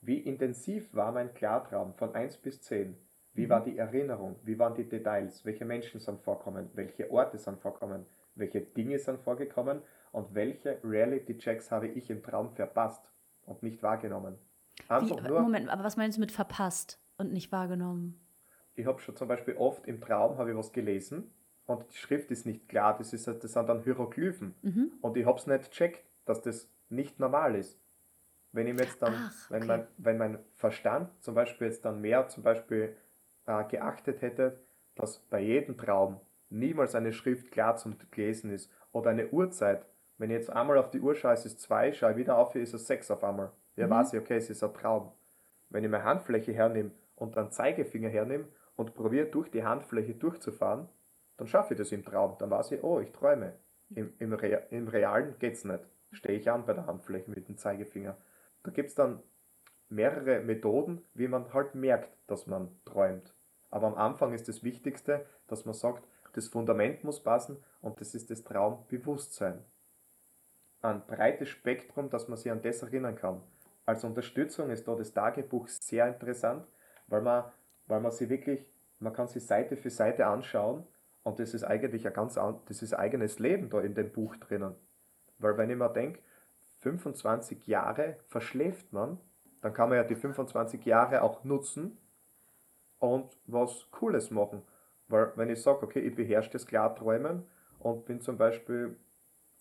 Wie 0.00 0.20
intensiv 0.20 0.94
war 0.94 1.12
mein 1.12 1.34
Klartraum 1.34 1.92
von 1.96 2.14
1 2.14 2.38
bis 2.38 2.62
10? 2.62 2.96
Wie 3.32 3.48
war 3.48 3.62
die 3.62 3.78
Erinnerung? 3.78 4.36
Wie 4.42 4.58
waren 4.58 4.74
die 4.74 4.88
Details? 4.88 5.44
Welche 5.44 5.64
Menschen 5.64 6.00
sind 6.00 6.20
vorkommen? 6.20 6.70
Welche 6.74 7.10
Orte 7.10 7.38
sind 7.38 7.60
vorkommen? 7.60 8.06
Welche 8.34 8.60
Dinge 8.60 8.98
sind 8.98 9.20
vorgekommen? 9.20 9.82
Und 10.12 10.34
welche 10.34 10.78
Reality-Checks 10.82 11.70
habe 11.70 11.88
ich 11.88 12.10
im 12.10 12.22
Traum 12.22 12.50
verpasst 12.50 13.10
und 13.46 13.62
nicht 13.62 13.82
wahrgenommen? 13.82 14.36
Einfach 14.88 15.16
Wie, 15.24 15.28
nur, 15.28 15.40
Moment, 15.40 15.68
aber 15.68 15.84
was 15.84 15.96
meinst 15.96 16.16
du 16.16 16.20
mit 16.20 16.32
verpasst 16.32 17.00
und 17.16 17.32
nicht 17.32 17.52
wahrgenommen? 17.52 18.20
ich 18.80 18.86
habe 18.86 18.98
schon 19.00 19.16
zum 19.16 19.28
Beispiel 19.28 19.56
oft 19.56 19.86
im 19.86 20.00
Traum 20.00 20.38
habe 20.38 20.50
ich 20.50 20.56
was 20.56 20.72
gelesen 20.72 21.30
und 21.66 21.84
die 21.92 21.96
Schrift 21.96 22.30
ist 22.30 22.46
nicht 22.46 22.68
klar, 22.68 22.96
das, 22.96 23.12
ist, 23.12 23.26
das 23.26 23.52
sind 23.52 23.68
dann 23.68 23.82
Hieroglyphen. 23.82 24.54
Mhm. 24.62 24.92
Und 25.00 25.16
ich 25.16 25.26
habe 25.26 25.38
es 25.38 25.46
nicht 25.46 25.70
checkt, 25.70 26.04
dass 26.24 26.42
das 26.42 26.68
nicht 26.88 27.20
normal 27.20 27.54
ist. 27.54 27.78
Wenn 28.52 28.66
ich 28.66 28.78
jetzt 28.78 29.00
dann, 29.00 29.14
Ach, 29.14 29.50
wenn, 29.50 29.62
okay. 29.62 29.66
mein, 29.68 29.86
wenn 29.98 30.18
mein 30.18 30.38
Verstand 30.54 31.10
zum 31.22 31.34
Beispiel 31.36 31.68
jetzt 31.68 31.84
dann 31.84 32.00
mehr 32.00 32.26
zum 32.28 32.42
Beispiel 32.42 32.96
äh, 33.50 33.64
geachtet 33.68 34.22
hätte, 34.22 34.58
dass 34.94 35.18
bei 35.18 35.40
jedem 35.40 35.76
Traum 35.76 36.20
niemals 36.50 36.94
eine 36.94 37.12
Schrift 37.12 37.50
klar 37.50 37.76
zum 37.76 37.96
Lesen 38.14 38.50
ist 38.50 38.70
oder 38.92 39.10
eine 39.10 39.28
Uhrzeit. 39.28 39.86
Wenn 40.18 40.30
ich 40.30 40.36
jetzt 40.36 40.50
einmal 40.50 40.78
auf 40.78 40.90
die 40.90 41.00
Uhr 41.00 41.14
schaue, 41.14 41.32
es 41.32 41.46
ist 41.46 41.60
zwei, 41.60 41.92
schaue 41.92 42.12
ich 42.12 42.16
wieder 42.16 42.36
auf, 42.36 42.54
ist 42.54 42.74
es 42.74 42.86
sechs 42.86 43.10
auf 43.10 43.24
einmal. 43.24 43.50
Ja, 43.76 43.86
Mhm. 43.86 43.90
weiß 43.90 44.12
ich, 44.12 44.20
okay, 44.20 44.36
es 44.36 44.50
ist 44.50 44.62
ein 44.62 44.74
Traum. 44.74 45.12
Wenn 45.70 45.84
ich 45.84 45.90
meine 45.90 46.04
Handfläche 46.04 46.52
hernehme 46.52 46.90
und 47.16 47.36
dann 47.36 47.50
Zeigefinger 47.50 48.08
hernehme 48.08 48.46
und 48.76 48.94
probiere 48.94 49.26
durch 49.26 49.50
die 49.50 49.64
Handfläche 49.64 50.14
durchzufahren, 50.14 50.88
dann 51.36 51.46
schaffe 51.46 51.74
ich 51.74 51.78
das 51.78 51.92
im 51.92 52.04
Traum. 52.04 52.36
Dann 52.38 52.50
weiß 52.50 52.72
ich, 52.72 52.82
oh, 52.82 53.00
ich 53.00 53.12
träume. 53.12 53.54
Im, 53.94 54.12
im, 54.18 54.32
Re 54.34 54.66
im 54.70 54.88
Realen 54.88 55.34
es 55.40 55.64
nicht. 55.64 55.80
Stehe 56.12 56.38
ich 56.38 56.50
an 56.50 56.66
bei 56.66 56.74
der 56.74 56.86
Handfläche 56.86 57.30
mit 57.30 57.48
dem 57.48 57.56
Zeigefinger. 57.56 58.16
Da 58.62 58.70
gibt 58.70 58.90
es 58.90 58.94
dann 58.94 59.22
mehrere 59.88 60.40
Methoden, 60.40 61.02
wie 61.14 61.28
man 61.28 61.52
halt 61.52 61.74
merkt, 61.74 62.10
dass 62.26 62.46
man 62.46 62.68
träumt. 62.84 63.34
Aber 63.70 63.86
am 63.86 63.94
Anfang 63.94 64.32
ist 64.32 64.48
das 64.48 64.62
Wichtigste, 64.64 65.26
dass 65.46 65.64
man 65.64 65.74
sagt, 65.74 66.04
das 66.32 66.48
Fundament 66.48 67.04
muss 67.04 67.22
passen 67.22 67.62
und 67.80 68.00
das 68.00 68.14
ist 68.14 68.30
das 68.30 68.44
Traumbewusstsein. 68.44 69.64
Ein 70.82 71.04
breites 71.06 71.48
Spektrum, 71.48 72.08
dass 72.10 72.28
man 72.28 72.38
sich 72.38 72.50
an 72.50 72.62
das 72.62 72.82
erinnern 72.82 73.16
kann. 73.16 73.42
Als 73.86 74.04
Unterstützung 74.04 74.70
ist 74.70 74.86
da 74.86 74.94
das 74.94 75.12
Tagebuch 75.12 75.68
sehr 75.68 76.08
interessant, 76.08 76.66
weil 77.08 77.22
man, 77.22 77.44
weil 77.86 78.00
man 78.00 78.12
sich 78.12 78.28
wirklich, 78.28 78.64
man 78.98 79.12
kann 79.12 79.28
sich 79.28 79.44
Seite 79.44 79.76
für 79.76 79.90
Seite 79.90 80.26
anschauen 80.26 80.86
und 81.22 81.38
das 81.38 81.54
ist 81.54 81.64
eigentlich 81.64 82.06
ein 82.06 82.12
ganz 82.12 82.38
das 82.66 82.82
ist 82.82 82.94
eigenes 82.94 83.38
Leben 83.38 83.68
da 83.68 83.80
in 83.80 83.94
dem 83.94 84.12
Buch 84.12 84.36
drinnen. 84.36 84.74
Weil 85.38 85.56
wenn 85.58 85.70
ich 85.70 85.76
mir 85.76 85.90
denke, 85.90 86.20
25 86.78 87.66
Jahre 87.66 88.16
verschläft 88.28 88.92
man, 88.92 89.18
dann 89.60 89.74
kann 89.74 89.88
man 89.90 89.98
ja 89.98 90.04
die 90.04 90.14
25 90.14 90.84
Jahre 90.84 91.22
auch 91.22 91.44
nutzen 91.44 91.98
und 93.00 93.36
was 93.46 93.90
Cooles 93.90 94.30
machen. 94.30 94.62
Weil 95.08 95.32
wenn 95.34 95.50
ich 95.50 95.60
sage, 95.60 95.82
okay, 95.82 96.00
ich 96.00 96.14
beherrsche 96.14 96.50
das 96.50 96.66
Klarträumen 96.66 97.44
und 97.80 98.04
bin 98.04 98.20
zum 98.20 98.38
Beispiel 98.38 98.96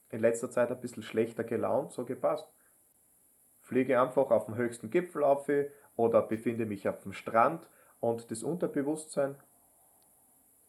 in 0.10 0.20
letzter 0.20 0.52
Zeit 0.52 0.72
ein 0.72 0.80
bisschen 0.80 1.04
schlechter 1.04 1.44
gelaunt, 1.44 1.92
so 1.92 2.06
gepasst. 2.06 2.48
Fliege 3.62 4.00
einfach 4.00 4.30
auf 4.32 4.46
den 4.46 4.56
höchsten 4.56 4.90
Gipfel 4.90 5.24
auf 5.24 5.50
oder 5.96 6.22
befinde 6.22 6.66
mich 6.66 6.88
auf 6.88 7.00
dem 7.00 7.14
Strand 7.14 7.68
und 8.00 8.30
das 8.32 8.44
Unterbewusstsein 8.44 9.36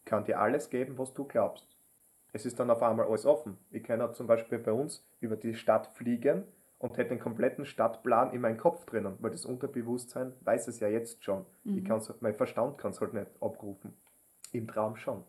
kann 0.05 0.25
dir 0.25 0.39
alles 0.39 0.69
geben, 0.69 0.97
was 0.97 1.13
du 1.13 1.25
glaubst. 1.25 1.67
Es 2.33 2.45
ist 2.45 2.59
dann 2.59 2.69
auf 2.69 2.81
einmal 2.81 3.07
alles 3.07 3.25
offen. 3.25 3.57
Ich 3.71 3.83
kann 3.83 3.99
ja 3.99 4.11
zum 4.13 4.27
Beispiel 4.27 4.57
bei 4.57 4.71
uns 4.71 5.05
über 5.19 5.35
die 5.35 5.53
Stadt 5.53 5.87
fliegen 5.87 6.45
und 6.81 6.97
hätte 6.97 7.09
den 7.09 7.19
kompletten 7.19 7.65
Stadtplan 7.65 8.33
in 8.33 8.41
meinem 8.41 8.57
Kopf 8.57 8.85
drinnen, 8.85 9.15
weil 9.19 9.31
das 9.31 9.45
Unterbewusstsein 9.45 10.33
weiß 10.41 10.67
es 10.67 10.79
ja 10.79 10.87
jetzt 10.87 11.23
schon. 11.23 11.45
Mhm. 11.63 11.77
Ich 11.77 11.85
kann's, 11.85 12.11
mein 12.21 12.33
Verstand 12.33 12.77
kann 12.79 12.91
es 12.91 12.99
halt 12.99 13.13
nicht 13.13 13.27
abrufen. 13.39 13.93
Im 14.51 14.67
Traum 14.67 14.95
schon. 14.95 15.23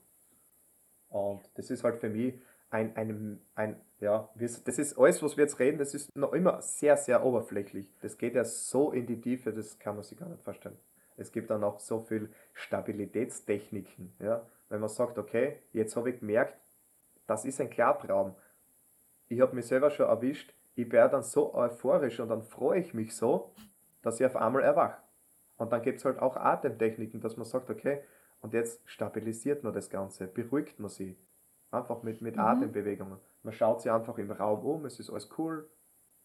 Und 1.11 1.43
das 1.55 1.71
ist 1.71 1.85
halt 1.85 1.99
für 1.99 2.09
mich 2.09 2.41
ein, 2.71 2.97
ein, 2.97 3.39
ein, 3.55 3.77
ja, 4.01 4.31
das 4.35 4.79
ist 4.79 4.99
alles, 4.99 5.23
was 5.23 5.37
wir 5.37 5.45
jetzt 5.45 5.59
reden, 5.59 5.77
das 5.77 5.93
ist 5.93 6.17
noch 6.17 6.33
immer 6.33 6.63
sehr, 6.63 6.97
sehr 6.97 7.23
oberflächlich. 7.23 7.87
Das 8.01 8.17
geht 8.17 8.35
ja 8.35 8.45
so 8.45 8.91
in 8.91 9.07
die 9.07 9.21
Tiefe, 9.21 9.53
das 9.53 9.79
kann 9.79 9.95
man 9.95 10.05
sich 10.05 10.19
gar 10.19 10.29
nicht 10.31 10.43
vorstellen. 10.43 10.79
Es 11.19 11.33
gibt 11.33 11.51
dann 11.51 11.63
auch 11.63 11.79
so 11.81 12.01
viel 12.01 12.31
Stabilitätstechniken, 12.55 14.15
ja. 14.21 14.47
Wenn 14.71 14.81
man 14.81 14.89
sagt, 14.89 15.19
okay, 15.19 15.59
jetzt 15.75 15.97
habe 15.97 16.09
ich 16.09 16.21
gemerkt, 16.21 16.57
das 17.27 17.45
ist 17.45 17.61
ein 17.61 17.69
Klartraum. 17.69 18.35
Ich 19.29 19.43
habe 19.43 19.55
mich 19.55 19.67
selber 19.67 19.91
schon 19.91 20.07
erwischt, 20.07 20.55
ich 20.75 20.91
wäre 20.91 21.11
dann 21.11 21.23
so 21.23 21.55
euphorisch 21.55 22.21
und 22.21 22.29
dann 22.29 22.43
freue 22.43 22.81
ich 22.81 22.95
mich 22.95 23.15
so, 23.15 23.53
dass 24.03 24.21
ich 24.21 24.27
auf 24.27 24.37
einmal 24.37 24.63
erwache. 24.63 24.99
Und 25.57 25.73
dann 25.73 25.83
gibt 25.83 25.99
es 25.99 26.05
halt 26.05 26.19
auch 26.19 26.37
Atemtechniken, 26.37 27.21
dass 27.21 27.37
man 27.37 27.45
sagt, 27.45 27.71
okay, 27.71 28.03
und 28.41 28.53
jetzt 28.55 28.81
stabilisiert 28.85 29.63
man 29.63 29.73
das 29.73 29.91
Ganze, 29.91 30.27
beruhigt 30.27 30.81
man 30.81 30.89
sie. 30.89 31.17
Einfach 31.71 32.03
mit, 32.03 32.21
mit 32.21 32.37
mhm. 32.37 32.43
Atembewegungen. 32.43 33.19
Man 33.43 33.53
schaut 33.53 33.81
sich 33.81 33.91
einfach 33.91 34.19
im 34.19 34.31
Raum 34.31 34.65
um, 34.65 34.85
es 34.85 34.99
ist 34.99 35.11
alles 35.11 35.29
cool, 35.39 35.69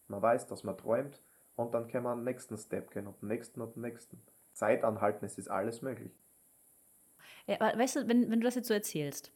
man 0.07 0.21
weiß, 0.21 0.47
dass 0.47 0.63
man 0.63 0.77
träumt 0.77 1.21
und 1.55 1.73
dann 1.73 1.87
kann 1.87 2.03
man 2.03 2.19
den 2.19 2.25
nächsten 2.25 2.57
Step 2.57 2.91
gehen 2.91 3.07
und 3.07 3.21
den 3.21 3.29
nächsten 3.29 3.61
und 3.61 3.75
den 3.75 3.81
nächsten. 3.81 4.21
Zeit 4.53 4.83
anhalten, 4.83 5.23
es 5.23 5.37
ist 5.37 5.49
alles 5.49 5.81
möglich. 5.81 6.11
Ja, 7.45 7.59
weißt 7.59 7.97
du, 7.97 8.07
wenn, 8.07 8.29
wenn 8.29 8.39
du 8.39 8.45
das 8.45 8.55
jetzt 8.55 8.67
so 8.67 8.73
erzählst, 8.73 9.31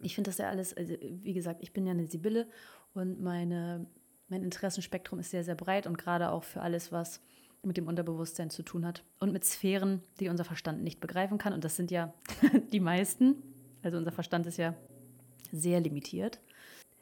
ich 0.00 0.14
finde 0.14 0.28
das 0.28 0.38
ja 0.38 0.48
alles, 0.48 0.76
also 0.76 0.94
wie 1.00 1.32
gesagt, 1.32 1.62
ich 1.62 1.72
bin 1.72 1.86
ja 1.86 1.92
eine 1.92 2.06
Sibylle 2.06 2.46
und 2.92 3.22
meine 3.22 3.86
mein 4.28 4.42
Interessenspektrum 4.42 5.18
ist 5.18 5.30
sehr, 5.30 5.44
sehr 5.44 5.54
breit 5.54 5.86
und 5.86 5.98
gerade 5.98 6.30
auch 6.30 6.44
für 6.44 6.60
alles, 6.62 6.92
was 6.92 7.20
mit 7.62 7.76
dem 7.76 7.88
Unterbewusstsein 7.88 8.50
zu 8.50 8.62
tun 8.62 8.84
hat 8.84 9.04
und 9.20 9.32
mit 9.32 9.44
Sphären, 9.44 10.02
die 10.20 10.28
unser 10.28 10.44
Verstand 10.44 10.82
nicht 10.82 11.00
begreifen 11.00 11.38
kann. 11.38 11.52
Und 11.52 11.64
das 11.64 11.76
sind 11.76 11.90
ja 11.90 12.12
die 12.72 12.80
meisten. 12.80 13.42
Also 13.82 13.98
unser 13.98 14.12
Verstand 14.12 14.46
ist 14.46 14.58
ja 14.58 14.74
sehr 15.52 15.80
limitiert. 15.80 16.40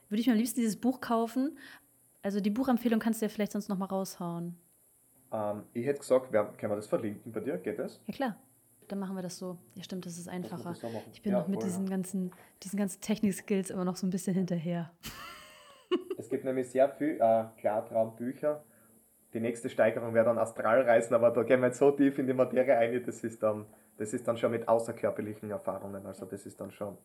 Würde 0.09 0.21
ich 0.21 0.27
mir 0.27 0.35
am 0.35 0.39
liebsten 0.39 0.61
dieses 0.61 0.77
Buch 0.77 1.01
kaufen. 1.01 1.59
Also 2.23 2.41
die 2.41 2.51
Buchempfehlung 2.51 3.01
kannst 3.01 3.21
du 3.21 3.27
ja 3.27 3.29
vielleicht 3.29 3.53
sonst 3.53 3.69
noch 3.69 3.79
mal 3.79 3.87
raushauen. 3.87 4.57
Ähm, 5.33 5.63
ich 5.73 5.87
hätte 5.87 6.01
gesagt, 6.01 6.31
können 6.31 6.73
wir 6.73 6.77
das 6.77 6.87
verlinken 6.87 7.33
bei 7.33 7.41
dir? 7.41 7.59
Geht 7.59 7.79
das? 7.79 8.01
Ja 8.07 8.15
klar. 8.15 8.37
Dann 8.89 8.99
machen 8.99 9.17
wir 9.17 9.23
das 9.23 9.39
so. 9.39 9.57
Ja, 9.75 9.83
stimmt, 9.83 10.05
das 10.05 10.19
ist 10.19 10.29
einfacher. 10.29 10.71
Das 10.71 10.83
ich 11.13 11.23
bin 11.23 11.33
ja, 11.33 11.41
noch 11.41 11.49
mit 11.49 11.63
diesen 11.63 11.89
ganzen, 11.89 12.33
diesen 12.63 12.79
ganzen 12.79 13.01
Technik-Skills 13.01 13.71
immer 13.71 13.85
noch 13.85 13.97
so 13.97 14.07
ein 14.07 14.11
bisschen 14.11 14.35
hinterher. 14.35 14.93
Es 16.19 16.29
gibt 16.29 16.45
nämlich 16.45 16.71
sehr 16.71 16.89
viele 16.89 17.19
äh, 17.19 17.61
Klartraumbücher. 17.61 18.63
Die 19.35 19.41
nächste 19.41 19.71
Steigerung 19.71 20.15
wäre 20.15 20.27
dann 20.27 20.39
Astralreisen, 20.39 21.15
aber 21.15 21.31
da 21.31 21.43
gehen 21.43 21.61
wir 21.61 21.69
jetzt 21.69 21.79
so 21.79 21.91
tief 21.91 22.19
in 22.19 22.27
die 22.27 22.35
Materie 22.35 22.77
ein, 22.77 23.03
das 23.05 23.25
ist 23.25 23.43
dann, 23.43 23.67
das 23.97 24.13
ist 24.13 24.29
dann 24.29 24.37
schon 24.37 24.51
mit 24.51 24.69
außerkörperlichen 24.69 25.51
Erfahrungen. 25.51 26.05
Also 26.07 26.27
das 26.27 26.45
ist 26.45 26.61
dann 26.61 26.71
schon, 26.71 26.99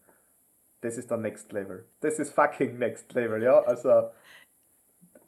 das 0.82 0.98
ist 0.98 1.10
dann 1.10 1.22
Next 1.22 1.52
Level. 1.54 1.86
Das 2.02 2.20
ist 2.20 2.34
fucking 2.34 2.78
Next 2.78 3.14
Level, 3.14 3.42
ja. 3.42 3.62
Also 3.62 4.10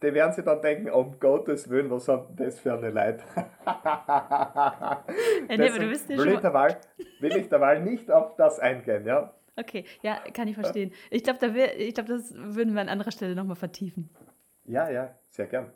die 0.01 0.13
werden 0.13 0.33
sich 0.33 0.45
dann 0.45 0.61
denken, 0.61 0.89
um 0.89 1.19
Gottes 1.19 1.69
Willen, 1.69 1.89
was 1.89 2.07
haben 2.07 2.35
das 2.35 2.59
für 2.59 2.73
eine 2.73 2.89
Leid? 2.89 3.23
ja, 3.65 5.03
nee, 5.47 5.69
aber 5.69 5.79
du 5.79 5.89
bist 5.89 6.09
ja 6.09 6.17
will, 6.17 6.33
ich 6.33 6.39
derweil, 6.39 6.77
will 7.19 7.35
ich 7.35 7.49
derweil 7.49 7.81
nicht 7.81 8.11
auf 8.11 8.35
das 8.35 8.59
eingehen, 8.59 9.05
ja. 9.05 9.33
Okay, 9.59 9.83
ja, 10.01 10.19
kann 10.33 10.47
ich 10.47 10.55
verstehen. 10.55 10.93
Ich 11.09 11.23
glaube, 11.23 11.39
da 11.39 11.49
glaub, 11.49 12.05
das 12.05 12.33
würden 12.33 12.73
wir 12.73 12.81
an 12.81 12.89
anderer 12.89 13.11
Stelle 13.11 13.35
nochmal 13.35 13.57
vertiefen. 13.57 14.09
Ja, 14.65 14.89
ja, 14.89 15.13
sehr 15.29 15.47
gern. 15.47 15.71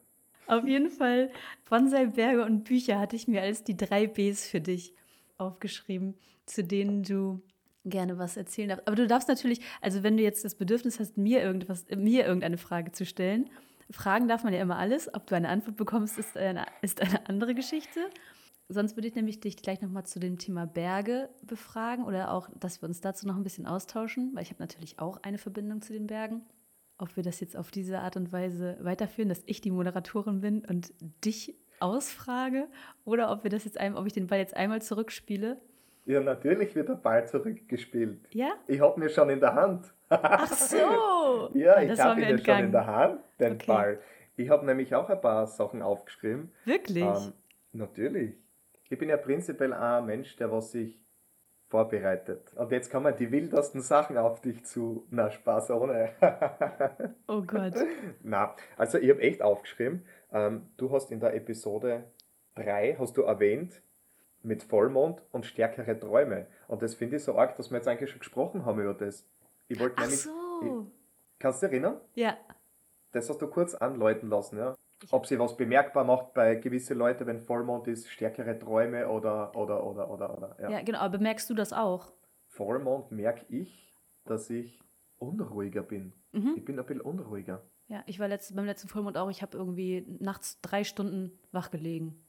Auf 0.47 0.65
jeden 0.65 0.89
Fall, 0.89 1.31
Bonsai, 1.69 2.05
Berge 2.05 2.45
und 2.45 2.63
Bücher 2.63 2.99
hatte 2.99 3.15
ich 3.15 3.27
mir 3.27 3.41
als 3.41 3.63
die 3.63 3.75
drei 3.75 4.07
Bs 4.07 4.47
für 4.47 4.61
dich 4.61 4.93
aufgeschrieben, 5.37 6.15
zu 6.45 6.63
denen 6.63 7.03
du 7.03 7.41
gerne 7.85 8.17
was 8.17 8.37
erzählen 8.37 8.69
darfst. 8.69 8.87
Aber 8.87 8.95
du 8.95 9.07
darfst 9.07 9.27
natürlich, 9.27 9.59
also 9.81 10.03
wenn 10.03 10.15
du 10.15 10.23
jetzt 10.23 10.45
das 10.45 10.55
Bedürfnis 10.55 10.99
hast, 10.99 11.17
mir 11.17 11.41
irgendwas, 11.41 11.85
mir 11.93 12.25
irgendeine 12.25 12.57
Frage 12.57 12.91
zu 12.91 13.05
stellen, 13.05 13.49
fragen 13.89 14.27
darf 14.27 14.43
man 14.43 14.53
ja 14.53 14.61
immer 14.61 14.77
alles. 14.77 15.13
Ob 15.13 15.27
du 15.27 15.35
eine 15.35 15.49
Antwort 15.49 15.75
bekommst, 15.75 16.17
ist 16.17 16.37
eine, 16.37 16.65
ist 16.81 17.01
eine 17.01 17.27
andere 17.27 17.53
Geschichte. 17.53 17.99
Sonst 18.73 18.97
würde 18.97 19.07
ich 19.07 19.15
nämlich 19.15 19.39
dich 19.39 19.57
gleich 19.57 19.81
nochmal 19.81 20.05
zu 20.05 20.19
dem 20.19 20.37
Thema 20.37 20.65
Berge 20.65 21.29
befragen 21.45 22.05
oder 22.05 22.31
auch, 22.31 22.49
dass 22.59 22.81
wir 22.81 22.89
uns 22.89 23.01
dazu 23.01 23.27
noch 23.27 23.35
ein 23.35 23.43
bisschen 23.43 23.67
austauschen, 23.67 24.31
weil 24.33 24.43
ich 24.43 24.49
habe 24.49 24.61
natürlich 24.61 24.99
auch 24.99 25.17
eine 25.21 25.37
Verbindung 25.37 25.81
zu 25.81 25.93
den 25.93 26.07
Bergen. 26.07 26.41
Ob 26.97 27.15
wir 27.15 27.23
das 27.23 27.39
jetzt 27.39 27.55
auf 27.55 27.71
diese 27.71 27.99
Art 27.99 28.17
und 28.17 28.31
Weise 28.31 28.77
weiterführen, 28.81 29.29
dass 29.29 29.43
ich 29.45 29.61
die 29.61 29.71
Moderatorin 29.71 30.41
bin 30.41 30.65
und 30.65 30.93
dich 31.23 31.55
ausfrage 31.79 32.67
oder 33.05 33.31
ob 33.31 33.43
wir 33.43 33.51
das 33.51 33.65
jetzt 33.65 33.79
ein, 33.79 33.95
ob 33.95 34.07
ich 34.07 34.13
den 34.13 34.27
Ball 34.27 34.39
jetzt 34.39 34.55
einmal 34.55 34.81
zurückspiele. 34.81 35.59
Ja, 36.05 36.19
natürlich 36.19 36.75
wird 36.75 36.89
der 36.89 36.95
Ball 36.95 37.27
zurückgespielt. 37.27 38.27
Ja? 38.31 38.53
Ich 38.67 38.81
habe 38.81 38.99
mir 38.99 39.09
schon 39.09 39.29
in 39.29 39.39
der 39.39 39.53
Hand. 39.53 39.93
Ach 40.09 40.51
so! 40.51 41.49
ja, 41.53 41.81
ich 41.81 41.99
habe 41.99 42.21
ihn 42.21 42.39
schon 42.39 42.59
in 42.59 42.71
der 42.71 42.87
Hand, 42.87 43.21
den 43.39 43.53
okay. 43.53 43.67
Ball. 43.67 43.99
Ich 44.35 44.49
habe 44.49 44.65
nämlich 44.65 44.93
auch 44.95 45.09
ein 45.09 45.21
paar 45.21 45.47
Sachen 45.47 45.81
aufgeschrieben. 45.81 46.51
Wirklich? 46.65 47.03
Ähm, 47.03 47.33
natürlich. 47.71 48.42
Ich 48.93 48.99
bin 48.99 49.09
ja 49.09 49.17
prinzipiell 49.17 49.73
ein 49.73 50.05
Mensch, 50.05 50.35
der 50.35 50.51
was 50.51 50.71
sich 50.71 51.01
vorbereitet. 51.67 52.53
Und 52.53 52.71
jetzt 52.71 52.91
kommen 52.91 53.11
die 53.17 53.31
wildesten 53.31 53.81
Sachen 53.81 54.19
auf 54.19 54.39
dich 54.39 54.63
zu. 54.65 55.07
Na, 55.09 55.31
Spaß 55.31 55.71
ohne. 55.71 56.11
oh 57.27 57.41
Gott. 57.41 57.73
Na, 58.21 58.55
also 58.77 58.99
ich 58.99 59.09
habe 59.09 59.21
echt 59.21 59.41
aufgeschrieben, 59.41 60.05
ähm, 60.31 60.69
du 60.77 60.91
hast 60.91 61.11
in 61.11 61.19
der 61.19 61.33
Episode 61.33 62.03
3, 62.53 62.97
hast 62.99 63.17
du 63.17 63.23
erwähnt, 63.23 63.81
mit 64.43 64.61
Vollmond 64.61 65.23
und 65.31 65.47
stärkere 65.47 65.99
Träume. 65.99 66.45
Und 66.67 66.83
das 66.83 66.93
finde 66.93 67.15
ich 67.15 67.23
so 67.23 67.35
arg, 67.35 67.55
dass 67.55 67.71
wir 67.71 67.77
jetzt 67.77 67.87
eigentlich 67.87 68.11
schon 68.11 68.19
gesprochen 68.19 68.63
haben 68.63 68.79
über 68.79 68.93
das. 68.93 69.27
Ich 69.69 69.79
wollte 69.79 69.99
nämlich. 70.01 70.21
So. 70.21 70.31
Ich, 70.61 71.39
kannst 71.39 71.63
du 71.63 71.65
dich 71.65 71.73
erinnern? 71.73 71.99
Ja. 72.13 72.37
Das 73.11 73.27
hast 73.27 73.41
du 73.41 73.47
kurz 73.47 73.73
anläuten 73.73 74.29
lassen, 74.29 74.59
ja 74.59 74.75
ob 75.11 75.25
sie 75.25 75.39
was 75.39 75.57
bemerkbar 75.57 76.03
macht 76.03 76.33
bei 76.33 76.55
gewissen 76.55 76.97
Leuten, 76.97 77.25
wenn 77.27 77.39
Vollmond 77.39 77.87
ist, 77.87 78.09
stärkere 78.09 78.57
Träume 78.57 79.09
oder, 79.09 79.55
oder, 79.55 79.85
oder, 79.85 80.09
oder, 80.09 80.37
oder. 80.37 80.57
Ja. 80.61 80.69
ja, 80.69 80.81
genau, 80.81 80.99
aber 80.99 81.17
bemerkst 81.17 81.49
du 81.49 81.53
das 81.53 81.73
auch? 81.73 82.13
Vollmond 82.47 83.11
merke 83.11 83.45
ich, 83.49 83.93
dass 84.25 84.49
ich 84.49 84.79
unruhiger 85.17 85.83
bin. 85.83 86.13
Mhm. 86.31 86.53
Ich 86.57 86.65
bin 86.65 86.79
ein 86.79 86.85
bisschen 86.85 87.01
unruhiger. 87.01 87.63
Ja, 87.87 88.03
ich 88.05 88.19
war 88.19 88.27
letzt, 88.27 88.55
beim 88.55 88.65
letzten 88.65 88.87
Vollmond 88.87 89.17
auch, 89.17 89.29
ich 89.29 89.41
habe 89.41 89.57
irgendwie 89.57 90.05
nachts 90.19 90.59
drei 90.61 90.83
Stunden 90.83 91.31
wach 91.51 91.71
gelegen. 91.71 92.25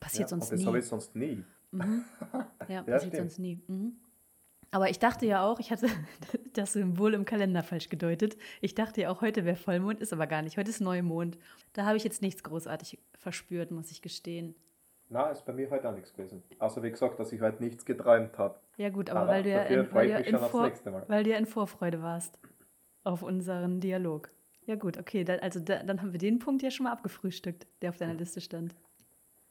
Passiert 0.00 0.30
ja, 0.30 0.36
sonst 0.36 0.50
nie. 0.52 0.58
Das 0.58 0.66
habe 0.66 0.78
ich 0.78 0.86
sonst 0.86 1.16
nie. 1.16 1.44
Mhm. 1.70 2.04
Ja, 2.68 2.74
ja, 2.74 2.82
passiert 2.82 3.14
stimmt. 3.14 3.16
sonst 3.16 3.38
nie. 3.38 3.62
Mhm. 3.66 3.96
Aber 4.70 4.90
ich 4.90 4.98
dachte 4.98 5.24
ja 5.26 5.46
auch, 5.46 5.60
ich 5.60 5.70
hatte 5.70 5.88
das 6.52 6.74
Symbol 6.74 7.14
im 7.14 7.24
Kalender 7.24 7.62
falsch 7.62 7.88
gedeutet. 7.88 8.36
Ich 8.60 8.74
dachte 8.74 9.02
ja 9.02 9.10
auch, 9.10 9.20
heute 9.22 9.44
wäre 9.44 9.56
Vollmond, 9.56 10.00
ist 10.00 10.12
aber 10.12 10.26
gar 10.26 10.42
nicht. 10.42 10.58
Heute 10.58 10.70
ist 10.70 10.80
Neumond. 10.80 11.38
Da 11.72 11.86
habe 11.86 11.96
ich 11.96 12.04
jetzt 12.04 12.22
nichts 12.22 12.42
großartig 12.42 12.98
verspürt, 13.18 13.70
muss 13.70 13.90
ich 13.90 14.02
gestehen. 14.02 14.54
Na, 15.10 15.30
ist 15.30 15.46
bei 15.46 15.54
mir 15.54 15.70
heute 15.70 15.88
auch 15.88 15.94
nichts 15.94 16.12
gewesen. 16.12 16.42
Außer 16.58 16.82
wie 16.82 16.90
gesagt, 16.90 17.18
dass 17.18 17.32
ich 17.32 17.40
heute 17.40 17.62
nichts 17.62 17.86
geträumt 17.86 18.36
habe. 18.36 18.60
Ja 18.76 18.90
gut, 18.90 19.08
aber, 19.08 19.20
aber 19.20 19.30
weil, 19.30 19.42
du 19.42 19.50
ja 19.50 19.62
in, 19.62 19.92
weil, 19.92 20.10
in 20.10 20.38
Vor 20.38 20.70
weil 21.08 21.24
du 21.24 21.30
ja 21.30 21.38
in 21.38 21.46
Vorfreude 21.46 22.02
warst 22.02 22.38
auf 23.04 23.22
unseren 23.22 23.80
Dialog. 23.80 24.30
Ja 24.66 24.74
gut, 24.74 24.98
okay, 24.98 25.24
da, 25.24 25.36
also 25.36 25.60
da, 25.60 25.82
dann 25.82 26.02
haben 26.02 26.12
wir 26.12 26.18
den 26.18 26.40
Punkt 26.40 26.62
ja 26.62 26.70
schon 26.70 26.84
mal 26.84 26.92
abgefrühstückt, 26.92 27.66
der 27.80 27.88
auf 27.88 27.96
deiner 27.96 28.12
Liste 28.12 28.42
stand. 28.42 28.74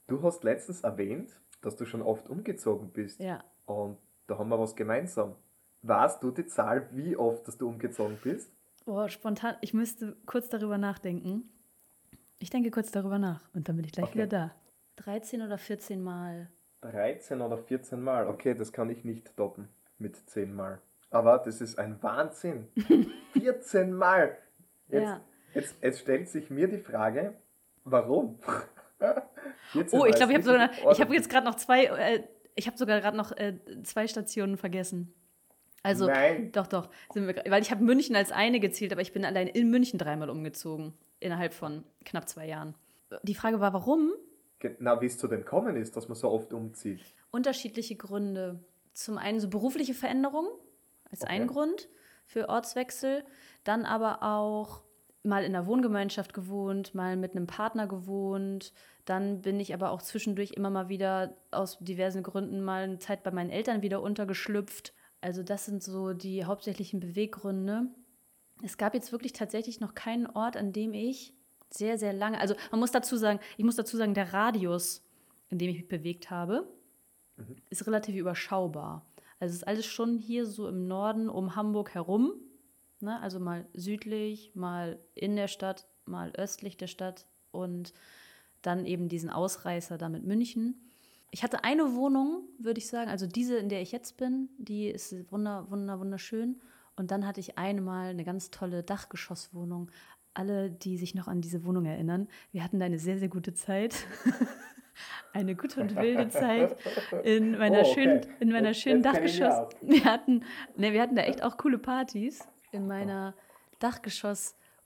Du 0.06 0.22
hast 0.22 0.44
letztens 0.44 0.82
erwähnt, 0.82 1.42
dass 1.62 1.76
du 1.76 1.86
schon 1.86 2.04
oft 2.04 2.30
umgezogen 2.30 2.92
bist. 2.92 3.20
Ja. 3.20 3.44
Und 3.66 3.98
da 4.28 4.38
haben 4.38 4.50
wir 4.50 4.60
was 4.60 4.76
gemeinsam. 4.76 5.36
Weißt 5.82 6.22
du 6.22 6.32
die 6.32 6.46
Zahl, 6.46 6.90
wie 6.92 7.16
oft 7.16 7.48
dass 7.48 7.58
du 7.58 7.68
umgezogen 7.68 8.18
bist? 8.24 8.52
Oh, 8.86 9.08
spontan, 9.08 9.56
ich 9.62 9.74
müsste 9.74 10.16
kurz 10.26 10.50
darüber 10.50 10.78
nachdenken. 10.78 11.50
Ich 12.40 12.50
denke 12.50 12.72
kurz 12.72 12.92
darüber 12.92 13.20
nach 13.20 13.42
und 13.54 13.68
dann 13.68 13.76
bin 13.76 13.86
ich 13.86 13.92
gleich 13.92 14.06
okay. 14.06 14.16
wieder 14.16 14.28
da. 14.28 14.56
13 14.98 15.42
oder 15.42 15.58
14 15.58 16.02
Mal. 16.02 16.50
13 16.82 17.42
oder 17.42 17.58
14 17.58 18.02
Mal, 18.02 18.28
okay, 18.28 18.54
das 18.54 18.72
kann 18.72 18.90
ich 18.90 19.04
nicht 19.04 19.36
toppen 19.36 19.70
mit 19.98 20.16
10 20.16 20.54
Mal. 20.54 20.80
Aber 21.10 21.38
das 21.40 21.62
ist 21.62 21.78
ein 21.80 22.02
Wahnsinn. 22.02 22.68
14 23.34 23.94
Mal. 23.94 24.38
Jetzt, 24.90 25.04
ja. 25.04 25.22
jetzt, 25.54 25.76
jetzt 25.82 26.00
stellt 26.00 26.30
sich 26.30 26.50
mir 26.50 26.68
die 26.68 26.78
Frage, 26.78 27.36
warum? 27.84 28.40
oh, 29.92 30.06
ich 30.06 30.16
glaube, 30.16 30.32
ich 30.32 30.38
habe 30.38 30.44
sogar, 30.44 30.70
ich 30.92 31.02
habe 31.02 31.14
jetzt 31.14 31.30
gerade 31.30 31.46
noch 31.46 31.56
zwei, 31.56 31.86
äh, 31.86 32.24
ich 32.58 32.68
habe 32.68 32.78
sogar 32.78 33.00
gerade 33.00 33.16
noch 33.16 33.32
äh, 33.38 33.58
zwei 33.84 34.08
Stationen 34.08 34.58
vergessen. 34.58 35.14
Also, 35.84 36.08
Nein. 36.08 36.52
doch, 36.52 36.68
doch. 36.68 36.90
Wir, 37.14 37.28
weil 37.48 37.62
ich 37.62 37.72
habe 37.72 37.84
München 37.84 38.16
als 38.16 38.32
eine 38.32 38.60
gezählt, 38.60 38.92
aber 38.92 39.02
ich 39.02 39.14
bin 39.14 39.24
allein 39.24 39.48
in 39.48 39.70
München 39.70 39.98
dreimal 39.98 40.30
umgezogen. 40.30 40.94
Innerhalb 41.20 41.54
von 41.54 41.84
knapp 42.04 42.28
zwei 42.28 42.48
Jahren. 42.48 42.76
Die 43.24 43.36
Frage 43.36 43.60
war, 43.60 43.74
warum? 43.74 44.12
Genau, 44.60 45.00
wie 45.02 45.06
es 45.06 45.18
zu 45.18 45.28
dem 45.28 45.46
kommen 45.46 45.76
ist, 45.76 45.96
dass 45.96 46.08
man 46.08 46.16
so 46.16 46.30
oft 46.30 46.52
umzieht. 46.52 47.00
Unterschiedliche 47.32 47.96
Gründe. 47.96 48.60
Zum 48.94 49.18
einen 49.18 49.40
so 49.40 49.50
berufliche 49.50 49.94
Veränderungen 49.94 50.50
als 51.12 51.22
okay. 51.22 51.34
ein 51.34 51.48
Grund 51.48 51.88
für 52.26 52.50
Ortswechsel. 52.50 53.24
Dann 53.64 53.86
aber 53.86 54.24
auch 54.24 54.84
mal 55.24 55.44
in 55.44 55.56
einer 55.56 55.68
Wohngemeinschaft 55.68 56.34
gewohnt, 56.34 56.96
mal 56.96 57.16
mit 57.16 57.36
einem 57.36 57.48
Partner 57.48 57.88
gewohnt. 57.88 58.74
Dann 59.08 59.42
bin 59.42 59.58
ich 59.62 59.74
aber 59.74 59.92
auch 59.92 60.02
zwischendurch 60.02 60.52
immer 60.52 60.70
mal 60.70 60.90
wieder 60.90 61.38
aus 61.52 61.78
diversen 61.80 62.24
Gründen 62.24 62.62
mal 62.62 62.84
eine 62.84 63.00
Zeit 63.00 63.24
bei 63.24 63.32
meinen 63.32 63.50
Eltern 63.50 63.82
wieder 63.82 64.02
untergeschlüpft. 64.02 64.94
Also 65.22 65.44
das 65.44 65.66
sind 65.66 65.82
so 65.82 66.12
die 66.12 66.44
hauptsächlichen 66.44 67.00
Beweggründe. 67.00 67.88
Es 68.64 68.78
gab 68.78 68.94
jetzt 68.94 69.14
wirklich 69.14 69.32
tatsächlich 69.32 69.80
noch 69.80 69.96
keinen 69.96 70.28
Ort, 70.28 70.58
an 70.58 70.74
dem 70.74 70.94
ich 70.94 71.34
sehr, 71.70 71.98
sehr 71.98 72.12
lange, 72.12 72.38
also 72.42 72.54
man 72.70 72.82
muss 72.82 72.92
dazu 72.92 73.16
sagen, 73.16 73.40
ich 73.56 73.64
muss 73.64 73.78
dazu 73.78 73.96
sagen, 73.96 74.14
der 74.14 74.34
Radius, 74.34 75.06
in 75.50 75.58
dem 75.58 75.70
ich 75.70 75.78
mich 75.78 75.88
bewegt 75.88 76.30
habe, 76.30 76.68
mhm. 77.38 77.56
ist 77.70 77.88
relativ 77.88 78.14
überschaubar. 78.14 79.06
Also 79.40 79.54
es 79.54 79.62
ist 79.62 79.68
alles 79.68 79.86
schon 79.86 80.18
hier 80.18 80.46
so 80.46 80.68
im 80.68 80.86
Norden 80.86 81.30
um 81.30 81.56
Hamburg 81.56 81.94
herum. 81.94 82.34
Ne? 83.00 83.18
Also 83.22 83.40
mal 83.40 83.68
südlich, 83.74 84.52
mal 84.54 85.00
in 85.16 85.38
der 85.38 85.48
Stadt, 85.48 85.88
mal 86.04 86.32
östlich 86.32 86.76
der 86.76 86.88
Stadt 86.88 87.26
und 87.52 87.94
dann 88.62 88.86
eben 88.86 89.10
diesen 89.10 89.30
Ausreißer 89.30 89.98
da 89.98 90.10
mit 90.10 90.24
München. 90.24 90.76
Ich 91.32 91.44
hatte 91.44 91.64
eine 91.64 91.96
Wohnung, 91.96 92.44
würde 92.58 92.80
ich 92.80 92.88
sagen, 92.88 93.10
also 93.10 93.28
diese, 93.28 93.58
in 93.58 93.70
der 93.70 93.82
ich 93.82 93.92
jetzt 93.92 94.18
bin, 94.18 94.50
die 94.58 94.88
ist 94.88 95.32
wunder, 95.32 95.70
wunder, 95.70 96.00
wunderschön. 96.00 96.62
Und 96.96 97.12
dann 97.12 97.28
hatte 97.28 97.40
ich 97.40 97.58
einmal 97.58 98.10
eine 98.10 98.24
ganz 98.24 98.50
tolle 98.50 98.84
Dachgeschosswohnung. 98.84 99.92
Alle, 100.34 100.70
die 100.70 100.98
sich 100.98 101.16
noch 101.16 101.28
an 101.28 101.42
diese 101.42 101.66
Wohnung 101.66 101.86
erinnern, 101.86 102.28
wir 102.52 102.64
hatten 102.64 102.80
da 102.80 102.86
eine 102.86 103.00
sehr, 103.00 103.18
sehr 103.18 103.28
gute 103.28 103.54
Zeit. 103.54 103.96
eine 105.34 105.56
gute 105.56 105.82
und 105.82 105.96
wilde 105.96 106.30
Zeit 106.30 106.76
in 107.24 107.58
meiner 107.58 107.80
oh, 107.80 107.82
okay. 107.82 107.94
schönen, 107.94 108.22
in 108.40 108.50
meiner 108.50 108.74
schönen 108.74 109.04
Dachgeschoss. 109.04 109.68
Wir 109.82 110.06
hatten, 110.06 110.44
ne, 110.76 110.94
wir 110.94 111.02
hatten 111.02 111.16
da 111.16 111.24
echt 111.24 111.44
auch 111.44 111.58
coole 111.58 111.78
Partys 111.78 112.48
in 112.72 112.88
meiner 112.88 113.36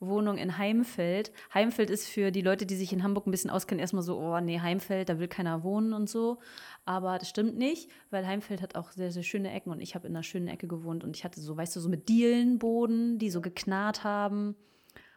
Dachgeschosswohnung 0.02 0.38
in 0.38 0.58
Heimfeld. 0.58 1.32
Heimfeld 1.54 1.90
ist 1.90 2.08
für 2.08 2.32
die 2.32 2.42
Leute, 2.42 2.66
die 2.66 2.76
sich 2.76 2.92
in 2.92 3.04
Hamburg 3.04 3.28
ein 3.28 3.32
bisschen 3.32 3.50
auskennen, 3.50 3.80
erstmal 3.80 4.04
so, 4.04 4.18
oh 4.18 4.40
nee, 4.40 4.60
Heimfeld, 4.60 5.10
da 5.10 5.20
will 5.20 5.28
keiner 5.28 5.64
wohnen 5.64 5.94
und 5.94 6.10
so. 6.10 6.40
Aber 6.86 7.18
das 7.20 7.30
stimmt 7.30 7.58
nicht, 7.58 7.90
weil 8.10 8.26
Heimfeld 8.28 8.62
hat 8.62 8.76
auch 8.76 8.92
sehr, 8.92 9.12
sehr 9.12 9.24
schöne 9.24 9.52
Ecken 9.52 9.72
und 9.72 9.82
ich 9.82 9.96
habe 9.96 10.08
in 10.08 10.16
einer 10.16 10.24
schönen 10.24 10.48
Ecke 10.48 10.68
gewohnt 10.68 11.04
und 11.04 11.16
ich 11.16 11.24
hatte 11.24 11.40
so, 11.40 11.56
weißt 11.56 11.76
du, 11.76 11.80
so 11.80 11.90
mit 11.90 12.10
Dielenboden, 12.10 13.20
die 13.20 13.30
so 13.30 13.42
geknarrt 13.42 14.04
haben 14.04 14.56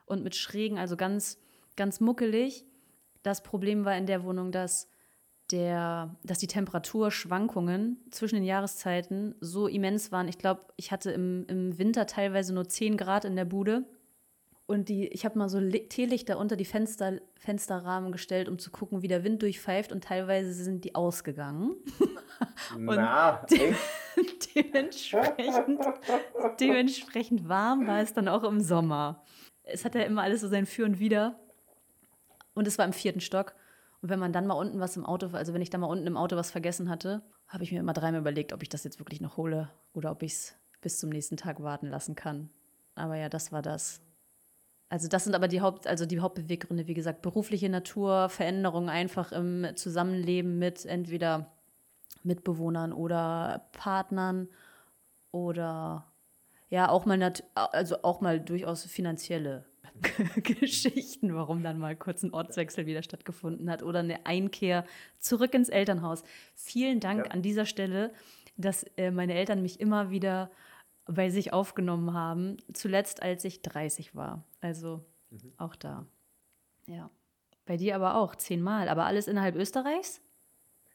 und 0.07 0.22
mit 0.22 0.37
Schrägen, 0.37 0.78
also 0.78 0.97
ganz, 0.97 1.39
ganz 1.76 2.01
muckelig. 2.01 2.64
Das 3.22 3.43
Problem 3.43 3.85
war 3.85 3.97
in 3.97 4.07
der 4.07 4.22
Wohnung, 4.24 4.53
dass 4.53 4.89
der, 5.51 6.16
dass 6.24 6.39
die 6.39 6.47
Temperaturschwankungen 6.47 7.99
zwischen 8.11 8.37
den 8.37 8.45
Jahreszeiten 8.45 9.35
so 9.41 9.66
immens 9.66 10.11
waren. 10.11 10.28
Ich 10.28 10.39
glaube, 10.39 10.62
ich 10.76 10.91
hatte 10.91 11.11
im, 11.11 11.45
im 11.49 11.78
Winter 11.78 12.07
teilweise 12.07 12.55
nur 12.55 12.68
10 12.68 12.97
Grad 12.97 13.24
in 13.24 13.37
der 13.37 13.45
Bude. 13.45 13.85
Und 14.67 14.89
die, 14.89 15.09
ich 15.09 15.27
habe 15.27 15.39
mal 15.39 15.51
so 15.51 15.61
Teelichter 15.61 16.39
unter 16.39 16.57
die 16.57 16.65
Fenster, 16.65 17.21
Fensterrahmen 17.35 18.12
gestellt, 18.12 18.49
um 18.49 18.59
zu 18.59 18.71
gucken, 18.71 19.03
wie 19.03 19.09
der 19.09 19.23
Wind 19.23 19.43
durchpfeift. 19.43 19.93
Und 19.93 20.05
teilweise 20.05 20.55
sind 20.55 20.85
die 20.85 20.95
ausgegangen. 20.95 21.77
Na, 22.79 23.45
de 23.51 23.75
dementsprechend, 24.55 25.81
dementsprechend 26.61 27.49
warm 27.49 27.87
war 27.87 28.01
es 28.01 28.15
dann 28.15 28.29
auch 28.29 28.45
im 28.45 28.61
Sommer. 28.61 29.25
Es 29.65 29.85
hat 29.85 29.95
ja 29.95 30.03
immer 30.03 30.23
alles 30.23 30.41
so 30.41 30.49
sein 30.49 30.67
Für 30.67 30.85
und 30.85 30.99
Wider. 30.99 31.39
Und 32.55 32.67
es 32.67 32.79
war 32.79 32.87
im 32.87 32.93
vierten 32.93 33.21
Stock. 33.21 33.55
Und 34.01 34.09
wenn 34.11 34.19
man 34.19 34.33
dann 34.33 34.47
mal 34.47 34.55
unten 34.55 34.81
was 34.81 34.97
im 34.97 35.05
Auto, 35.05 35.29
also 35.33 35.53
wenn 35.55 35.62
ich 35.62 35.71
da 35.71 35.79
mal 35.79 35.87
unten 35.87 36.07
im 36.07 36.17
Auto 36.17 36.37
was 36.37 36.51
vergessen 36.51 36.89
hatte, 36.89 37.23
habe 37.49 37.65
ich 37.65 37.73
mir 37.73 37.81
immer 37.81 37.93
dreimal 37.93 38.21
überlegt, 38.21 38.53
ob 38.53 38.62
ich 38.62 38.69
das 38.69 38.85
jetzt 38.85 38.99
wirklich 38.99 39.21
noch 39.21 39.37
hole 39.37 39.71
oder 39.93 40.11
ob 40.11 40.23
ich 40.23 40.33
es 40.33 40.57
bis 40.81 40.99
zum 40.99 41.11
nächsten 41.11 41.37
Tag 41.37 41.62
warten 41.62 41.89
lassen 41.89 42.15
kann. 42.15 42.51
Aber 42.95 43.17
ja, 43.17 43.29
das 43.29 43.51
war 43.51 43.62
das. 43.62 44.04
Also 44.95 45.09
das 45.09 45.24
sind 45.24 45.34
aber 45.34 45.49
die 45.49 45.61
Haupt, 45.61 45.88
also 45.88 46.07
die 46.07 46.20
Hauptbeweggründe, 46.20 46.86
wie 46.86 46.95
gesagt, 46.95 47.20
berufliche 47.20 47.68
Natur, 47.68 48.28
Veränderungen 48.28 48.88
einfach 48.88 49.32
im 49.32 49.66
Zusammenleben 49.74 50.61
mit 50.61 50.86
entweder 50.86 51.51
Mitbewohnern 52.22 52.92
oder 52.92 53.66
Partnern 53.72 54.49
oder 55.32 56.07
ja 56.70 56.88
auch 56.90 57.07
mal 57.07 57.32
also 57.57 58.05
auch 58.05 58.20
mal 58.20 58.38
durchaus 58.38 58.84
finanzielle 58.84 59.64
Geschichten, 60.45 61.34
warum 61.34 61.64
dann 61.64 61.80
mal 61.80 61.97
kurz 61.97 62.22
ein 62.22 62.32
Ortswechsel 62.32 62.86
wieder 62.86 63.03
stattgefunden 63.03 63.68
hat 63.68 63.82
oder 63.82 63.99
eine 63.99 64.24
Einkehr 64.26 64.84
zurück 65.18 65.55
ins 65.55 65.70
Elternhaus. 65.70 66.22
Vielen 66.55 67.01
Dank 67.01 67.26
ja. 67.26 67.32
an 67.32 67.42
dieser 67.42 67.66
Stelle, 67.66 68.12
dass 68.57 68.84
äh, 68.97 69.11
meine 69.11 69.34
Eltern 69.34 69.61
mich 69.61 69.80
immer 69.80 70.12
wieder 70.12 70.53
bei 71.07 71.30
sich 71.30 71.53
aufgenommen 71.53 72.14
haben. 72.14 72.59
Zuletzt, 72.72 73.22
als 73.22 73.45
ich 73.45 73.62
30 73.62 74.14
war. 74.14 74.45
Also 74.65 75.05
mhm. 75.31 75.53
auch 75.59 75.77
da. 75.77 76.07
Ja. 76.87 77.11
Bei 77.67 77.77
dir 77.77 77.97
aber 77.97 78.17
auch 78.17 78.35
zehnmal, 78.35 78.89
aber 78.89 79.05
alles 79.05 79.29
innerhalb 79.29 79.57
Österreichs? 79.57 80.21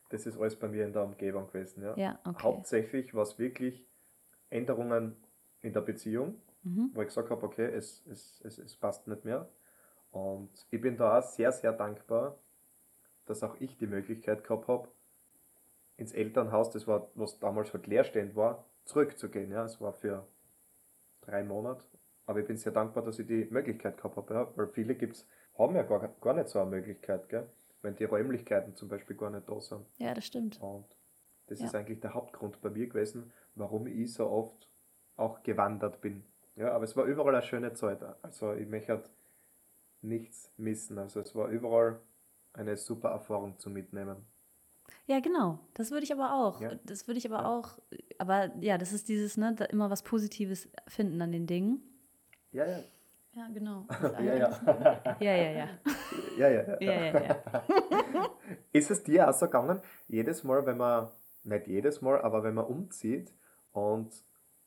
Das 0.09 0.25
ist 0.25 0.37
alles 0.39 0.57
bei 0.57 0.67
mir 0.67 0.85
in 0.85 0.93
der 0.93 1.03
Umgebung 1.03 1.47
gewesen, 1.47 1.83
ja. 1.83 1.95
ja 1.95 2.19
okay. 2.25 2.43
Hauptsächlich 2.43 3.13
war 3.13 3.23
es 3.23 3.37
wirklich 3.37 3.85
Änderungen 4.49 5.15
in 5.61 5.73
der 5.73 5.81
Beziehung 5.81 6.41
mhm. 6.63 6.91
wo 6.93 7.01
ich 7.01 7.07
gesagt 7.07 7.29
habe, 7.29 7.45
okay, 7.45 7.65
es, 7.65 8.05
es, 8.07 8.41
es, 8.43 8.57
es 8.57 8.75
passt 8.75 9.07
nicht 9.07 9.25
mehr. 9.25 9.49
Und 10.11 10.49
ich 10.71 10.81
bin 10.81 10.97
da 10.97 11.19
auch 11.19 11.23
sehr, 11.23 11.51
sehr 11.51 11.71
dankbar, 11.73 12.37
dass 13.25 13.43
auch 13.43 13.55
ich 13.59 13.77
die 13.77 13.87
Möglichkeit 13.87 14.43
gehabt 14.43 14.67
habe, 14.67 14.89
ins 15.97 16.13
Elternhaus, 16.13 16.71
das 16.71 16.87
war, 16.87 17.09
was 17.15 17.39
damals 17.39 17.73
halt 17.73 17.85
leerstehend 17.85 18.35
war, 18.35 18.65
zurückzugehen. 18.85 19.51
Ja, 19.51 19.65
es 19.65 19.79
war 19.81 19.93
für 19.93 20.25
drei 21.21 21.43
Monate. 21.43 21.83
Aber 22.29 22.41
ich 22.41 22.45
bin 22.45 22.57
sehr 22.57 22.71
dankbar, 22.71 23.03
dass 23.03 23.17
ich 23.17 23.25
die 23.25 23.47
Möglichkeit 23.49 23.97
gehabt 23.97 24.15
habe, 24.15 24.51
weil 24.55 24.67
viele 24.67 24.93
gibt's, 24.93 25.27
haben 25.57 25.75
ja 25.75 25.81
gar, 25.81 26.07
gar 26.21 26.35
nicht 26.35 26.47
so 26.47 26.59
eine 26.59 26.69
Möglichkeit, 26.69 27.27
gell? 27.27 27.49
wenn 27.81 27.95
die 27.95 28.03
Räumlichkeiten 28.03 28.75
zum 28.75 28.87
Beispiel 28.87 29.15
gar 29.15 29.31
nicht 29.31 29.49
da 29.49 29.59
sind. 29.59 29.83
Ja, 29.97 30.13
das 30.13 30.27
stimmt. 30.27 30.61
Und 30.61 30.85
das 31.47 31.59
ja. 31.59 31.65
ist 31.65 31.73
eigentlich 31.73 32.01
der 32.01 32.13
Hauptgrund 32.13 32.61
bei 32.61 32.69
mir 32.69 32.85
gewesen, 32.85 33.33
warum 33.55 33.87
ich 33.87 34.13
so 34.13 34.29
oft 34.29 34.69
auch 35.15 35.41
gewandert 35.41 36.01
bin. 36.01 36.23
Ja, 36.55 36.71
aber 36.71 36.83
es 36.83 36.95
war 36.95 37.05
überall 37.05 37.33
eine 37.33 37.41
schöne 37.41 37.73
Zeit. 37.73 38.03
Also 38.21 38.53
ich 38.53 38.67
möchte 38.67 38.93
halt 38.93 39.09
nichts 40.03 40.51
missen. 40.55 40.99
Also 40.99 41.21
es 41.21 41.33
war 41.33 41.47
überall 41.47 41.99
eine 42.53 42.77
super 42.77 43.09
Erfahrung 43.09 43.57
zu 43.57 43.71
mitnehmen. 43.71 44.17
Ja, 45.07 45.19
genau. 45.19 45.57
Das 45.73 45.89
würde 45.89 46.03
ich 46.03 46.13
aber 46.13 46.31
auch. 46.35 46.61
Ja. 46.61 46.75
Das 46.85 47.07
würde 47.07 47.17
ich 47.17 47.25
aber 47.25 47.41
ja. 47.41 47.57
auch. 47.57 47.79
Aber 48.19 48.51
ja, 48.61 48.77
das 48.77 48.93
ist 48.93 49.09
dieses, 49.09 49.35
ne, 49.35 49.55
immer 49.71 49.89
was 49.89 50.03
Positives 50.03 50.69
finden 50.85 51.19
an 51.23 51.31
den 51.31 51.47
Dingen. 51.47 51.88
Ja, 52.51 52.65
ja. 52.65 52.83
Ja, 53.33 53.47
genau. 53.53 53.85
ja, 54.19 54.35
ja. 54.35 54.49
ja, 55.19 55.35
ja, 55.35 55.51
ja. 55.51 55.69
Ja, 56.37 56.49
ja, 56.49 56.49
ja. 56.49 56.77
ja, 56.79 56.91
ja, 56.91 57.21
ja. 57.21 58.29
ist 58.73 58.89
es 58.89 59.03
dir 59.03 59.29
auch 59.29 59.33
so 59.33 59.45
gegangen, 59.45 59.81
jedes 60.07 60.43
Mal, 60.43 60.65
wenn 60.65 60.77
man, 60.77 61.09
nicht 61.43 61.67
jedes 61.67 62.01
Mal, 62.01 62.21
aber 62.21 62.43
wenn 62.43 62.55
man 62.55 62.65
umzieht 62.65 63.31
und 63.71 64.11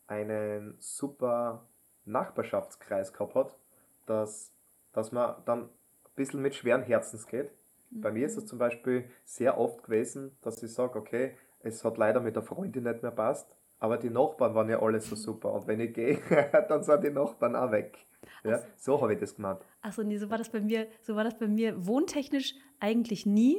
einen 0.07 0.77
super 0.79 1.67
Nachbarschaftskreis 2.05 3.13
gehabt 3.13 3.35
hat, 3.35 3.57
dass, 4.07 4.53
dass 4.93 5.13
man 5.13 5.37
dann 5.45 5.65
ein 5.65 5.69
bisschen 6.15 6.41
mit 6.41 6.55
schweren 6.55 6.83
Herzens 6.83 7.27
geht, 7.27 7.51
Bei 7.91 8.11
mir 8.11 8.25
ist 8.25 8.39
es 8.39 8.47
zum 8.47 8.59
Beispiel 8.59 9.11
sehr 9.25 9.59
oft 9.59 9.83
gewesen, 9.83 10.35
dass 10.41 10.63
ich 10.63 10.73
sage, 10.73 10.99
okay, 10.99 11.37
es 11.61 11.85
hat 11.85 11.99
leider 11.99 12.21
mit 12.21 12.37
der 12.37 12.43
Freundin 12.43 12.85
nicht 12.85 13.03
mehr 13.03 13.11
passt, 13.11 13.55
aber 13.83 13.99
die 13.99 14.11
Nachbarn 14.11 14.55
waren 14.55 14.69
ja 14.71 14.81
alle 14.81 15.01
so 15.01 15.17
super. 15.17 15.53
Und 15.53 15.67
wenn 15.67 15.81
ich 15.81 15.93
gehe, 15.93 16.19
dann 16.69 16.83
sind 16.83 17.03
die 17.05 17.11
Nachbarn 17.11 17.57
auch 17.57 17.71
weg. 17.73 17.99
Ja, 18.45 18.61
so 18.77 19.01
habe 19.01 19.15
ich 19.15 19.21
das 19.21 19.35
gemacht. 19.35 19.67
Achso, 19.83 20.03
nee, 20.03 20.17
so 20.19 20.31
war 20.31 20.39
das 20.39 20.49
bei 20.51 20.61
mir, 20.61 20.87
so 21.03 21.17
war 21.17 21.25
das 21.25 21.37
bei 21.39 21.49
mir 21.49 21.87
wohntechnisch 21.87 22.55
eigentlich 22.81 23.27
nie. 23.27 23.57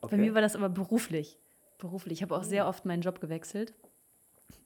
Bei 0.00 0.06
Okay. 0.08 0.16
mir 0.18 0.34
war 0.34 0.42
das 0.42 0.54
aber 0.56 0.68
beruflich. 0.68 1.38
Beruflich. 1.78 2.18
Ich 2.18 2.22
habe 2.22 2.36
auch 2.36 2.42
sehr 2.44 2.66
oft 2.68 2.84
meinen 2.84 3.02
Job 3.02 3.20
gewechselt. 3.20 3.74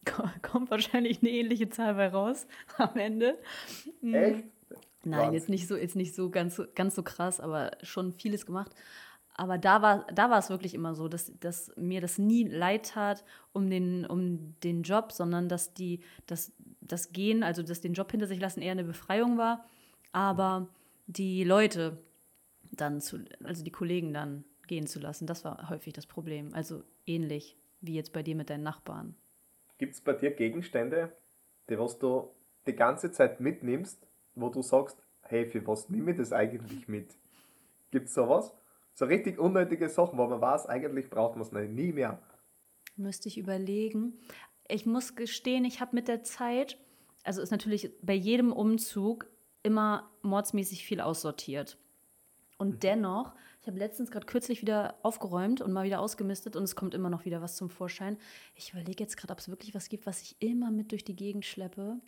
Kommt 0.42 0.70
wahrscheinlich 0.70 1.20
eine 1.22 1.30
ähnliche 1.30 1.68
Zahl 1.68 1.94
bei 1.94 2.08
raus 2.08 2.46
am 2.78 2.96
Ende. 2.96 3.38
Mhm. 4.00 4.14
Echt? 4.14 4.44
Nein, 5.04 5.18
Wahnsinn. 5.18 5.34
jetzt 5.34 5.48
nicht 5.48 5.66
so, 5.68 5.76
jetzt 5.76 5.96
nicht 5.96 6.14
so 6.14 6.30
ganz, 6.30 6.56
so- 6.56 6.64
ganz 6.74 6.94
so 6.94 7.02
krass, 7.02 7.40
aber 7.40 7.72
schon 7.82 8.12
vieles 8.12 8.46
gemacht. 8.46 8.72
Aber 9.34 9.58
da 9.58 9.80
war, 9.80 10.06
da 10.12 10.30
war 10.30 10.38
es 10.38 10.50
wirklich 10.50 10.74
immer 10.74 10.94
so, 10.94 11.08
dass, 11.08 11.32
dass 11.40 11.72
mir 11.76 12.00
das 12.00 12.18
nie 12.18 12.44
leid 12.44 12.90
tat 12.90 13.24
um 13.52 13.70
den, 13.70 14.04
um 14.04 14.54
den 14.60 14.82
Job, 14.82 15.12
sondern 15.12 15.48
dass 15.48 15.72
die, 15.72 16.00
dass 16.26 16.52
das 16.80 17.12
Gehen, 17.12 17.42
also 17.42 17.62
dass 17.62 17.80
den 17.80 17.94
Job 17.94 18.10
hinter 18.10 18.26
sich 18.26 18.40
lassen 18.40 18.60
eher 18.60 18.72
eine 18.72 18.84
Befreiung 18.84 19.38
war, 19.38 19.64
aber 20.12 20.68
die 21.06 21.44
Leute 21.44 21.98
dann 22.72 23.00
zu, 23.00 23.24
also 23.42 23.64
die 23.64 23.70
Kollegen 23.70 24.12
dann 24.12 24.44
gehen 24.66 24.86
zu 24.86 25.00
lassen, 25.00 25.26
das 25.26 25.44
war 25.44 25.68
häufig 25.70 25.92
das 25.92 26.06
Problem. 26.06 26.52
Also 26.54 26.82
ähnlich 27.06 27.56
wie 27.80 27.94
jetzt 27.94 28.12
bei 28.12 28.22
dir 28.22 28.36
mit 28.36 28.50
deinen 28.50 28.62
Nachbarn. 28.62 29.14
Gibt 29.78 29.94
es 29.94 30.00
bei 30.00 30.12
dir 30.12 30.30
Gegenstände, 30.30 31.12
die 31.68 31.78
was 31.78 31.98
du 31.98 32.30
die 32.66 32.76
ganze 32.76 33.10
Zeit 33.10 33.40
mitnimmst, 33.40 34.06
wo 34.34 34.48
du 34.48 34.62
sagst, 34.62 35.02
hey, 35.22 35.46
für 35.46 35.66
was 35.66 35.88
nehme 35.88 36.12
ich 36.12 36.16
das 36.16 36.32
eigentlich 36.32 36.88
mit? 36.88 37.16
Gibt 37.90 38.06
es 38.06 38.14
sowas? 38.14 38.54
So 38.94 39.06
richtig 39.06 39.38
unnötige 39.38 39.88
Sachen, 39.88 40.18
wo 40.18 40.26
man 40.26 40.40
weiß, 40.40 40.66
eigentlich 40.66 41.08
braucht 41.08 41.36
man 41.36 41.46
es 41.46 41.52
nie 41.52 41.92
mehr. 41.92 42.20
Müsste 42.96 43.28
ich 43.28 43.38
überlegen. 43.38 44.18
Ich 44.68 44.86
muss 44.86 45.16
gestehen, 45.16 45.64
ich 45.64 45.80
habe 45.80 45.94
mit 45.96 46.08
der 46.08 46.22
Zeit, 46.22 46.78
also 47.24 47.40
ist 47.40 47.50
natürlich 47.50 47.90
bei 48.02 48.14
jedem 48.14 48.52
Umzug 48.52 49.26
immer 49.62 50.10
mordsmäßig 50.22 50.84
viel 50.84 51.00
aussortiert. 51.00 51.78
Und 52.58 52.82
dennoch, 52.82 53.34
ich 53.60 53.66
habe 53.66 53.78
letztens 53.78 54.10
gerade 54.10 54.26
kürzlich 54.26 54.60
wieder 54.60 54.96
aufgeräumt 55.02 55.60
und 55.60 55.72
mal 55.72 55.84
wieder 55.84 56.00
ausgemistet 56.00 56.54
und 56.54 56.64
es 56.64 56.76
kommt 56.76 56.94
immer 56.94 57.10
noch 57.10 57.24
wieder 57.24 57.42
was 57.42 57.56
zum 57.56 57.70
Vorschein. 57.70 58.18
Ich 58.54 58.72
überlege 58.72 59.02
jetzt 59.02 59.16
gerade, 59.16 59.32
ob 59.32 59.38
es 59.38 59.48
wirklich 59.48 59.74
was 59.74 59.88
gibt, 59.88 60.06
was 60.06 60.22
ich 60.22 60.36
immer 60.40 60.70
mit 60.70 60.92
durch 60.92 61.04
die 61.04 61.16
Gegend 61.16 61.44
schleppe. 61.44 61.98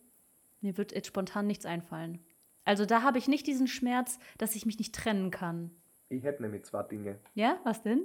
Mir 0.61 0.77
wird 0.77 0.93
jetzt 0.93 1.09
spontan 1.09 1.47
nichts 1.47 1.67
einfallen. 1.67 2.19
Also 2.65 2.87
da 2.87 3.03
habe 3.03 3.19
ich 3.19 3.29
nicht 3.29 3.47
diesen 3.47 3.67
Schmerz, 3.67 4.19
dass 4.39 4.55
ich 4.55 4.65
mich 4.65 4.79
nicht 4.79 4.95
trennen 4.95 5.31
kann. 5.31 5.71
Ich 6.09 6.23
hätte 6.23 6.43
nämlich 6.43 6.65
zwei 6.65 6.83
Dinge. 6.85 7.19
Ja, 7.35 7.59
was 7.65 7.83
denn? 7.83 8.05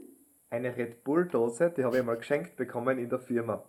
Eine 0.50 0.76
Red 0.76 1.04
Bull-Dose, 1.04 1.72
die 1.76 1.84
habe 1.84 1.98
ich 1.98 2.04
mal 2.04 2.18
geschenkt 2.18 2.56
bekommen 2.56 2.98
in 2.98 3.10
der 3.10 3.20
Firma. 3.20 3.64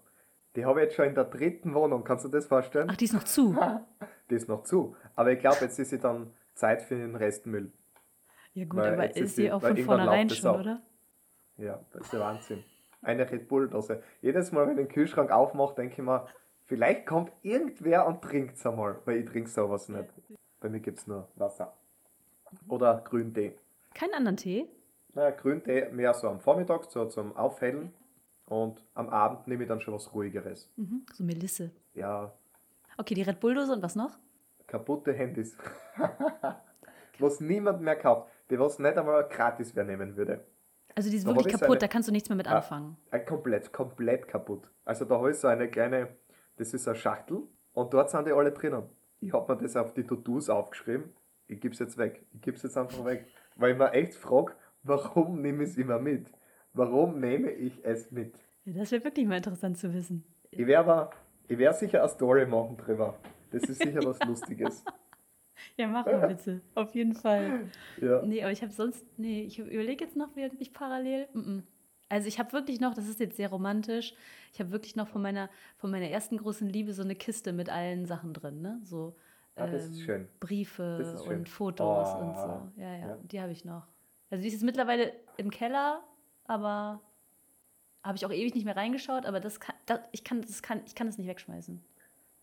Die 0.57 0.64
habe 0.64 0.81
ich 0.81 0.85
jetzt 0.87 0.97
schon 0.97 1.07
in 1.07 1.14
der 1.14 1.24
dritten 1.24 1.74
Wohnung, 1.74 2.05
kannst 2.05 2.24
du 2.24 2.28
das 2.28 2.47
vorstellen? 2.47 2.89
Ach, 2.91 2.97
die 2.97 3.05
ist 3.05 3.12
noch 3.14 3.24
zu. 3.24 3.55
Die 4.31 4.37
ist 4.37 4.49
noch 4.49 4.62
zu. 4.62 4.95
Aber 5.16 5.33
ich 5.33 5.41
glaube, 5.41 5.57
jetzt 5.62 5.76
ist 5.81 5.91
sie 5.91 5.99
dann 5.99 6.33
Zeit 6.55 6.83
für 6.83 6.95
den 6.95 7.16
Restmüll. 7.16 7.72
Ja 8.55 8.64
gut, 8.64 8.78
Weil 8.78 8.95
aber 8.95 9.16
ist 9.16 9.37
die- 9.37 9.51
auch 9.51 9.61
von 9.61 9.76
vornherein 9.76 10.31
schon, 10.31 10.61
oder? 10.61 10.83
Ja, 11.57 11.85
das 11.93 12.03
ist 12.03 12.12
der 12.12 12.20
Wahnsinn. 12.20 12.62
Eine 13.03 13.28
Red 13.28 13.49
Bull-Dose. 13.49 14.03
Jedes 14.22 14.53
Mal, 14.53 14.66
wenn 14.68 14.78
ich 14.78 14.87
den 14.87 14.89
Kühlschrank 14.89 15.33
aufmache, 15.33 15.74
denke 15.74 15.95
ich 15.95 16.03
mir, 16.03 16.28
vielleicht 16.66 17.07
kommt 17.07 17.33
irgendwer 17.43 18.07
und 18.07 18.22
trinkt 18.22 18.55
es 18.57 18.64
einmal, 18.64 19.01
weil 19.05 19.16
ich 19.18 19.26
trinke 19.28 19.51
sowas 19.51 19.89
nicht. 19.89 20.09
Bei 20.61 20.68
mir 20.68 20.78
gibt 20.81 20.99
es 20.99 21.07
nur 21.09 21.26
Wasser. 21.35 21.76
Oder 22.68 23.03
Grüntee. 23.05 23.59
Keinen 23.95 24.14
anderen 24.14 24.36
Tee? 24.36 24.68
Naja, 25.14 25.30
Grüntee 25.30 25.88
mehr 25.91 26.14
so 26.14 26.28
am 26.28 26.41
Vormittag, 26.41 26.84
so 26.91 27.05
zum 27.07 27.36
Aufhellen. 27.36 27.93
Und 28.47 28.84
am 28.95 29.09
Abend 29.11 29.47
nehme 29.47 29.62
ich 29.64 29.68
dann 29.68 29.80
schon 29.80 29.95
was 29.95 30.12
Ruhigeres. 30.12 30.70
Mhm. 30.76 31.05
So 31.12 31.24
Melisse. 31.24 31.70
Ja, 31.95 32.32
Okay, 32.99 33.14
die 33.14 33.22
Red 33.22 33.41
Bull-Dose 33.41 33.72
und 33.72 33.82
was 33.82 33.97
noch? 33.97 34.18
kaputte 34.66 35.12
Handys. 35.12 35.57
was 37.18 37.41
niemand 37.41 37.80
mehr 37.82 37.97
kauft. 37.97 38.28
Die 38.51 38.59
was 38.59 38.78
nicht 38.78 38.97
einmal 38.97 39.26
gratis 39.28 39.74
wer 39.74 39.84
nehmen 39.84 40.16
würde. 40.16 40.45
Also 40.95 41.09
die 41.11 41.16
ist 41.16 41.26
Da 41.26 41.30
wirklich 41.34 41.53
kaputt, 41.55 41.68
seine- 41.68 41.78
da 41.78 41.88
kannst 41.88 42.09
du 42.09 42.12
nichts 42.12 42.28
mehr 42.28 42.36
mit 42.36 42.49
Ah. 42.49 42.57
anfangen. 42.57 42.97
Äh, 43.11 43.20
komplett, 43.20 43.72
komplett 43.72 44.28
kaputt. 44.28 44.68
Also 44.84 45.05
da 45.05 45.16
habe 45.16 45.30
ich 45.30 45.38
so 45.38 45.49
eine 45.49 45.68
kleine, 45.70 46.09
das 46.57 46.74
ist 46.74 46.86
eine 46.88 46.97
Schachtel 46.97 47.43
und 47.72 47.93
dort 47.95 48.11
sind 48.11 48.26
die 48.26 48.32
alle 48.32 48.53
drinnen. 48.53 48.82
Ich 49.20 49.32
habe 49.32 49.55
mir 49.55 49.61
das 49.62 49.76
auf 49.76 49.95
die 49.95 50.05
To-Dos 50.05 50.49
aufgeschrieben. 50.51 51.12
Ich 51.47 51.61
gebe 51.61 51.72
es 51.72 51.78
jetzt 51.80 51.97
weg. 51.99 52.24
Ich 52.32 52.41
gebe 52.43 52.57
es 52.57 52.62
jetzt 52.62 52.76
einfach 52.76 53.05
weg. 53.05 53.26
Weil 53.61 53.73
ich 53.73 53.79
mir 53.79 53.93
echt 53.93 54.15
frage, 54.15 54.55
warum 54.85 55.43
nehme 55.43 55.65
ich 55.65 55.71
es 55.71 55.77
immer 55.77 55.99
mit? 55.99 56.33
Warum 56.73 57.21
nehme 57.21 57.51
ich 57.51 57.85
es 57.85 58.11
mit? 58.11 58.35
Ja, 58.65 58.73
das 58.73 58.91
wäre 58.91 59.05
wirklich 59.05 59.27
mal 59.27 59.37
interessant 59.37 59.77
zu 59.77 59.93
wissen. 59.93 60.25
Ich 60.51 60.67
werde 60.67 60.79
aber, 60.79 61.11
ich 61.47 61.59
werde 61.59 61.77
sicher 61.77 62.01
eine 62.01 62.09
Story 62.09 62.47
machen 62.47 62.79
drüber. 62.79 63.19
Das 63.51 63.65
ist 63.65 63.83
sicher 63.83 64.01
was 64.03 64.19
Lustiges. 64.27 64.83
Ja, 65.77 65.89
mach 65.89 66.07
mal 66.07 66.29
bitte. 66.29 66.63
Auf 66.75 66.95
jeden 66.95 67.15
Fall. 67.15 67.71
Ja. 68.01 68.23
Nee, 68.23 68.43
aber 68.43 68.51
ich 68.51 68.63
habe 68.63 68.73
sonst, 68.73 69.05
nee, 69.19 69.43
ich 69.43 69.59
überlege 69.59 70.05
jetzt 70.05 70.17
noch, 70.17 70.35
während 70.37 70.59
ich 70.59 70.73
parallel. 70.73 71.29
Mm 71.35 71.39
-mm. 71.39 71.63
Also 72.09 72.29
ich 72.29 72.39
habe 72.39 72.55
wirklich 72.55 72.81
noch, 72.81 72.95
das 72.95 73.09
ist 73.09 73.21
jetzt 73.21 73.37
sehr 73.37 73.51
romantisch, 73.51 74.15
ich 74.55 74.59
habe 74.59 74.73
wirklich 74.73 74.97
noch 74.97 75.07
von 75.07 75.21
meiner, 75.21 75.51
von 75.77 75.91
meiner 75.91 76.09
ersten 76.09 76.39
großen 76.39 76.69
Liebe 76.69 76.95
so 76.95 77.03
eine 77.03 77.15
Kiste 77.15 77.53
mit 77.53 77.69
allen 77.69 78.07
Sachen 78.07 78.33
drin, 78.33 78.63
ne? 78.63 78.81
So 78.83 79.15
Ah, 79.63 79.67
das 79.67 79.85
ist 79.87 80.01
schön. 80.03 80.29
Briefe 80.41 81.15
und 81.29 81.49
Fotos 81.49 82.09
Oh. 82.15 82.19
und 82.19 82.37
so. 82.37 82.81
Ja, 82.81 82.97
ja, 82.97 83.09
Ja. 83.09 83.17
die 83.23 83.41
habe 83.41 83.53
ich 83.53 83.65
noch. 83.65 83.87
Also 84.31 84.43
die 84.43 84.49
ist 84.49 84.55
jetzt 84.55 84.63
mittlerweile 84.65 85.13
im 85.37 85.51
Keller, 85.51 86.03
aber 86.45 87.01
habe 88.03 88.17
ich 88.17 88.25
auch 88.25 88.31
ewig 88.33 88.55
nicht 88.55 88.65
mehr 88.65 88.77
reingeschaut, 88.77 89.27
aber 89.27 89.41
das 89.41 89.61
kann, 89.61 89.75
das, 89.87 90.01
ich 90.13 90.25
kann 90.25 90.41
das 90.43 90.63
kann, 90.63 90.81
ich 90.87 90.95
kann 90.95 91.07
das 91.07 91.19
nicht 91.19 91.27
wegschmeißen. 91.29 91.83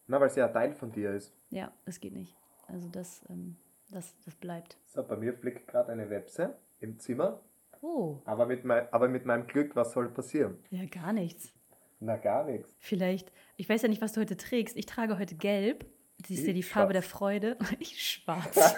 Na, 0.07 0.19
weil 0.19 0.27
es 0.27 0.35
ja 0.35 0.47
Teil 0.47 0.73
von 0.73 0.91
dir 0.91 1.11
ist. 1.11 1.33
Ja, 1.49 1.71
das 1.85 1.99
geht 1.99 2.13
nicht. 2.13 2.35
Also 2.67 2.87
das, 2.89 3.23
ähm, 3.29 3.55
das, 3.89 4.15
das 4.25 4.35
bleibt. 4.35 4.77
So, 4.85 5.03
bei 5.03 5.15
mir 5.17 5.33
fliegt 5.33 5.67
gerade 5.67 5.91
eine 5.91 6.09
Webse 6.09 6.57
im 6.79 6.99
Zimmer. 6.99 7.41
Oh, 7.81 8.17
Aber 8.25 8.45
mit, 8.47 8.65
mein, 8.65 8.91
aber 8.91 9.07
mit 9.07 9.25
meinem 9.25 9.47
Glück, 9.47 9.75
was 9.75 9.93
soll 9.93 10.09
passieren? 10.09 10.57
ja, 10.71 10.85
gar 10.85 11.13
nichts. 11.13 11.53
Na, 11.99 12.15
gar 12.17 12.43
nichts. 12.43 12.75
Vielleicht, 12.79 13.31
ich 13.55 13.67
weiß 13.67 13.81
ja 13.81 13.87
nicht, 13.87 14.01
was 14.01 14.13
du 14.13 14.21
heute 14.21 14.37
trägst. 14.37 14.77
Ich 14.77 14.85
trage 14.85 15.17
heute 15.17 15.35
gelb. 15.35 15.85
Ja 16.19 16.25
Ich 16.29 16.43
die 16.53 16.63
Farbe 16.63 16.93
der 16.93 17.01
schwarz. 17.01 17.11
Freude. 17.17 17.57
Ich 17.79 18.01
schwarz. 18.11 18.55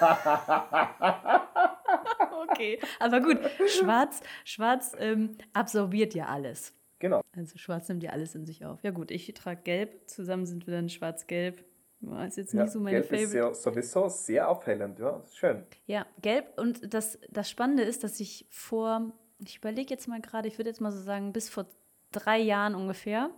okay, 2.49 2.79
aber 2.99 3.21
gut. 3.21 3.39
Schwarz, 3.67 4.21
schwarz 4.43 4.95
ähm, 4.99 5.37
absorbiert 5.53 6.13
ja 6.13 6.25
alles. 6.27 6.73
Genau. 6.99 7.21
Also 7.35 7.57
schwarz 7.57 7.87
nimmt 7.87 8.03
ja 8.03 8.11
alles 8.11 8.35
in 8.35 8.45
sich 8.45 8.65
auf. 8.65 8.83
Ja 8.83 8.91
gut, 8.91 9.11
ich 9.11 9.33
trage 9.33 9.61
gelb. 9.63 10.09
Zusammen 10.09 10.45
sind 10.45 10.67
wir 10.67 10.73
dann 10.73 10.89
schwarz-gelb. 10.89 11.63
Ja, 12.01 12.25
Ist 12.25 12.37
jetzt 12.37 12.53
Ja, 12.53 12.63
nicht 12.63 12.73
so 12.73 12.79
meine 12.79 13.01
Gelb 13.01 13.11
ist 13.11 13.31
Favorite. 13.31 13.31
sehr, 13.31 13.53
sowieso 13.73 14.09
sehr 14.09 14.49
aufhellend, 14.49 14.99
ja. 14.99 15.21
Schön. 15.33 15.63
Ja, 15.85 16.05
gelb. 16.21 16.57
Und 16.57 16.93
das, 16.93 17.17
das 17.29 17.49
Spannende 17.49 17.83
ist, 17.83 18.03
dass 18.03 18.19
ich 18.19 18.45
vor, 18.49 19.13
ich 19.45 19.57
überlege 19.57 19.89
jetzt 19.93 20.07
mal 20.07 20.19
gerade, 20.21 20.47
ich 20.49 20.57
würde 20.57 20.69
jetzt 20.69 20.81
mal 20.81 20.91
so 20.91 21.01
sagen, 21.01 21.31
bis 21.33 21.49
vor 21.49 21.65
drei 22.11 22.37
Jahren 22.39 22.75
ungefähr, 22.75 23.29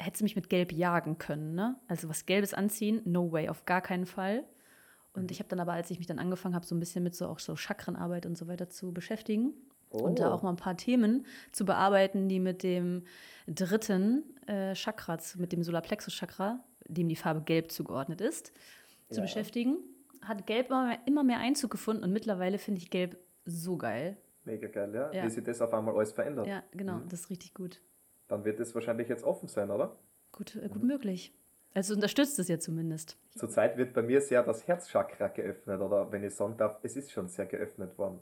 hätte 0.00 0.18
sie 0.18 0.24
mich 0.24 0.36
mit 0.36 0.48
Gelb 0.48 0.72
jagen 0.72 1.18
können. 1.18 1.54
Ne? 1.54 1.76
Also 1.88 2.08
was 2.08 2.26
Gelbes 2.26 2.54
anziehen, 2.54 3.02
no 3.04 3.30
way, 3.32 3.48
auf 3.48 3.64
gar 3.66 3.80
keinen 3.80 4.06
Fall. 4.06 4.44
Und 5.12 5.30
ich 5.30 5.38
habe 5.40 5.48
dann 5.48 5.60
aber, 5.60 5.72
als 5.72 5.90
ich 5.90 5.98
mich 5.98 6.06
dann 6.06 6.18
angefangen 6.18 6.54
habe, 6.54 6.64
so 6.66 6.74
ein 6.74 6.80
bisschen 6.80 7.02
mit 7.02 7.14
so 7.14 7.26
auch 7.26 7.38
so 7.40 7.56
Chakrenarbeit 7.56 8.26
und 8.26 8.38
so 8.38 8.46
weiter 8.46 8.68
zu 8.70 8.92
beschäftigen 8.92 9.54
und 9.90 10.20
da 10.20 10.30
Oh. 10.30 10.34
auch 10.34 10.42
mal 10.42 10.50
ein 10.50 10.56
paar 10.56 10.76
Themen 10.76 11.26
zu 11.52 11.64
bearbeiten, 11.64 12.28
die 12.28 12.38
mit 12.38 12.62
dem 12.62 13.02
dritten 13.48 14.22
äh, 14.46 14.74
Chakra, 14.74 15.18
zu- 15.18 15.40
mit 15.40 15.52
dem 15.52 15.62
Solarplexus-Chakra, 15.62 16.62
dem 16.86 17.08
die 17.08 17.16
Farbe 17.16 17.40
Gelb 17.42 17.70
zugeordnet 17.72 18.20
ist, 18.20 18.52
zu 19.10 19.16
Ja. 19.16 19.22
beschäftigen, 19.22 19.78
hat 20.22 20.46
Gelb 20.46 20.68
immer 20.68 20.86
mehr, 20.86 20.98
immer 21.06 21.24
mehr 21.24 21.38
Einzug 21.38 21.70
gefunden 21.72 22.04
und 22.04 22.12
mittlerweile 22.12 22.58
finde 22.58 22.80
ich 22.80 22.90
Gelb 22.90 23.18
so 23.44 23.76
geil. 23.76 24.16
Mega 24.44 24.68
geil, 24.68 24.94
ja. 24.94 25.12
Ja. 25.12 25.24
Wie 25.24 25.30
sich 25.30 25.42
das 25.44 25.60
auf 25.60 25.72
einmal 25.74 25.94
alles 25.96 26.12
verändert. 26.12 26.46
Ja, 26.46 26.62
genau, 26.72 26.98
Mhm. 26.98 27.08
das 27.08 27.20
ist 27.20 27.30
richtig 27.30 27.52
gut. 27.54 27.80
Dann 28.30 28.44
wird 28.44 28.60
es 28.60 28.74
wahrscheinlich 28.74 29.08
jetzt 29.08 29.24
offen 29.24 29.48
sein, 29.48 29.70
oder? 29.70 29.96
Gut, 30.32 30.56
äh, 30.56 30.68
gut 30.68 30.82
möglich. 30.82 31.34
Also 31.74 31.94
unterstützt 31.94 32.38
es 32.38 32.48
ja 32.48 32.58
zumindest. 32.58 33.18
Zurzeit 33.36 33.76
wird 33.76 33.92
bei 33.92 34.02
mir 34.02 34.20
sehr 34.20 34.42
das 34.42 34.66
Herzchakra 34.66 35.28
geöffnet, 35.28 35.80
oder 35.80 36.10
wenn 36.10 36.24
ich 36.24 36.34
sagen 36.34 36.56
darf, 36.56 36.78
es 36.82 36.96
ist 36.96 37.12
schon 37.12 37.28
sehr 37.28 37.46
geöffnet 37.46 37.98
worden. 37.98 38.20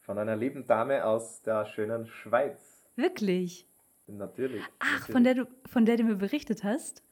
Von 0.00 0.18
einer 0.18 0.36
lieben 0.36 0.66
Dame 0.66 1.04
aus 1.04 1.40
der 1.42 1.64
schönen 1.66 2.06
Schweiz. 2.06 2.84
Wirklich. 2.96 3.68
Natürlich. 4.06 4.62
Ach, 4.78 4.86
natürlich. 4.86 5.12
von 5.12 5.24
der, 5.24 5.34
du, 5.34 5.46
von 5.66 5.86
der 5.86 5.96
du 5.96 6.04
mir 6.04 6.16
berichtet 6.16 6.62
hast? 6.62 7.02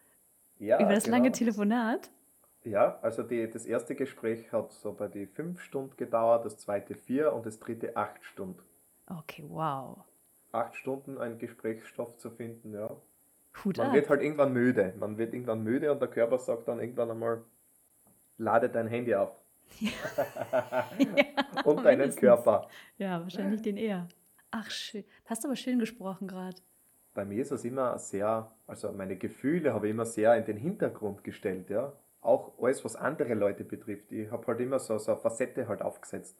ja, 0.58 0.80
über 0.80 0.94
das 0.94 1.04
genau. 1.04 1.16
lange 1.16 1.32
Telefonat? 1.32 2.10
Ja, 2.64 2.98
also 3.02 3.22
die, 3.22 3.50
das 3.50 3.66
erste 3.66 3.94
Gespräch 3.94 4.52
hat 4.52 4.72
so 4.72 4.92
bei 4.92 5.08
die 5.08 5.26
fünf 5.26 5.60
Stunden 5.60 5.96
gedauert, 5.96 6.44
das 6.44 6.58
zweite 6.58 6.94
vier 6.94 7.32
und 7.32 7.44
das 7.46 7.58
dritte 7.58 7.96
acht 7.96 8.24
Stunden. 8.24 8.62
Okay, 9.06 9.44
wow. 9.48 10.04
Acht 10.52 10.76
Stunden 10.76 11.18
einen 11.18 11.38
Gesprächsstoff 11.38 12.16
zu 12.18 12.30
finden, 12.30 12.74
ja. 12.74 12.90
Hut 13.64 13.78
Man 13.78 13.88
ab. 13.88 13.94
wird 13.94 14.08
halt 14.08 14.22
irgendwann 14.22 14.52
müde. 14.52 14.94
Man 14.98 15.18
wird 15.18 15.34
irgendwann 15.34 15.62
müde 15.62 15.90
und 15.92 16.00
der 16.00 16.08
Körper 16.08 16.38
sagt 16.38 16.68
dann 16.68 16.78
irgendwann 16.80 17.10
einmal, 17.10 17.42
lade 18.38 18.68
dein 18.68 18.86
Handy 18.86 19.14
auf. 19.14 19.34
ja, 19.80 19.90
und 21.64 21.78
deinen 21.78 21.98
mindestens. 21.98 22.16
Körper. 22.20 22.68
Ja, 22.98 23.22
wahrscheinlich 23.22 23.62
den 23.62 23.76
eher. 23.76 24.08
Ach, 24.50 24.70
schön. 24.70 25.04
Hast 25.24 25.44
aber 25.44 25.56
schön 25.56 25.78
gesprochen 25.78 26.28
gerade. 26.28 26.56
Bei 27.14 27.24
mir 27.24 27.40
ist 27.42 27.52
es 27.52 27.64
immer 27.64 27.98
sehr, 27.98 28.50
also 28.66 28.92
meine 28.92 29.16
Gefühle 29.16 29.72
habe 29.72 29.86
ich 29.86 29.90
immer 29.92 30.06
sehr 30.06 30.36
in 30.36 30.44
den 30.44 30.56
Hintergrund 30.56 31.24
gestellt, 31.24 31.70
ja. 31.70 31.92
Auch 32.20 32.52
alles, 32.62 32.84
was 32.84 32.94
andere 32.96 33.34
Leute 33.34 33.64
betrifft. 33.64 34.12
Ich 34.12 34.30
habe 34.30 34.46
halt 34.46 34.60
immer 34.60 34.78
so, 34.78 34.96
so 34.98 35.12
eine 35.12 35.20
Facette 35.20 35.66
halt 35.68 35.82
aufgesetzt. 35.82 36.38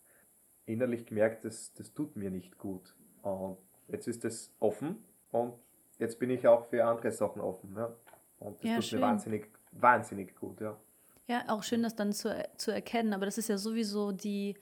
Innerlich 0.64 1.06
gemerkt, 1.06 1.44
das, 1.44 1.72
das 1.74 1.92
tut 1.92 2.16
mir 2.16 2.30
nicht 2.30 2.56
gut. 2.58 2.94
Und 3.22 3.58
jetzt 3.88 4.06
ist 4.08 4.24
das 4.24 4.50
offen 4.60 5.02
und 5.30 5.54
jetzt 5.98 6.18
bin 6.18 6.30
ich 6.30 6.46
auch 6.46 6.66
für 6.66 6.84
andere 6.84 7.10
Sachen 7.12 7.40
offen, 7.40 7.74
ja. 7.76 7.92
Und 8.38 8.58
das 8.58 8.68
Ja, 8.70 8.74
tut 8.76 8.84
schön. 8.84 9.00
mir 9.00 9.06
wahnsinnig, 9.06 9.48
wahnsinnig 9.72 10.34
gut, 10.36 10.60
ja. 10.60 10.76
Ja, 11.28 11.44
auch 11.48 11.62
schön, 11.62 11.82
das 11.82 11.94
dann 11.94 12.12
zu, 12.12 12.34
zu 12.56 12.72
erkennen. 12.72 13.12
Aber 13.14 13.24
das 13.24 13.38
ist 13.38 13.48
ja 13.48 13.56
sowieso 13.56 14.10
die, 14.10 14.56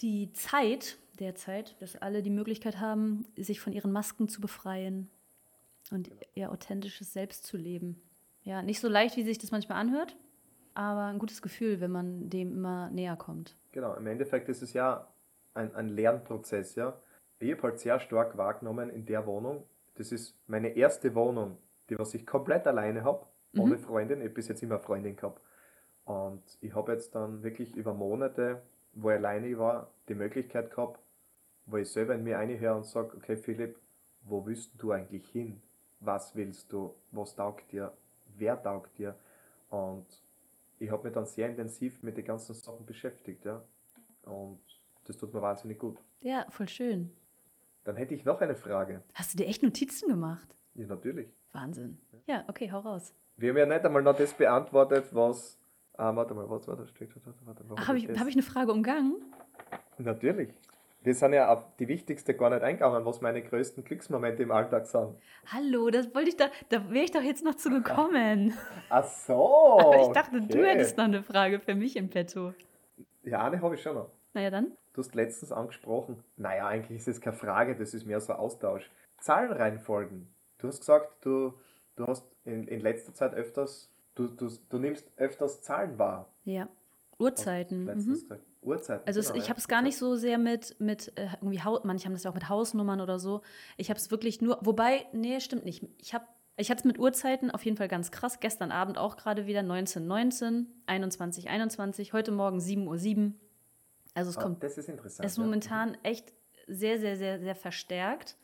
die 0.00 0.32
Zeit 0.32 0.96
derzeit, 1.20 1.76
dass 1.82 1.96
alle 1.96 2.22
die 2.22 2.30
Möglichkeit 2.30 2.80
haben, 2.80 3.26
sich 3.36 3.60
von 3.60 3.72
ihren 3.72 3.92
Masken 3.92 4.28
zu 4.28 4.40
befreien 4.40 5.10
und 5.90 6.10
ihr 6.34 6.50
authentisches 6.50 7.12
Selbst 7.12 7.44
zu 7.46 7.56
leben. 7.56 8.00
Ja, 8.42 8.62
nicht 8.62 8.80
so 8.80 8.88
leicht, 8.88 9.16
wie 9.16 9.24
sich 9.24 9.36
das 9.38 9.50
manchmal 9.50 9.78
anhört, 9.78 10.16
aber 10.74 11.04
ein 11.04 11.18
gutes 11.18 11.42
Gefühl, 11.42 11.80
wenn 11.80 11.90
man 11.90 12.30
dem 12.30 12.52
immer 12.52 12.88
näher 12.90 13.16
kommt. 13.16 13.56
Genau, 13.72 13.94
im 13.94 14.06
Endeffekt 14.06 14.48
ist 14.48 14.62
es 14.62 14.72
ja 14.72 15.06
ein, 15.54 15.74
ein 15.74 15.88
Lernprozess, 15.88 16.74
ja. 16.76 16.98
Ich 17.40 17.52
habe 17.52 17.62
halt 17.62 17.78
sehr 17.78 18.00
stark 18.00 18.36
wahrgenommen 18.36 18.90
in 18.90 19.06
der 19.06 19.26
Wohnung. 19.26 19.64
Das 19.94 20.12
ist 20.12 20.36
meine 20.48 20.70
erste 20.70 21.14
Wohnung, 21.14 21.58
die 21.88 21.98
was 21.98 22.14
ich 22.14 22.26
komplett 22.26 22.66
alleine 22.66 23.04
habe, 23.04 23.26
ohne 23.56 23.78
Freundin. 23.78 24.20
Ich 24.20 24.26
habe 24.26 24.34
bis 24.34 24.48
jetzt 24.48 24.62
immer 24.62 24.76
eine 24.76 24.84
Freundin 24.84 25.16
gehabt. 25.16 25.40
Und 26.04 26.42
ich 26.60 26.74
habe 26.74 26.92
jetzt 26.92 27.14
dann 27.14 27.42
wirklich 27.42 27.76
über 27.76 27.94
Monate, 27.94 28.62
wo 28.92 29.10
ich 29.10 29.16
alleine 29.16 29.58
war, 29.58 29.90
die 30.08 30.14
Möglichkeit 30.14 30.70
gehabt, 30.70 31.00
wo 31.66 31.76
ich 31.76 31.90
selber 31.90 32.14
in 32.14 32.24
mir 32.24 32.36
reinhöre 32.36 32.76
und 32.76 32.86
sage, 32.86 33.16
okay 33.16 33.36
Philipp, 33.36 33.78
wo 34.22 34.44
willst 34.46 34.72
du 34.78 34.92
eigentlich 34.92 35.28
hin? 35.28 35.60
Was 36.00 36.34
willst 36.34 36.72
du? 36.72 36.94
Was 37.10 37.34
taugt 37.34 37.70
dir? 37.72 37.92
Wer 38.36 38.60
taugt 38.62 38.96
dir? 38.98 39.14
Und 39.70 40.06
ich 40.78 40.90
habe 40.90 41.04
mich 41.04 41.12
dann 41.12 41.26
sehr 41.26 41.48
intensiv 41.48 42.02
mit 42.02 42.16
den 42.16 42.24
ganzen 42.24 42.54
Sachen 42.54 42.86
beschäftigt, 42.86 43.44
ja. 43.44 43.62
Und 44.22 44.60
das 45.04 45.16
tut 45.16 45.34
mir 45.34 45.42
wahnsinnig 45.42 45.78
gut. 45.78 45.98
Ja, 46.20 46.46
voll 46.50 46.68
schön. 46.68 47.12
Dann 47.88 47.96
hätte 47.96 48.14
ich 48.14 48.26
noch 48.26 48.38
eine 48.42 48.54
Frage. 48.54 49.02
Hast 49.14 49.32
du 49.32 49.38
dir 49.38 49.46
echt 49.46 49.62
Notizen 49.62 50.10
gemacht? 50.10 50.46
Ja, 50.74 50.86
natürlich. 50.86 51.32
Wahnsinn. 51.52 51.96
Ja, 52.26 52.44
okay, 52.46 52.70
hau 52.70 52.80
raus. 52.80 53.14
Wir 53.38 53.48
haben 53.48 53.56
ja 53.56 53.64
nicht 53.64 53.82
einmal 53.82 54.02
noch 54.02 54.14
das 54.14 54.34
beantwortet, 54.34 55.06
was. 55.12 55.58
Ah, 55.94 56.14
warte 56.14 56.34
mal, 56.34 56.50
was 56.50 56.68
war 56.68 56.76
da 56.76 56.86
steht? 56.86 57.08
Warte, 57.16 57.32
warte, 57.46 57.66
warte, 57.66 57.82
Ach, 57.82 57.88
habe 57.88 57.96
ich, 57.96 58.06
das? 58.06 58.18
hab 58.20 58.28
ich 58.28 58.34
eine 58.34 58.42
Frage 58.42 58.72
umgangen? 58.72 59.16
Natürlich. 59.96 60.50
Wir 61.02 61.14
sind 61.14 61.32
ja 61.32 61.50
auf 61.50 61.64
die 61.78 61.88
wichtigste 61.88 62.34
gar 62.34 62.50
nicht 62.50 62.62
eingegangen, 62.62 63.06
was 63.06 63.22
meine 63.22 63.40
größten 63.40 63.82
Glücksmomente 63.84 64.42
im 64.42 64.50
Alltag 64.50 64.86
sind. 64.86 65.16
Hallo, 65.46 65.88
das 65.88 66.14
wollte 66.14 66.28
ich 66.28 66.36
da, 66.36 66.50
da 66.68 66.90
wäre 66.90 67.06
ich 67.06 67.12
doch 67.12 67.22
jetzt 67.22 67.42
noch 67.42 67.54
zu 67.54 67.70
gekommen. 67.70 68.52
Ach 68.90 69.04
so. 69.04 69.78
Aber 69.80 70.02
ich 70.02 70.08
dachte, 70.08 70.42
du 70.42 70.58
okay. 70.58 70.66
hättest 70.66 70.98
noch 70.98 71.04
eine 71.04 71.22
Frage 71.22 71.58
für 71.58 71.74
mich 71.74 71.96
im 71.96 72.10
Petto. 72.10 72.52
Ja, 73.22 73.46
eine 73.46 73.62
habe 73.62 73.76
ich 73.76 73.80
schon 73.80 73.94
noch. 73.94 74.10
Naja, 74.34 74.50
dann. 74.50 74.72
Du 74.92 75.02
hast 75.02 75.14
letztens 75.14 75.52
angesprochen, 75.52 76.22
naja, 76.36 76.66
eigentlich 76.66 76.98
ist 76.98 77.08
es 77.08 77.20
keine 77.20 77.36
Frage, 77.36 77.76
das 77.76 77.94
ist 77.94 78.04
mehr 78.04 78.20
so 78.20 78.32
ein 78.32 78.38
Austausch. 78.38 78.90
Zahlenreihenfolgen. 79.18 80.28
Du 80.58 80.68
hast 80.68 80.80
gesagt, 80.80 81.24
du, 81.24 81.54
du 81.96 82.06
hast 82.06 82.24
in, 82.44 82.66
in 82.66 82.80
letzter 82.80 83.14
Zeit 83.14 83.34
öfters, 83.34 83.90
du, 84.14 84.28
du, 84.28 84.50
du 84.68 84.78
nimmst 84.78 85.10
öfters 85.16 85.62
Zahlen 85.62 85.98
wahr. 85.98 86.32
Ja. 86.44 86.68
Uhrzeiten. 87.18 87.84
Mhm. 87.84 88.22
Uhrzeiten. 88.62 89.06
Also 89.06 89.20
genau, 89.20 89.34
ich 89.34 89.48
habe 89.48 89.58
es 89.58 89.68
gar 89.68 89.82
nicht 89.82 89.96
so 89.96 90.16
sehr 90.16 90.38
mit, 90.38 90.76
mit 90.80 91.12
äh, 91.16 91.28
irgendwie 91.40 91.62
Haus, 91.62 91.80
manche 91.84 92.06
haben 92.06 92.12
das 92.12 92.24
ja 92.24 92.30
auch 92.30 92.34
mit 92.34 92.48
Hausnummern 92.48 93.00
oder 93.00 93.18
so. 93.18 93.42
Ich 93.76 93.90
habe 93.90 93.98
es 93.98 94.10
wirklich 94.10 94.40
nur, 94.40 94.58
wobei, 94.62 95.06
nee, 95.12 95.40
stimmt 95.40 95.64
nicht. 95.64 95.84
Ich 95.98 96.14
habe 96.14 96.26
ich 96.60 96.72
hatte 96.72 96.80
es 96.80 96.84
mit 96.84 96.98
Uhrzeiten 96.98 97.52
auf 97.52 97.64
jeden 97.64 97.76
Fall 97.76 97.86
ganz 97.86 98.10
krass. 98.10 98.40
Gestern 98.40 98.72
Abend 98.72 98.98
auch 98.98 99.16
gerade 99.16 99.46
wieder 99.46 99.60
19.19, 99.60 100.66
21.21, 100.88 102.12
heute 102.12 102.32
Morgen 102.32 102.58
7.07 102.58 103.26
Uhr. 103.26 103.32
Also 104.18 104.30
es 104.30 104.38
Ah, 104.38 104.42
kommt 104.42 104.62
das 104.62 104.76
ist 104.78 104.88
interessant. 104.88 105.24
Es 105.24 105.32
ist 105.32 105.38
ja. 105.38 105.44
momentan 105.44 105.96
echt 106.02 106.32
sehr, 106.66 106.98
sehr, 106.98 107.16
sehr, 107.16 107.40
sehr 107.40 107.54
verstärkt. 107.54 108.36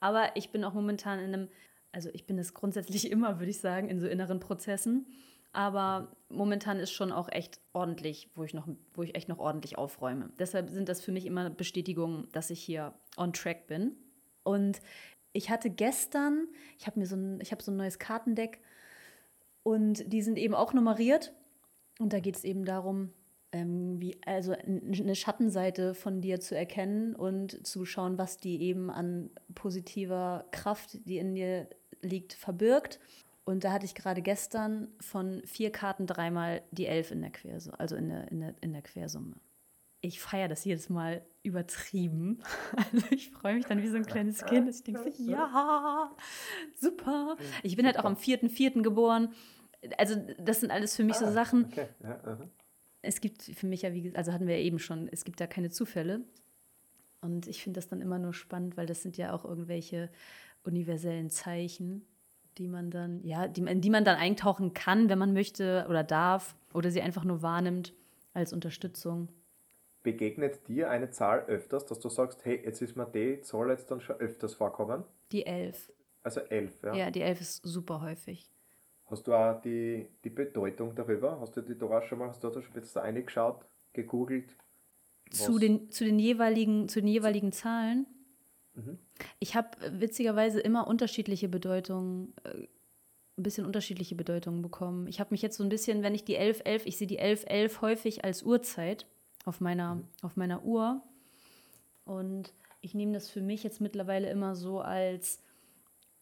Aber 0.00 0.30
ich 0.34 0.50
bin 0.50 0.64
auch 0.64 0.74
momentan 0.74 1.18
in 1.18 1.34
einem, 1.34 1.48
also 1.92 2.10
ich 2.12 2.26
bin 2.26 2.38
es 2.38 2.54
grundsätzlich 2.54 3.10
immer, 3.10 3.38
würde 3.38 3.50
ich 3.50 3.60
sagen, 3.60 3.88
in 3.88 4.00
so 4.00 4.06
inneren 4.06 4.40
Prozessen. 4.40 5.06
Aber 5.52 6.14
momentan 6.28 6.78
ist 6.78 6.92
schon 6.92 7.12
auch 7.12 7.30
echt 7.30 7.60
ordentlich, 7.72 8.30
wo 8.34 8.44
ich, 8.44 8.52
noch, 8.52 8.68
wo 8.92 9.02
ich 9.02 9.14
echt 9.14 9.28
noch 9.28 9.38
ordentlich 9.38 9.78
aufräume. 9.78 10.30
Deshalb 10.38 10.68
sind 10.68 10.88
das 10.88 11.00
für 11.00 11.12
mich 11.12 11.24
immer 11.24 11.48
Bestätigungen, 11.48 12.28
dass 12.32 12.50
ich 12.50 12.62
hier 12.62 12.92
on 13.16 13.32
track 13.32 13.66
bin. 13.66 13.96
Und 14.42 14.80
ich 15.32 15.48
hatte 15.50 15.70
gestern, 15.70 16.46
ich 16.78 16.86
habe 16.86 16.98
mir 17.00 17.06
so 17.06 17.16
ein, 17.16 17.40
ich 17.40 17.52
habe 17.52 17.62
so 17.62 17.70
ein 17.70 17.76
neues 17.76 17.98
Kartendeck 17.98 18.60
und 19.62 20.12
die 20.12 20.22
sind 20.22 20.38
eben 20.38 20.54
auch 20.54 20.72
nummeriert. 20.74 21.32
Und 21.98 22.12
da 22.12 22.20
geht 22.20 22.36
es 22.36 22.44
eben 22.44 22.66
darum, 22.66 23.12
ähm, 23.56 24.00
wie, 24.00 24.16
also 24.26 24.52
eine 24.52 25.14
Schattenseite 25.14 25.94
von 25.94 26.20
dir 26.20 26.40
zu 26.40 26.56
erkennen 26.56 27.14
und 27.14 27.66
zu 27.66 27.84
schauen, 27.84 28.18
was 28.18 28.36
die 28.38 28.60
eben 28.62 28.90
an 28.90 29.30
positiver 29.54 30.44
Kraft, 30.50 30.98
die 31.08 31.18
in 31.18 31.34
dir 31.34 31.68
liegt, 32.02 32.34
verbirgt. 32.34 33.00
Und 33.44 33.64
da 33.64 33.72
hatte 33.72 33.86
ich 33.86 33.94
gerade 33.94 34.22
gestern 34.22 34.88
von 35.00 35.42
vier 35.44 35.70
Karten 35.70 36.06
dreimal 36.06 36.62
die 36.72 36.86
Elf 36.86 37.10
in 37.10 37.20
der 37.22 37.30
Quersumme, 37.30 37.78
also 37.78 37.96
in 37.96 38.08
der, 38.08 38.30
in 38.30 38.40
der, 38.40 38.54
in 38.60 38.72
der 38.72 38.82
Quersumme. 38.82 39.36
Ich 40.00 40.20
feiere 40.20 40.48
das 40.48 40.64
jedes 40.64 40.88
Mal 40.90 41.22
übertrieben. 41.42 42.42
Also 42.92 43.06
ich 43.10 43.30
freue 43.30 43.54
mich 43.54 43.64
dann 43.66 43.82
wie 43.82 43.88
so 43.88 43.96
ein 43.96 44.04
kleines 44.04 44.44
Kind. 44.44 44.68
dass 44.68 44.78
Ich 44.78 44.84
denke, 44.84 45.12
so, 45.12 45.30
ja, 45.30 46.10
super. 46.74 47.36
Ich 47.62 47.76
bin 47.76 47.86
halt 47.86 47.98
auch 47.98 48.04
am 48.04 48.14
4.4. 48.14 48.82
geboren. 48.82 49.32
Also 49.96 50.16
das 50.38 50.60
sind 50.60 50.70
alles 50.70 50.96
für 50.96 51.04
mich 51.04 51.16
so 51.16 51.26
Ah, 51.26 51.32
Sachen, 51.32 51.66
Okay. 51.66 51.88
Ja. 52.02 52.38
Es 53.06 53.20
gibt 53.20 53.42
für 53.42 53.66
mich 53.66 53.82
ja, 53.82 53.92
wie 53.92 54.02
gesagt, 54.02 54.18
also 54.18 54.32
hatten 54.32 54.46
wir 54.46 54.58
ja 54.58 54.64
eben 54.64 54.78
schon, 54.78 55.08
es 55.10 55.24
gibt 55.24 55.40
da 55.40 55.46
keine 55.46 55.70
Zufälle. 55.70 56.20
Und 57.20 57.46
ich 57.46 57.62
finde 57.62 57.78
das 57.78 57.88
dann 57.88 58.00
immer 58.00 58.18
nur 58.18 58.34
spannend, 58.34 58.76
weil 58.76 58.86
das 58.86 59.02
sind 59.02 59.16
ja 59.16 59.32
auch 59.32 59.44
irgendwelche 59.44 60.10
universellen 60.64 61.30
Zeichen, 61.30 62.04
die 62.58 62.68
man 62.68 62.90
dann, 62.90 63.22
ja, 63.24 63.48
die, 63.48 63.62
in 63.62 63.80
die 63.80 63.90
man 63.90 64.04
dann 64.04 64.16
eintauchen 64.16 64.74
kann, 64.74 65.08
wenn 65.08 65.18
man 65.18 65.32
möchte 65.32 65.86
oder 65.88 66.04
darf, 66.04 66.56
oder 66.72 66.90
sie 66.90 67.00
einfach 67.00 67.24
nur 67.24 67.42
wahrnimmt 67.42 67.94
als 68.34 68.52
Unterstützung. 68.52 69.28
Begegnet 70.02 70.68
dir 70.68 70.90
eine 70.90 71.10
Zahl 71.10 71.44
öfters, 71.46 71.86
dass 71.86 71.98
du 71.98 72.08
sagst, 72.08 72.44
hey, 72.44 72.60
jetzt 72.64 72.80
ist 72.80 72.96
mir 72.96 73.06
die 73.06 73.40
Zahl 73.40 73.70
jetzt 73.70 73.90
dann 73.90 74.00
schon 74.00 74.16
öfters 74.16 74.54
vorkommen? 74.54 75.04
Die 75.32 75.46
Elf. 75.46 75.90
Also 76.22 76.40
elf, 76.40 76.82
ja. 76.82 76.94
Ja, 76.94 77.10
die 77.10 77.22
Elf 77.22 77.40
ist 77.40 77.64
super 77.64 78.00
häufig. 78.00 78.48
Hast 79.06 79.28
du 79.28 79.34
auch 79.34 79.60
die, 79.60 80.06
die 80.24 80.30
Bedeutung 80.30 80.94
darüber? 80.94 81.38
Hast 81.40 81.56
du 81.56 81.62
die 81.62 81.80
auch 81.80 82.02
schon 82.02 82.18
mal, 82.18 82.28
hast 82.28 82.42
du 82.42 82.50
da 82.50 82.60
schon 82.60 82.74
jetzt 82.74 82.96
reingeschaut, 82.96 83.64
gegoogelt? 83.92 84.56
Zu 85.30 85.58
den, 85.58 85.90
zu, 85.90 86.04
den 86.04 86.18
jeweiligen, 86.18 86.88
zu 86.88 87.00
den 87.00 87.08
jeweiligen 87.08 87.52
Zahlen. 87.52 88.06
Mhm. 88.74 88.98
Ich 89.38 89.54
habe 89.54 89.68
witzigerweise 89.92 90.60
immer 90.60 90.86
unterschiedliche 90.86 91.48
Bedeutungen, 91.48 92.34
äh, 92.44 92.66
ein 93.38 93.42
bisschen 93.42 93.66
unterschiedliche 93.66 94.14
Bedeutungen 94.14 94.62
bekommen. 94.62 95.06
Ich 95.08 95.20
habe 95.20 95.30
mich 95.32 95.42
jetzt 95.42 95.56
so 95.56 95.62
ein 95.62 95.68
bisschen, 95.68 96.02
wenn 96.02 96.14
ich 96.14 96.24
die 96.24 96.36
11, 96.36 96.62
11, 96.64 96.86
ich 96.86 96.96
sehe 96.96 97.06
die 97.06 97.18
11, 97.18 97.44
11 97.46 97.80
häufig 97.82 98.24
als 98.24 98.42
Uhrzeit 98.42 99.06
auf 99.44 99.60
meiner, 99.60 100.02
auf 100.22 100.36
meiner 100.36 100.64
Uhr. 100.64 101.02
Und 102.04 102.52
ich 102.80 102.94
nehme 102.94 103.12
das 103.12 103.28
für 103.28 103.42
mich 103.42 103.62
jetzt 103.62 103.80
mittlerweile 103.80 104.30
immer 104.30 104.54
so 104.54 104.80
als, 104.80 105.42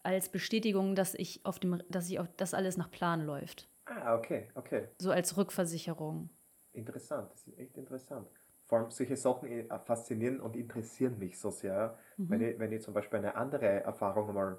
als 0.05 0.29
Bestätigung, 0.29 0.95
dass 0.95 1.15
ich 1.15 1.45
auf 1.45 1.59
dem, 1.59 1.83
dass 1.89 2.09
ich 2.09 2.19
auf 2.19 2.29
das 2.37 2.55
alles 2.55 2.77
nach 2.77 2.91
Plan 2.91 3.25
läuft. 3.25 3.69
Ah, 3.87 4.15
okay, 4.17 4.51
okay. 4.55 4.89
So 5.01 5.11
als 5.11 5.37
Rückversicherung. 5.37 6.31
Interessant, 6.73 7.33
das 7.33 7.47
ist 7.47 7.59
echt 7.59 7.77
interessant. 7.77 8.29
Vor 8.67 8.79
allem 8.79 8.91
solche 8.91 9.17
Sachen 9.17 9.49
äh, 9.49 9.79
faszinieren 9.85 10.41
und 10.41 10.57
interessieren 10.57 11.19
mich 11.19 11.39
so 11.39 11.51
sehr. 11.51 11.99
Mhm. 12.17 12.29
Wenn, 12.31 12.41
ich, 12.41 12.59
wenn 12.59 12.73
ich 12.73 12.83
zum 12.83 12.95
Beispiel 12.95 13.19
eine 13.19 13.35
andere 13.37 13.67
Erfahrung 13.67 14.33
mal 14.35 14.59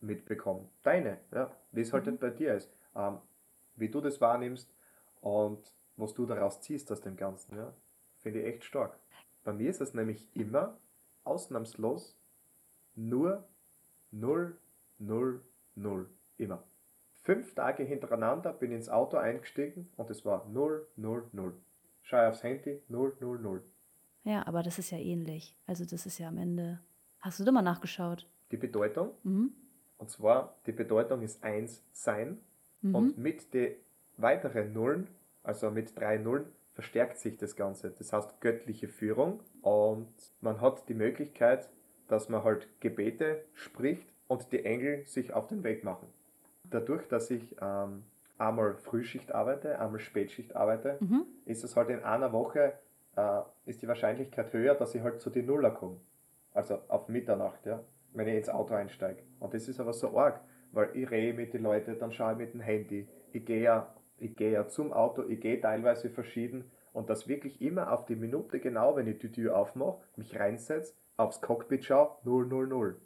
mitbekomme, 0.00 0.68
deine, 0.82 1.18
ja, 1.32 1.50
wie 1.72 1.82
es 1.82 1.92
halt 1.92 2.06
Mhm. 2.06 2.18
bei 2.18 2.30
dir 2.30 2.54
ist, 2.54 2.72
ähm, 2.96 3.18
wie 3.76 3.88
du 3.88 4.00
das 4.00 4.20
wahrnimmst 4.20 4.72
und 5.20 5.74
was 5.96 6.14
du 6.14 6.26
daraus 6.26 6.60
ziehst 6.62 6.90
aus 6.90 7.00
dem 7.00 7.16
Ganzen, 7.16 7.56
ja, 7.56 7.74
finde 8.18 8.40
ich 8.40 8.46
echt 8.46 8.64
stark. 8.64 8.98
Bei 9.44 9.52
mir 9.52 9.68
ist 9.70 9.80
es 9.80 9.94
nämlich 9.94 10.28
immer 10.34 10.78
ausnahmslos 11.24 12.16
nur 12.94 13.46
0, 14.12 14.56
0, 14.98 15.40
0. 15.76 16.06
Immer. 16.38 16.62
Fünf 17.22 17.54
Tage 17.54 17.82
hintereinander 17.82 18.52
bin 18.52 18.70
ich 18.70 18.76
ins 18.78 18.88
Auto 18.88 19.16
eingestiegen 19.18 19.88
und 19.96 20.10
es 20.10 20.24
war 20.24 20.46
0, 20.48 20.86
0, 20.96 21.24
0. 21.32 21.52
Schau 22.02 22.26
aufs 22.28 22.42
Handy, 22.42 22.80
0, 22.88 23.16
0, 23.20 23.38
0. 23.38 23.62
Ja, 24.24 24.46
aber 24.46 24.62
das 24.62 24.78
ist 24.78 24.90
ja 24.90 24.98
ähnlich. 24.98 25.54
Also 25.66 25.84
das 25.84 26.06
ist 26.06 26.18
ja 26.18 26.28
am 26.28 26.38
Ende. 26.38 26.80
Hast 27.20 27.38
du 27.40 27.44
da 27.44 27.52
mal 27.52 27.62
nachgeschaut? 27.62 28.26
Die 28.50 28.56
Bedeutung, 28.56 29.10
Mhm. 29.22 29.52
und 29.98 30.10
zwar 30.10 30.56
die 30.66 30.72
Bedeutung 30.72 31.22
ist 31.22 31.44
1 31.44 31.82
sein 31.92 32.38
Mhm. 32.82 32.94
und 32.94 33.18
mit 33.18 33.52
den 33.54 33.74
weiteren 34.16 34.72
Nullen, 34.72 35.06
also 35.42 35.70
mit 35.70 35.94
drei 35.98 36.16
Nullen, 36.16 36.46
verstärkt 36.72 37.18
sich 37.18 37.36
das 37.36 37.54
Ganze. 37.56 37.90
Das 37.90 38.12
heißt 38.12 38.40
göttliche 38.40 38.88
Führung 38.88 39.40
und 39.60 40.08
man 40.40 40.60
hat 40.62 40.88
die 40.88 40.94
Möglichkeit, 40.94 41.68
dass 42.10 42.28
man 42.28 42.42
halt 42.42 42.68
Gebete 42.80 43.44
spricht 43.54 44.12
und 44.26 44.50
die 44.52 44.64
Engel 44.64 45.06
sich 45.06 45.32
auf 45.32 45.46
den 45.46 45.62
Weg 45.62 45.84
machen. 45.84 46.08
Dadurch, 46.64 47.06
dass 47.08 47.30
ich 47.30 47.56
ähm, 47.60 48.04
einmal 48.36 48.76
Frühschicht 48.76 49.32
arbeite, 49.32 49.78
einmal 49.78 50.00
Spätschicht 50.00 50.56
arbeite, 50.56 50.96
mhm. 51.00 51.24
ist 51.44 51.62
es 51.62 51.76
halt 51.76 51.88
in 51.90 52.02
einer 52.02 52.32
Woche, 52.32 52.72
äh, 53.16 53.40
ist 53.66 53.82
die 53.82 53.88
Wahrscheinlichkeit 53.88 54.52
höher, 54.52 54.74
dass 54.74 54.94
ich 54.94 55.02
halt 55.02 55.20
zu 55.20 55.30
den 55.30 55.46
Nuller 55.46 55.70
komme. 55.70 55.98
Also 56.52 56.80
auf 56.88 57.08
Mitternacht, 57.08 57.64
ja, 57.64 57.80
wenn 58.12 58.26
ich 58.26 58.36
ins 58.36 58.48
Auto 58.48 58.74
einsteige. 58.74 59.22
Und 59.38 59.54
das 59.54 59.68
ist 59.68 59.78
aber 59.78 59.92
so 59.92 60.18
arg, 60.18 60.40
weil 60.72 60.90
ich 60.94 61.10
rede 61.10 61.36
mit 61.36 61.54
den 61.54 61.62
Leuten, 61.62 61.96
dann 61.98 62.12
schaue 62.12 62.32
ich 62.32 62.38
mit 62.38 62.54
dem 62.54 62.60
Handy, 62.60 63.08
ich 63.32 63.44
gehe 63.44 63.62
ja, 63.62 63.94
ich 64.18 64.34
gehe 64.34 64.52
ja 64.52 64.66
zum 64.66 64.92
Auto, 64.92 65.22
ich 65.28 65.40
gehe 65.40 65.60
teilweise 65.60 66.10
verschieden 66.10 66.70
und 66.92 67.08
das 67.08 67.28
wirklich 67.28 67.62
immer 67.62 67.92
auf 67.92 68.06
die 68.06 68.16
Minute 68.16 68.58
genau, 68.58 68.96
wenn 68.96 69.06
ich 69.06 69.18
die 69.18 69.30
Tür 69.30 69.56
aufmache, 69.56 69.98
mich 70.16 70.38
reinsetze, 70.38 70.94
aufs 71.20 71.40
Cockpit 71.40 71.84
schaue, 71.84 72.16
000. 72.24 72.96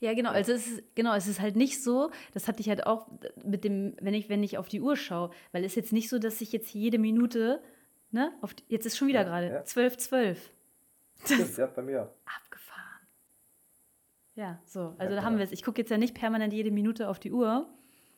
Ja, 0.00 0.14
genau. 0.14 0.30
Also 0.30 0.52
es 0.52 0.66
ist, 0.66 0.94
genau, 0.94 1.14
es 1.14 1.26
ist 1.26 1.40
halt 1.40 1.56
nicht 1.56 1.82
so, 1.82 2.10
das 2.34 2.48
hatte 2.48 2.60
ich 2.60 2.68
halt 2.68 2.86
auch 2.86 3.08
mit 3.44 3.64
dem, 3.64 3.96
wenn 4.00 4.14
ich, 4.14 4.28
wenn 4.28 4.42
ich 4.42 4.58
auf 4.58 4.68
die 4.68 4.80
Uhr 4.80 4.96
schaue, 4.96 5.30
weil 5.52 5.64
es 5.64 5.72
ist 5.72 5.76
jetzt 5.76 5.92
nicht 5.92 6.08
so, 6.08 6.18
dass 6.18 6.40
ich 6.40 6.52
jetzt 6.52 6.72
jede 6.72 6.98
Minute, 6.98 7.62
ne, 8.10 8.32
auf, 8.40 8.54
jetzt 8.68 8.86
ist 8.86 8.96
schon 8.96 9.08
wieder 9.08 9.20
ja, 9.20 9.28
gerade, 9.28 9.46
ja. 9.48 9.64
12, 9.64 9.96
12. 9.96 10.50
Das 11.28 11.56
ja, 11.56 11.66
bei 11.66 11.82
mir. 11.82 12.00
Abgefahren. 12.24 13.06
Ja, 14.34 14.60
so. 14.64 14.94
Also 14.98 15.14
ja, 15.14 15.20
da 15.20 15.22
haben 15.24 15.36
wir 15.36 15.44
es. 15.44 15.52
Ich 15.52 15.64
gucke 15.64 15.80
jetzt 15.80 15.90
ja 15.90 15.98
nicht 15.98 16.14
permanent 16.14 16.52
jede 16.52 16.70
Minute 16.70 17.08
auf 17.08 17.18
die 17.18 17.32
Uhr. 17.32 17.68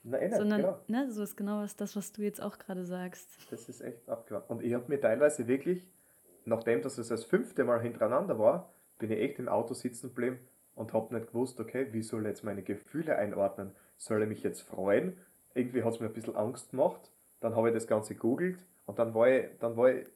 Nein, 0.02 0.32
eh 0.32 0.36
sondern, 0.36 0.60
genau. 0.62 0.80
ne, 0.86 1.10
so 1.10 1.22
ist 1.22 1.36
genau 1.36 1.64
das, 1.76 1.96
was 1.96 2.12
du 2.12 2.22
jetzt 2.22 2.42
auch 2.42 2.58
gerade 2.58 2.84
sagst. 2.84 3.28
Das 3.50 3.68
ist 3.68 3.80
echt 3.82 4.08
abgefahren. 4.08 4.44
Und 4.48 4.62
ich 4.62 4.72
habe 4.72 4.84
mir 4.88 5.00
teilweise 5.00 5.46
wirklich, 5.46 5.86
nachdem 6.46 6.80
dass 6.82 6.96
es 6.96 7.08
das 7.08 7.24
fünfte 7.24 7.64
Mal 7.64 7.82
hintereinander 7.82 8.38
war, 8.38 8.72
bin 9.00 9.10
ich 9.10 9.18
echt 9.18 9.38
im 9.40 9.48
Auto 9.48 9.74
sitzen 9.74 10.10
geblieben 10.10 10.38
und 10.76 10.92
habe 10.92 11.14
nicht 11.14 11.28
gewusst, 11.28 11.58
okay, 11.58 11.88
wie 11.92 12.02
soll 12.02 12.22
ich 12.22 12.28
jetzt 12.28 12.44
meine 12.44 12.62
Gefühle 12.62 13.16
einordnen? 13.16 13.72
Soll 13.96 14.22
ich 14.22 14.28
mich 14.28 14.42
jetzt 14.44 14.62
freuen? 14.62 15.16
Irgendwie 15.54 15.82
hat 15.82 15.94
es 15.94 16.00
mir 16.00 16.06
ein 16.06 16.12
bisschen 16.12 16.36
Angst 16.36 16.70
gemacht. 16.70 17.10
Dann 17.40 17.56
habe 17.56 17.68
ich 17.68 17.74
das 17.74 17.88
Ganze 17.88 18.14
googelt 18.14 18.58
und 18.86 18.98
dann 18.98 19.14
war 19.14 19.28
ich, 19.28 19.46
dann 19.58 19.76
war 19.76 19.90
ich 19.90 20.06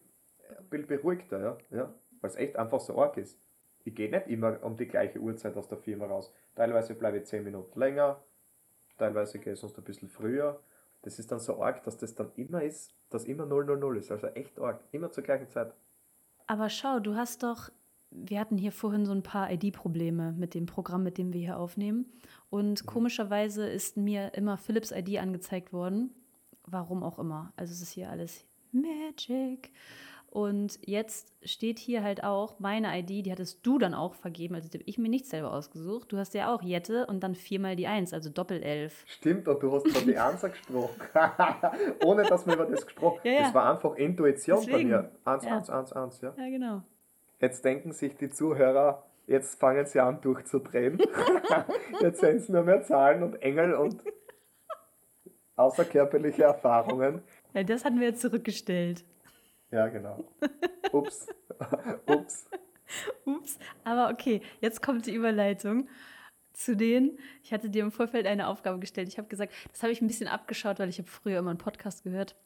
ein 0.58 0.68
bisschen 0.70 0.86
beruhigter, 0.86 1.40
ja, 1.40 1.58
ja 1.70 1.94
weil 2.20 2.30
es 2.30 2.36
echt 2.36 2.56
einfach 2.56 2.80
so 2.80 2.98
arg 2.98 3.18
ist. 3.18 3.38
Ich 3.84 3.94
gehe 3.94 4.10
nicht 4.10 4.28
immer 4.28 4.62
um 4.62 4.76
die 4.76 4.86
gleiche 4.86 5.18
Uhrzeit 5.18 5.58
aus 5.58 5.68
der 5.68 5.76
Firma 5.76 6.06
raus. 6.06 6.32
Teilweise 6.54 6.94
bleibe 6.94 7.18
ich 7.18 7.26
10 7.26 7.44
Minuten 7.44 7.78
länger, 7.78 8.18
teilweise 8.96 9.38
gehe 9.38 9.52
ich 9.52 9.58
sonst 9.58 9.76
ein 9.76 9.84
bisschen 9.84 10.08
früher. 10.08 10.58
Das 11.02 11.18
ist 11.18 11.30
dann 11.30 11.38
so 11.38 11.62
arg, 11.62 11.82
dass 11.84 11.98
das 11.98 12.14
dann 12.14 12.32
immer 12.36 12.62
ist, 12.62 12.94
dass 13.10 13.26
immer 13.26 13.44
000 13.44 13.98
ist. 13.98 14.10
Also 14.10 14.28
echt 14.28 14.58
arg. 14.58 14.80
Immer 14.90 15.10
zur 15.10 15.22
gleichen 15.22 15.50
Zeit. 15.50 15.74
Aber 16.46 16.70
schau, 16.70 16.98
du 16.98 17.14
hast 17.14 17.42
doch 17.42 17.70
wir 18.14 18.40
hatten 18.40 18.56
hier 18.56 18.72
vorhin 18.72 19.04
so 19.04 19.12
ein 19.12 19.22
paar 19.22 19.50
ID-Probleme 19.50 20.32
mit 20.32 20.54
dem 20.54 20.66
Programm, 20.66 21.02
mit 21.02 21.18
dem 21.18 21.32
wir 21.32 21.40
hier 21.40 21.58
aufnehmen. 21.58 22.06
Und 22.50 22.82
mhm. 22.82 22.86
komischerweise 22.86 23.68
ist 23.68 23.96
mir 23.96 24.34
immer 24.34 24.56
Philips 24.56 24.92
ID 24.92 25.18
angezeigt 25.18 25.72
worden. 25.72 26.10
Warum 26.66 27.02
auch 27.02 27.18
immer. 27.18 27.52
Also 27.56 27.72
es 27.72 27.82
ist 27.82 27.92
hier 27.92 28.10
alles 28.10 28.46
Magic. 28.72 29.70
Und 30.34 30.80
jetzt 30.84 31.32
steht 31.44 31.78
hier 31.78 32.02
halt 32.02 32.24
auch 32.24 32.58
meine 32.58 32.98
ID, 32.98 33.24
die 33.24 33.30
hattest 33.30 33.64
du 33.64 33.78
dann 33.78 33.94
auch 33.94 34.14
vergeben, 34.14 34.56
also 34.56 34.68
die 34.68 34.78
habe 34.78 34.88
ich 34.88 34.98
mir 34.98 35.08
nicht 35.08 35.26
selber 35.26 35.52
ausgesucht. 35.52 36.10
Du 36.10 36.18
hast 36.18 36.34
ja 36.34 36.52
auch 36.52 36.60
Jette 36.60 37.06
und 37.06 37.20
dann 37.20 37.36
viermal 37.36 37.76
die 37.76 37.86
Eins, 37.86 38.12
also 38.12 38.30
Doppel-Elf. 38.30 39.04
Stimmt, 39.06 39.46
und 39.46 39.62
du 39.62 39.70
hast 39.70 39.86
von 39.86 40.04
die 40.04 40.18
Einser 40.18 40.48
gesprochen. 40.48 41.00
Ohne 42.04 42.24
dass 42.24 42.46
wir 42.46 42.54
über 42.54 42.66
das 42.66 42.84
gesprochen 42.84 43.20
haben. 43.20 43.28
Ja, 43.28 43.32
ja. 43.32 43.42
Das 43.42 43.54
war 43.54 43.72
einfach 43.72 43.94
Intuition 43.94 44.58
Deswegen. 44.58 44.90
bei 44.90 45.02
mir. 45.02 45.10
Eins, 45.24 45.44
ja. 45.44 45.56
eins, 45.56 45.70
eins, 45.70 45.92
eins, 45.92 46.20
ja. 46.20 46.34
Ja, 46.36 46.48
genau. 46.48 46.82
Jetzt 47.40 47.64
denken 47.64 47.92
sich 47.92 48.16
die 48.16 48.30
Zuhörer, 48.30 49.04
jetzt 49.26 49.58
fangen 49.60 49.86
sie 49.86 50.00
an 50.00 50.20
durchzudrehen. 50.20 50.98
jetzt 52.00 52.20
sind 52.20 52.36
es 52.36 52.48
nur 52.48 52.62
mehr 52.62 52.82
Zahlen 52.82 53.22
und 53.22 53.42
Engel 53.42 53.74
und 53.74 54.02
außerkörperliche 55.56 56.44
Erfahrungen. 56.44 57.22
Ja, 57.52 57.62
das 57.62 57.84
hatten 57.84 58.00
wir 58.00 58.08
jetzt 58.08 58.20
zurückgestellt. 58.20 59.04
Ja, 59.70 59.88
genau. 59.88 60.24
Ups. 60.92 61.26
Ups. 62.06 62.48
Ups. 63.24 63.58
Aber 63.84 64.12
okay, 64.12 64.40
jetzt 64.60 64.82
kommt 64.82 65.06
die 65.06 65.14
Überleitung 65.14 65.88
zu 66.52 66.76
denen. 66.76 67.18
Ich 67.42 67.52
hatte 67.52 67.68
dir 67.68 67.82
im 67.82 67.90
Vorfeld 67.90 68.26
eine 68.26 68.46
Aufgabe 68.48 68.78
gestellt. 68.78 69.08
Ich 69.08 69.18
habe 69.18 69.28
gesagt, 69.28 69.52
das 69.72 69.82
habe 69.82 69.92
ich 69.92 70.00
ein 70.00 70.06
bisschen 70.06 70.28
abgeschaut, 70.28 70.78
weil 70.78 70.88
ich 70.88 70.98
habe 70.98 71.08
früher 71.08 71.40
immer 71.40 71.50
einen 71.50 71.58
Podcast 71.58 72.04
gehört 72.04 72.36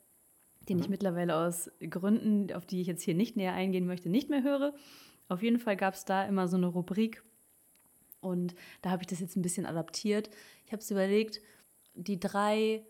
den 0.68 0.78
mhm. 0.78 0.84
ich 0.84 0.88
mittlerweile 0.88 1.36
aus 1.36 1.70
Gründen, 1.80 2.52
auf 2.52 2.66
die 2.66 2.80
ich 2.80 2.86
jetzt 2.86 3.02
hier 3.02 3.14
nicht 3.14 3.36
näher 3.36 3.54
eingehen 3.54 3.86
möchte, 3.86 4.08
nicht 4.08 4.30
mehr 4.30 4.42
höre. 4.42 4.74
Auf 5.28 5.42
jeden 5.42 5.58
Fall 5.58 5.76
gab 5.76 5.94
es 5.94 6.04
da 6.04 6.24
immer 6.24 6.48
so 6.48 6.56
eine 6.56 6.66
Rubrik 6.66 7.22
und 8.20 8.54
da 8.82 8.90
habe 8.90 9.02
ich 9.02 9.06
das 9.06 9.20
jetzt 9.20 9.36
ein 9.36 9.42
bisschen 9.42 9.66
adaptiert. 9.66 10.30
Ich 10.66 10.72
habe 10.72 10.82
es 10.82 10.90
überlegt, 10.90 11.40
die 11.94 12.18
drei 12.18 12.84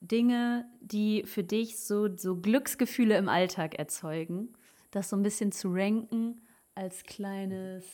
Dinge, 0.00 0.66
die 0.80 1.24
für 1.24 1.44
dich 1.44 1.78
so, 1.78 2.14
so 2.16 2.36
Glücksgefühle 2.36 3.16
im 3.16 3.28
Alltag 3.28 3.78
erzeugen, 3.78 4.54
das 4.90 5.08
so 5.08 5.16
ein 5.16 5.22
bisschen 5.22 5.52
zu 5.52 5.68
ranken 5.72 6.40
als 6.74 7.04
kleines 7.04 7.84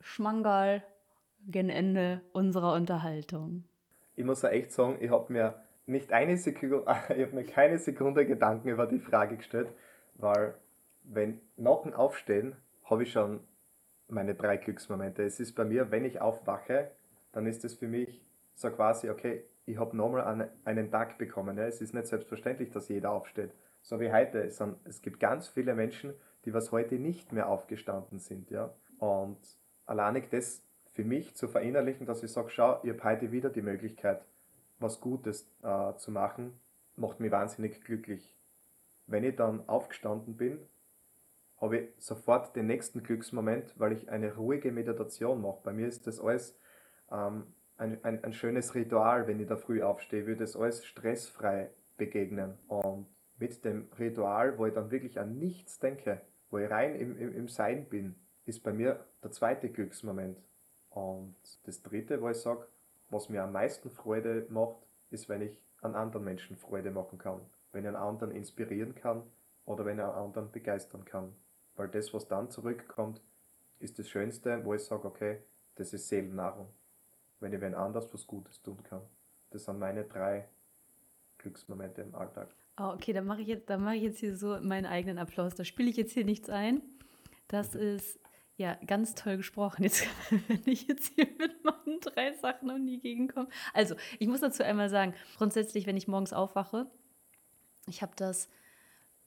Schmangal 0.00 0.82
gen 1.46 1.70
Ende 1.70 2.22
unserer 2.32 2.74
Unterhaltung. 2.74 3.64
Ich 4.16 4.24
muss 4.24 4.42
ja 4.42 4.48
echt 4.50 4.72
sagen, 4.72 4.98
ich 5.00 5.10
habe 5.10 5.32
mir 5.32 5.62
nicht 5.86 6.12
eine 6.12 6.36
Sekunde, 6.36 6.84
ich 7.16 7.22
habe 7.22 7.34
mir 7.34 7.44
keine 7.44 7.78
Sekunde 7.78 8.26
Gedanken 8.26 8.68
über 8.68 8.86
die 8.86 8.98
Frage 8.98 9.36
gestellt, 9.36 9.68
weil 10.14 10.54
wenn 11.04 11.40
nach 11.56 11.82
dem 11.82 11.92
Aufstehen 11.92 12.56
habe 12.84 13.02
ich 13.02 13.12
schon 13.12 13.40
meine 14.08 14.34
drei 14.34 14.56
Glücksmomente. 14.56 15.22
Es 15.22 15.40
ist 15.40 15.54
bei 15.54 15.64
mir, 15.64 15.90
wenn 15.90 16.04
ich 16.04 16.20
aufwache, 16.20 16.90
dann 17.32 17.46
ist 17.46 17.64
es 17.64 17.74
für 17.74 17.88
mich 17.88 18.22
so 18.54 18.70
quasi, 18.70 19.10
okay, 19.10 19.44
ich 19.66 19.78
habe 19.78 19.96
nochmal 19.96 20.50
einen, 20.64 20.90
Tag 20.90 21.18
bekommen. 21.18 21.56
Es 21.58 21.80
ist 21.80 21.94
nicht 21.94 22.06
selbstverständlich, 22.06 22.70
dass 22.70 22.88
jeder 22.88 23.10
aufsteht. 23.10 23.50
So 23.80 23.98
wie 23.98 24.12
heute. 24.12 24.38
Es 24.38 25.02
gibt 25.02 25.20
ganz 25.20 25.48
viele 25.48 25.74
Menschen, 25.74 26.14
die 26.44 26.52
was 26.52 26.70
heute 26.70 26.96
nicht 26.96 27.32
mehr 27.32 27.48
aufgestanden 27.48 28.18
sind. 28.18 28.50
Ja. 28.50 28.74
Und 28.98 29.38
alleinig 29.86 30.28
das 30.30 30.62
für 30.92 31.04
mich 31.04 31.34
zu 31.34 31.48
verinnerlichen, 31.48 32.06
dass 32.06 32.22
ich 32.22 32.30
sage, 32.30 32.50
schau, 32.50 32.80
ich 32.82 32.90
habe 32.90 33.04
heute 33.04 33.32
wieder 33.32 33.50
die 33.50 33.62
Möglichkeit, 33.62 34.22
was 34.78 35.00
Gutes 35.00 35.50
äh, 35.62 35.94
zu 35.96 36.10
machen, 36.10 36.58
macht 36.96 37.20
mich 37.20 37.30
wahnsinnig 37.30 37.82
glücklich. 37.82 38.36
Wenn 39.06 39.24
ich 39.24 39.36
dann 39.36 39.68
aufgestanden 39.68 40.36
bin, 40.36 40.58
habe 41.60 41.78
ich 41.78 41.88
sofort 41.98 42.54
den 42.56 42.66
nächsten 42.66 43.02
Glücksmoment, 43.02 43.78
weil 43.78 43.92
ich 43.92 44.10
eine 44.10 44.34
ruhige 44.34 44.72
Meditation 44.72 45.40
mache. 45.40 45.60
Bei 45.62 45.72
mir 45.72 45.86
ist 45.86 46.06
das 46.06 46.20
alles 46.20 46.58
ähm, 47.10 47.46
ein, 47.76 48.02
ein, 48.04 48.22
ein 48.22 48.32
schönes 48.32 48.74
Ritual, 48.74 49.26
wenn 49.26 49.40
ich 49.40 49.46
da 49.46 49.56
früh 49.56 49.82
aufstehe, 49.82 50.26
würde 50.26 50.44
es 50.44 50.56
alles 50.56 50.84
stressfrei 50.84 51.70
begegnen. 51.96 52.58
Und 52.68 53.06
mit 53.38 53.64
dem 53.64 53.88
Ritual, 53.98 54.58
wo 54.58 54.66
ich 54.66 54.74
dann 54.74 54.90
wirklich 54.90 55.18
an 55.18 55.38
nichts 55.38 55.78
denke, 55.78 56.20
wo 56.50 56.58
ich 56.58 56.70
rein 56.70 56.96
im, 56.96 57.16
im, 57.18 57.34
im 57.34 57.48
Sein 57.48 57.88
bin, 57.88 58.14
ist 58.46 58.62
bei 58.62 58.72
mir 58.72 59.04
der 59.22 59.30
zweite 59.30 59.70
Glücksmoment. 59.70 60.38
Und 60.90 61.34
das 61.64 61.82
dritte, 61.82 62.20
wo 62.20 62.28
ich 62.28 62.36
sage, 62.36 62.66
was 63.14 63.28
mir 63.28 63.44
am 63.44 63.52
meisten 63.52 63.90
Freude 63.90 64.46
macht, 64.50 64.76
ist, 65.10 65.28
wenn 65.28 65.40
ich 65.40 65.56
an 65.80 65.94
anderen 65.94 66.24
Menschen 66.24 66.56
Freude 66.56 66.90
machen 66.90 67.16
kann. 67.18 67.40
Wenn 67.72 67.84
ich 67.84 67.88
einen 67.88 67.96
anderen 67.96 68.32
inspirieren 68.32 68.94
kann 68.94 69.22
oder 69.64 69.84
wenn 69.84 69.98
ich 69.98 70.04
einen 70.04 70.12
anderen 70.12 70.50
begeistern 70.50 71.04
kann. 71.04 71.32
Weil 71.76 71.88
das, 71.88 72.12
was 72.12 72.26
dann 72.26 72.50
zurückkommt, 72.50 73.20
ist 73.78 73.98
das 73.98 74.08
Schönste, 74.08 74.64
wo 74.64 74.74
ich 74.74 74.82
sage, 74.82 75.06
okay, 75.06 75.38
das 75.76 75.92
ist 75.92 76.08
Seelennahrung. 76.08 76.68
Wenn 77.38 77.52
ich 77.52 77.60
wen 77.60 77.74
anders 77.74 78.12
was 78.12 78.26
Gutes 78.26 78.62
tun 78.62 78.82
kann. 78.82 79.02
Das 79.50 79.64
sind 79.64 79.78
meine 79.78 80.04
drei 80.04 80.48
Glücksmomente 81.38 82.02
im 82.02 82.14
Alltag. 82.14 82.48
Oh, 82.78 82.90
okay, 82.94 83.12
dann 83.12 83.26
mache 83.26 83.42
ich, 83.42 83.46
jetzt, 83.46 83.68
mach 83.68 83.92
ich 83.92 84.02
jetzt 84.02 84.18
hier 84.18 84.36
so 84.36 84.58
meinen 84.60 84.86
eigenen 84.86 85.18
Applaus. 85.18 85.54
Da 85.54 85.64
spiele 85.64 85.90
ich 85.90 85.96
jetzt 85.96 86.12
hier 86.12 86.24
nichts 86.24 86.50
ein. 86.50 86.82
Das 87.46 87.74
mhm. 87.74 87.80
ist 87.80 88.18
ja, 88.56 88.78
ganz 88.86 89.14
toll 89.14 89.36
gesprochen. 89.36 89.82
Jetzt, 89.82 90.06
wenn 90.48 90.62
ich 90.66 90.86
jetzt 90.86 91.12
hier 91.14 91.26
mit 91.38 91.64
meinen 91.64 92.00
drei 92.00 92.32
Sachen 92.34 92.68
noch 92.68 92.78
nie 92.78 93.00
gegenkomme. 93.00 93.48
Also, 93.72 93.96
ich 94.18 94.28
muss 94.28 94.40
dazu 94.40 94.62
einmal 94.62 94.88
sagen, 94.88 95.14
grundsätzlich, 95.36 95.86
wenn 95.86 95.96
ich 95.96 96.08
morgens 96.08 96.32
aufwache, 96.32 96.86
ich 97.86 98.02
habe 98.02 98.12
das, 98.16 98.48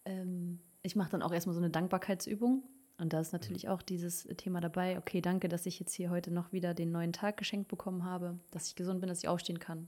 ähm, 0.05 0.59
ich 0.81 0.95
mache 0.95 1.11
dann 1.11 1.21
auch 1.21 1.33
erstmal 1.33 1.53
so 1.53 1.59
eine 1.59 1.69
Dankbarkeitsübung. 1.69 2.63
Und 2.99 3.13
da 3.13 3.19
ist 3.19 3.31
natürlich 3.31 3.69
auch 3.69 3.83
dieses 3.83 4.23
Thema 4.37 4.59
dabei, 4.59 4.97
okay, 4.97 5.21
danke, 5.21 5.49
dass 5.49 5.67
ich 5.67 5.79
jetzt 5.79 5.93
hier 5.93 6.09
heute 6.09 6.31
noch 6.31 6.51
wieder 6.51 6.73
den 6.73 6.91
neuen 6.91 7.13
Tag 7.13 7.37
geschenkt 7.37 7.67
bekommen 7.67 8.05
habe, 8.05 8.39
dass 8.49 8.67
ich 8.67 8.75
gesund 8.75 9.01
bin, 9.01 9.09
dass 9.09 9.19
ich 9.19 9.27
aufstehen 9.27 9.59
kann, 9.59 9.87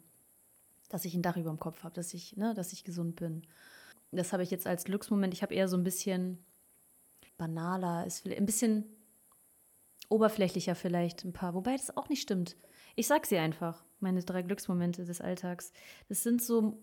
dass 0.90 1.06
ich 1.06 1.16
ein 1.16 1.24
Dach 1.24 1.36
über 1.36 1.50
dem 1.50 1.60
Kopf 1.60 1.84
habe, 1.84 1.96
dass 1.96 2.14
ich, 2.14 2.38
ne, 2.38 2.54
dass 2.54 2.72
ich 2.72 2.84
gesund 2.84 3.16
bin. 3.16 3.48
Das 4.12 4.32
habe 4.32 4.44
ich 4.44 4.52
jetzt 4.52 4.68
als 4.68 4.84
Glücksmoment. 4.84 5.34
Ich 5.34 5.42
habe 5.42 5.56
eher 5.56 5.68
so 5.68 5.78
ein 5.78 5.84
bisschen 5.84 6.38
banaler, 7.38 8.06
ist 8.06 8.28
ein 8.28 8.46
bisschen 8.46 8.86
oberflächlicher 10.10 10.76
vielleicht 10.76 11.24
ein 11.24 11.34
paar, 11.34 11.54
wobei 11.54 11.76
das 11.76 11.96
auch 11.96 12.10
nicht 12.10 12.22
stimmt. 12.22 12.58
Ich 12.96 13.08
sag 13.08 13.26
sie 13.26 13.38
einfach, 13.38 13.86
meine 14.00 14.24
drei 14.24 14.42
Glücksmomente 14.42 15.06
des 15.06 15.22
Alltags. 15.22 15.72
Das 16.10 16.24
sind 16.24 16.42
so, 16.42 16.78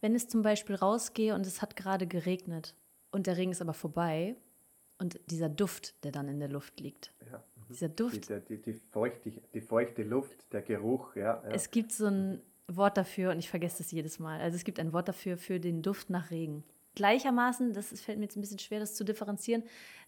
wenn 0.00 0.14
es 0.14 0.28
zum 0.28 0.42
Beispiel 0.42 0.76
rausgehe 0.76 1.34
und 1.34 1.46
es 1.46 1.60
hat 1.60 1.76
gerade 1.76 2.06
geregnet 2.06 2.76
und 3.10 3.26
der 3.26 3.36
Regen 3.36 3.52
ist 3.52 3.60
aber 3.60 3.74
vorbei 3.74 4.36
und 4.98 5.20
dieser 5.26 5.48
Duft, 5.48 6.02
der 6.04 6.12
dann 6.12 6.28
in 6.28 6.38
der 6.38 6.48
Luft 6.48 6.80
liegt. 6.80 7.12
Ja. 7.30 7.38
mhm. 7.38 7.64
Dieser 7.68 7.88
Duft. 7.88 8.28
Die, 8.28 8.40
die, 8.40 8.62
die, 8.62 8.72
feuchte, 8.72 9.32
die 9.52 9.60
feuchte 9.60 10.02
Luft, 10.02 10.52
der 10.52 10.62
Geruch, 10.62 11.16
ja. 11.16 11.42
ja. 11.42 11.50
Es 11.50 11.70
gibt 11.70 11.92
so 11.92 12.06
ein 12.06 12.40
Wort 12.68 12.96
dafür 12.96 13.32
und 13.32 13.38
ich 13.38 13.50
vergesse 13.50 13.82
es 13.82 13.90
jedes 13.90 14.18
Mal. 14.18 14.40
Also 14.40 14.56
es 14.56 14.64
gibt 14.64 14.78
ein 14.78 14.92
Wort 14.92 15.08
dafür 15.08 15.36
für 15.36 15.58
den 15.58 15.82
Duft 15.82 16.10
nach 16.10 16.30
Regen. 16.30 16.64
Gleichermaßen, 16.94 17.72
das 17.72 17.88
fällt 18.00 18.18
mir 18.18 18.24
jetzt 18.24 18.36
ein 18.36 18.40
bisschen 18.40 18.58
schwer, 18.58 18.80
das 18.80 18.94
zu 18.94 19.04
differenzieren, 19.04 19.62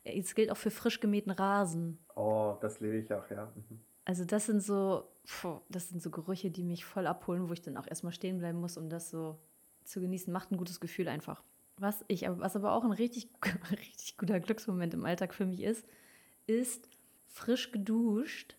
äh, 0.05 0.18
es 0.18 0.35
gilt 0.35 0.51
auch 0.51 0.57
für 0.57 0.70
frisch 0.70 1.01
gemähten 1.01 1.30
Rasen. 1.33 1.99
Oh, 2.16 2.57
das 2.61 2.80
liebe 2.80 2.97
ich 2.97 3.12
auch, 3.12 3.28
ja. 3.30 3.47
Mhm. 3.55 3.80
Also 4.05 4.24
das 4.24 4.47
sind 4.47 4.61
so, 4.62 5.05
das 5.68 5.89
sind 5.89 6.03
so 6.03 6.11
Gerüche, 6.11 6.51
die 6.51 6.64
mich 6.64 6.85
voll 6.85 7.07
abholen, 7.07 7.49
wo 7.49 7.53
ich 7.53 7.62
dann 7.62 7.76
auch 7.76 7.87
erstmal 7.87 8.12
stehen 8.12 8.39
bleiben 8.39 8.59
muss, 8.61 8.76
um 8.76 8.89
das 8.89 9.11
so 9.11 9.39
zu 9.85 10.01
genießen. 10.01 10.33
Macht 10.33 10.51
ein 10.51 10.57
gutes 10.57 10.80
Gefühl 10.80 11.09
einfach. 11.09 11.43
Was 11.78 12.05
ich, 12.09 12.28
aber- 12.28 12.41
was 12.41 12.57
aber 12.57 12.72
auch 12.72 12.85
ein 12.85 12.93
richtig, 12.93 13.28
richtig 13.70 14.16
guter 14.18 14.41
Glücksmoment 14.41 14.93
im 14.95 15.05
Alltag 15.05 15.35
für 15.35 15.47
mich 15.47 15.62
ist, 15.62 15.87
ist 16.47 16.89
frisch 17.28 17.70
geduscht 17.70 18.57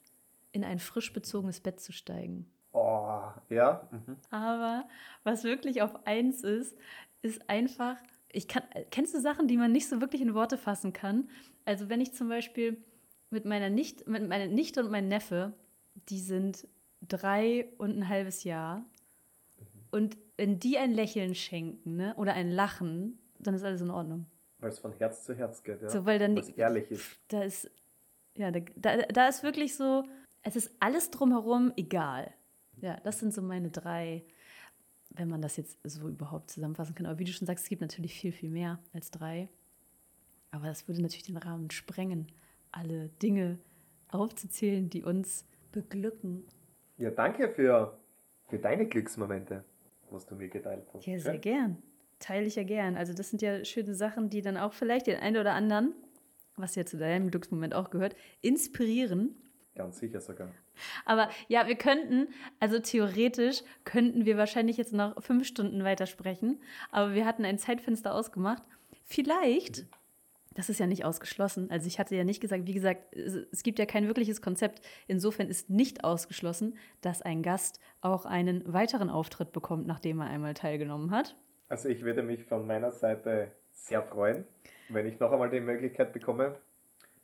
in 0.54 0.64
ein 0.64 0.80
frisch 0.80 1.12
bezogenes 1.12 1.60
Bett 1.60 1.80
zu 1.82 1.92
steigen. 1.92 2.50
Oh, 2.72 3.22
ja. 3.50 3.88
Mhm. 3.92 4.16
Aber 4.32 4.88
was 5.24 5.44
wirklich 5.44 5.82
auf 5.82 6.06
eins 6.08 6.42
ist, 6.44 6.78
ist 7.22 7.50
einfach, 7.50 7.98
ich 8.34 8.48
kann, 8.48 8.64
kennst 8.92 9.14
du 9.14 9.22
Sachen, 9.22 9.48
die 9.48 9.58
man 9.58 9.72
nicht 9.72 9.88
so 9.88 10.02
wirklich 10.02 10.22
in 10.22 10.34
Worte 10.34 10.58
fassen 10.58 10.92
kann? 10.92 11.30
Also 11.66 11.88
wenn 11.88 12.02
ich 12.02 12.14
zum 12.14 12.28
Beispiel 12.28 12.84
mit 13.30 13.46
meiner 13.46 13.70
Nicht, 13.70 14.08
mit 14.08 14.28
meiner 14.28 14.48
Nichte 14.48 14.84
und 14.84 14.92
meinem 14.92 15.08
Neffe, 15.08 15.54
die 16.10 16.20
sind 16.20 16.68
drei 17.02 17.70
und 17.78 17.98
ein 17.98 18.10
halbes 18.10 18.44
Jahr, 18.44 18.86
und 19.92 20.18
wenn 20.38 20.60
die 20.60 20.80
ein 20.80 20.92
Lächeln 20.92 21.36
schenken, 21.36 21.98
ne, 21.98 22.16
oder 22.18 22.34
ein 22.34 22.50
Lachen, 22.50 23.20
dann 23.38 23.54
ist 23.54 23.64
alles 23.64 23.82
in 23.82 23.92
Ordnung. 23.92 24.26
Weil 24.58 24.70
es 24.70 24.80
von 24.80 24.92
Herz 24.94 25.24
zu 25.24 25.36
Herz 25.36 25.62
geht, 25.62 25.84
ja. 25.84 25.90
So, 25.90 26.06
weil 26.06 26.18
dann 26.18 26.36
Was 26.36 26.50
ehrlich 26.50 26.90
ist. 26.90 27.20
da 27.28 27.44
ist, 27.44 27.70
ja, 28.36 28.50
da, 28.50 28.62
da, 28.76 28.98
da 28.98 29.28
ist 29.28 29.44
wirklich 29.44 29.76
so, 29.76 30.04
es 30.42 30.56
ist 30.56 30.72
alles 30.80 31.12
drumherum 31.12 31.74
egal. 31.76 32.34
Ja, 32.82 33.00
das 33.04 33.20
sind 33.20 33.36
so 33.36 33.44
meine 33.44 33.70
drei, 33.70 34.26
wenn 35.16 35.30
man 35.30 35.42
das 35.42 35.58
jetzt 35.58 35.78
so 35.84 36.08
überhaupt 36.08 36.50
zusammenfassen 36.50 36.96
kann. 36.96 37.06
Aber 37.06 37.20
wie 37.20 37.26
du 37.26 37.32
schon 37.32 37.48
sagst, 37.48 37.66
es 37.66 37.70
gibt 37.70 37.82
natürlich 37.82 38.14
viel, 38.14 38.32
viel 38.32 38.50
mehr 38.50 38.80
als 38.94 39.12
drei. 39.12 39.50
Aber 40.52 40.68
das 40.68 40.88
würde 40.88 41.02
natürlich 41.02 41.24
den 41.24 41.38
Rahmen 41.38 41.72
sprengen, 41.72 42.28
alle 42.72 43.10
Dinge 43.22 43.60
aufzuzählen, 44.10 44.90
die 44.90 45.04
uns 45.04 45.46
beglücken. 45.72 46.44
Ja, 46.98 47.10
danke 47.10 47.50
für, 47.50 47.98
für 48.50 48.60
deine 48.60 48.88
Glücksmomente, 48.88 49.64
was 50.12 50.26
du 50.26 50.36
mir 50.36 50.50
geteilt 50.50 50.86
hast. 50.94 51.06
Ja, 51.06 51.18
sehr 51.18 51.34
Schön. 51.34 51.42
gern. 51.42 51.84
Teile 52.20 52.46
ich 52.46 52.56
ja 52.56 52.64
gern. 52.64 52.96
Also 52.96 53.14
das 53.14 53.30
sind 53.30 53.42
ja 53.42 53.66
schöne 53.66 53.96
Sachen, 53.96 54.30
die 54.30 54.42
dann 54.42 54.58
auch 54.58 54.74
vielleicht 54.74 55.08
den 55.08 55.20
einen 55.20 55.38
oder 55.38 55.54
anderen, 55.54 55.94
was 56.56 56.76
ja 56.76 56.86
zu 56.86 56.98
deinem 56.98 57.32
Glücksmoment 57.32 57.74
auch 57.74 57.90
gehört, 57.90 58.16
inspirieren. 58.42 59.36
Ganz 59.76 60.00
sicher 60.00 60.22
sogar. 60.22 60.52
Aber 61.06 61.30
ja, 61.48 61.68
wir 61.68 61.76
könnten, 61.76 62.28
also 62.60 62.78
theoretisch 62.80 63.64
könnten 63.86 64.26
wir 64.26 64.38
wahrscheinlich 64.38 64.78
jetzt 64.78 64.94
noch 64.94 65.22
fünf 65.24 65.48
Stunden 65.48 65.84
weitersprechen, 65.84 66.62
aber 66.92 67.16
wir 67.16 67.26
hatten 67.26 67.44
ein 67.44 67.58
Zeitfenster 67.58 68.14
ausgemacht. 68.14 68.62
Vielleicht, 69.04 69.88
das 70.54 70.70
ist 70.70 70.80
ja 70.80 70.86
nicht 70.86 71.06
ausgeschlossen, 71.06 71.72
also 71.72 71.88
ich 71.88 71.98
hatte 71.98 72.16
ja 72.16 72.24
nicht 72.24 72.40
gesagt, 72.40 72.68
wie 72.68 72.74
gesagt, 72.74 73.16
es, 73.16 73.64
gibt 73.64 73.80
ja 73.80 73.88
kein 73.88 74.06
wirkliches 74.06 74.44
Konzept. 74.44 74.86
Insofern 75.08 75.48
ist 75.48 75.72
nicht 75.72 76.04
ausgeschlossen, 76.04 76.78
dass 77.02 77.24
ein 77.24 77.42
Gast 77.42 77.80
auch 78.02 78.26
einen 78.26 78.72
weiteren 78.72 79.10
Auftritt 79.10 79.54
bekommt, 79.54 79.88
nachdem 79.88 80.20
er 80.20 80.28
einmal 80.28 80.54
teilgenommen 80.54 81.10
hat. 81.10 81.36
Also 81.68 81.90
ich 81.90 82.04
würde 82.04 82.22
mich 82.22 82.44
von 82.44 82.68
meiner 82.68 82.92
Seite 82.92 83.52
sehr 83.72 84.04
freuen, 84.04 84.46
wenn 84.90 85.08
ich 85.08 85.20
noch 85.20 85.32
einmal 85.32 85.50
die 85.50 85.60
Möglichkeit 85.60 86.14
bekomme, 86.14 86.60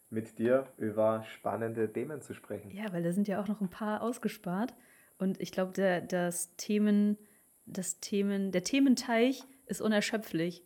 mit 0.10 0.40
dir 0.40 0.68
über 0.78 1.24
spannende 1.24 1.92
Themen 1.92 2.22
zu 2.22 2.34
sprechen. 2.34 2.72
Ja, 2.72 2.92
weil 2.92 3.04
da 3.04 3.12
sind 3.12 3.28
ja 3.28 3.42
auch 3.42 3.48
noch 3.48 3.62
ein 3.62 3.70
paar 3.70 4.02
ausgespart. 4.02 4.74
Und 5.18 5.40
ich 5.42 5.52
glaube, 5.52 5.74
der, 5.74 6.02
das 6.02 6.56
Themen, 6.56 7.18
das 7.66 8.00
Themen, 8.00 8.52
der 8.52 8.64
Thementeich 8.64 9.44
ist 9.68 9.82
unerschöpflich 9.82 10.64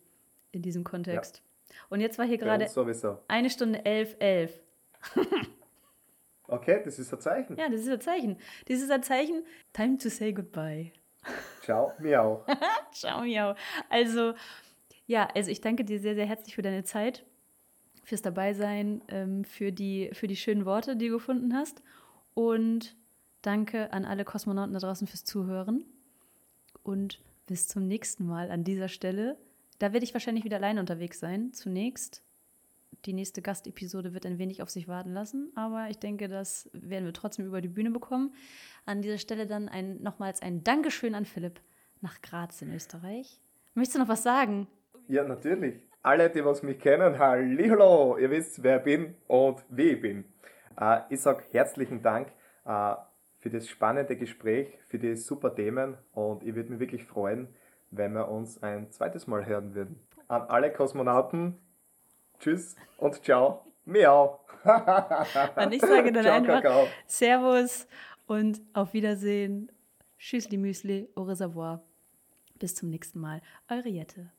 in 0.52 0.62
diesem 0.62 0.84
Kontext. 0.84 1.42
Und 1.90 2.00
jetzt 2.00 2.18
war 2.18 2.26
hier 2.26 2.38
gerade 2.38 2.66
eine 3.28 3.50
Stunde 3.50 3.84
elf, 3.84 4.16
elf. 4.18 4.62
Okay, 6.46 6.82
das 6.84 6.98
ist 6.98 7.12
ein 7.12 7.20
Zeichen. 7.20 7.56
Ja, 7.56 7.68
das 7.68 7.80
ist 7.80 7.88
ein 7.88 8.00
Zeichen. 8.00 8.36
Das 8.68 8.80
ist 8.80 8.90
ein 8.90 9.02
Zeichen. 9.02 9.44
Time 9.72 9.96
to 9.96 10.10
say 10.10 10.32
goodbye. 10.32 10.92
Ciao, 11.62 11.92
mir 11.98 12.22
auch. 12.22 12.46
Ciao, 12.92 13.22
miau. 13.22 13.54
Also, 13.88 14.34
ja, 15.06 15.26
also 15.34 15.50
ich 15.50 15.62
danke 15.62 15.84
dir 15.84 15.98
sehr, 15.98 16.14
sehr 16.14 16.26
herzlich 16.26 16.54
für 16.54 16.62
deine 16.62 16.84
Zeit, 16.84 17.24
fürs 18.04 18.22
Dabeisein, 18.22 19.02
ähm, 19.08 19.44
für, 19.44 19.72
die, 19.72 20.10
für 20.12 20.28
die 20.28 20.36
schönen 20.36 20.64
Worte, 20.64 20.96
die 20.96 21.08
du 21.08 21.14
gefunden 21.14 21.54
hast. 21.54 21.82
Und 22.34 22.96
danke 23.42 23.92
an 23.92 24.04
alle 24.04 24.24
Kosmonauten 24.24 24.74
da 24.74 24.78
draußen 24.78 25.06
fürs 25.06 25.24
Zuhören. 25.24 25.84
Und 26.82 27.20
bis 27.46 27.66
zum 27.68 27.86
nächsten 27.86 28.26
Mal 28.26 28.50
an 28.50 28.64
dieser 28.64 28.88
Stelle. 28.88 29.36
Da 29.78 29.92
werde 29.92 30.04
ich 30.04 30.14
wahrscheinlich 30.14 30.44
wieder 30.44 30.56
alleine 30.56 30.80
unterwegs 30.80 31.18
sein. 31.18 31.52
Zunächst. 31.52 32.22
Die 33.06 33.12
nächste 33.12 33.42
Gastepisode 33.42 34.14
wird 34.14 34.24
ein 34.24 34.38
wenig 34.38 34.62
auf 34.62 34.70
sich 34.70 34.88
warten 34.88 35.12
lassen, 35.12 35.50
aber 35.56 35.90
ich 35.90 35.98
denke, 35.98 36.26
das 36.28 36.70
werden 36.72 37.04
wir 37.04 37.12
trotzdem 37.12 37.44
über 37.44 37.60
die 37.60 37.68
Bühne 37.68 37.90
bekommen. 37.90 38.32
An 38.86 39.02
dieser 39.02 39.18
Stelle 39.18 39.46
dann 39.46 39.68
ein, 39.68 40.00
nochmals 40.00 40.40
ein 40.40 40.64
Dankeschön 40.64 41.14
an 41.14 41.26
Philipp 41.26 41.60
nach 42.00 42.22
Graz 42.22 42.62
in 42.62 42.72
Österreich. 42.72 43.40
Möchtest 43.74 43.96
du 43.96 43.98
noch 43.98 44.08
was 44.08 44.22
sagen? 44.22 44.68
Ja, 45.08 45.24
natürlich. 45.24 45.80
Alle, 46.04 46.28
die 46.28 46.44
was 46.44 46.62
mich 46.62 46.78
kennen, 46.80 47.18
hallo, 47.18 48.18
ihr 48.18 48.30
wisst, 48.30 48.62
wer 48.62 48.76
ich 48.76 48.82
bin 48.82 49.14
und 49.26 49.64
wie 49.70 49.92
ich 49.92 50.02
bin. 50.02 50.26
Äh, 50.78 51.00
ich 51.08 51.22
sage 51.22 51.44
herzlichen 51.50 52.02
Dank 52.02 52.28
äh, 52.66 52.94
für 53.38 53.48
das 53.48 53.66
spannende 53.66 54.14
Gespräch, 54.14 54.68
für 54.86 54.98
die 54.98 55.16
super 55.16 55.54
Themen 55.54 55.96
und 56.12 56.42
ich 56.42 56.54
würde 56.54 56.72
mich 56.72 56.80
wirklich 56.80 57.06
freuen, 57.06 57.48
wenn 57.90 58.12
wir 58.12 58.28
uns 58.28 58.62
ein 58.62 58.90
zweites 58.92 59.26
Mal 59.26 59.46
hören 59.46 59.74
würden. 59.74 59.98
An 60.28 60.42
alle 60.42 60.70
Kosmonauten, 60.70 61.56
tschüss 62.38 62.76
und 62.98 63.24
ciao, 63.24 63.64
miau. 63.86 64.40
Und 65.56 65.72
ich 65.72 65.80
sage 65.80 66.12
dann 66.12 66.24
ciao, 66.24 66.36
einfach 66.36 66.62
Kakao. 66.62 66.86
Servus 67.06 67.86
und 68.26 68.60
auf 68.74 68.92
Wiedersehen. 68.92 69.72
Tschüssli 70.18 70.58
Müsli, 70.58 71.08
au 71.14 71.22
reservoir. 71.22 71.82
Bis 72.58 72.74
zum 72.74 72.90
nächsten 72.90 73.20
Mal. 73.20 73.40
Eure 73.70 73.88
Jette. 73.88 74.30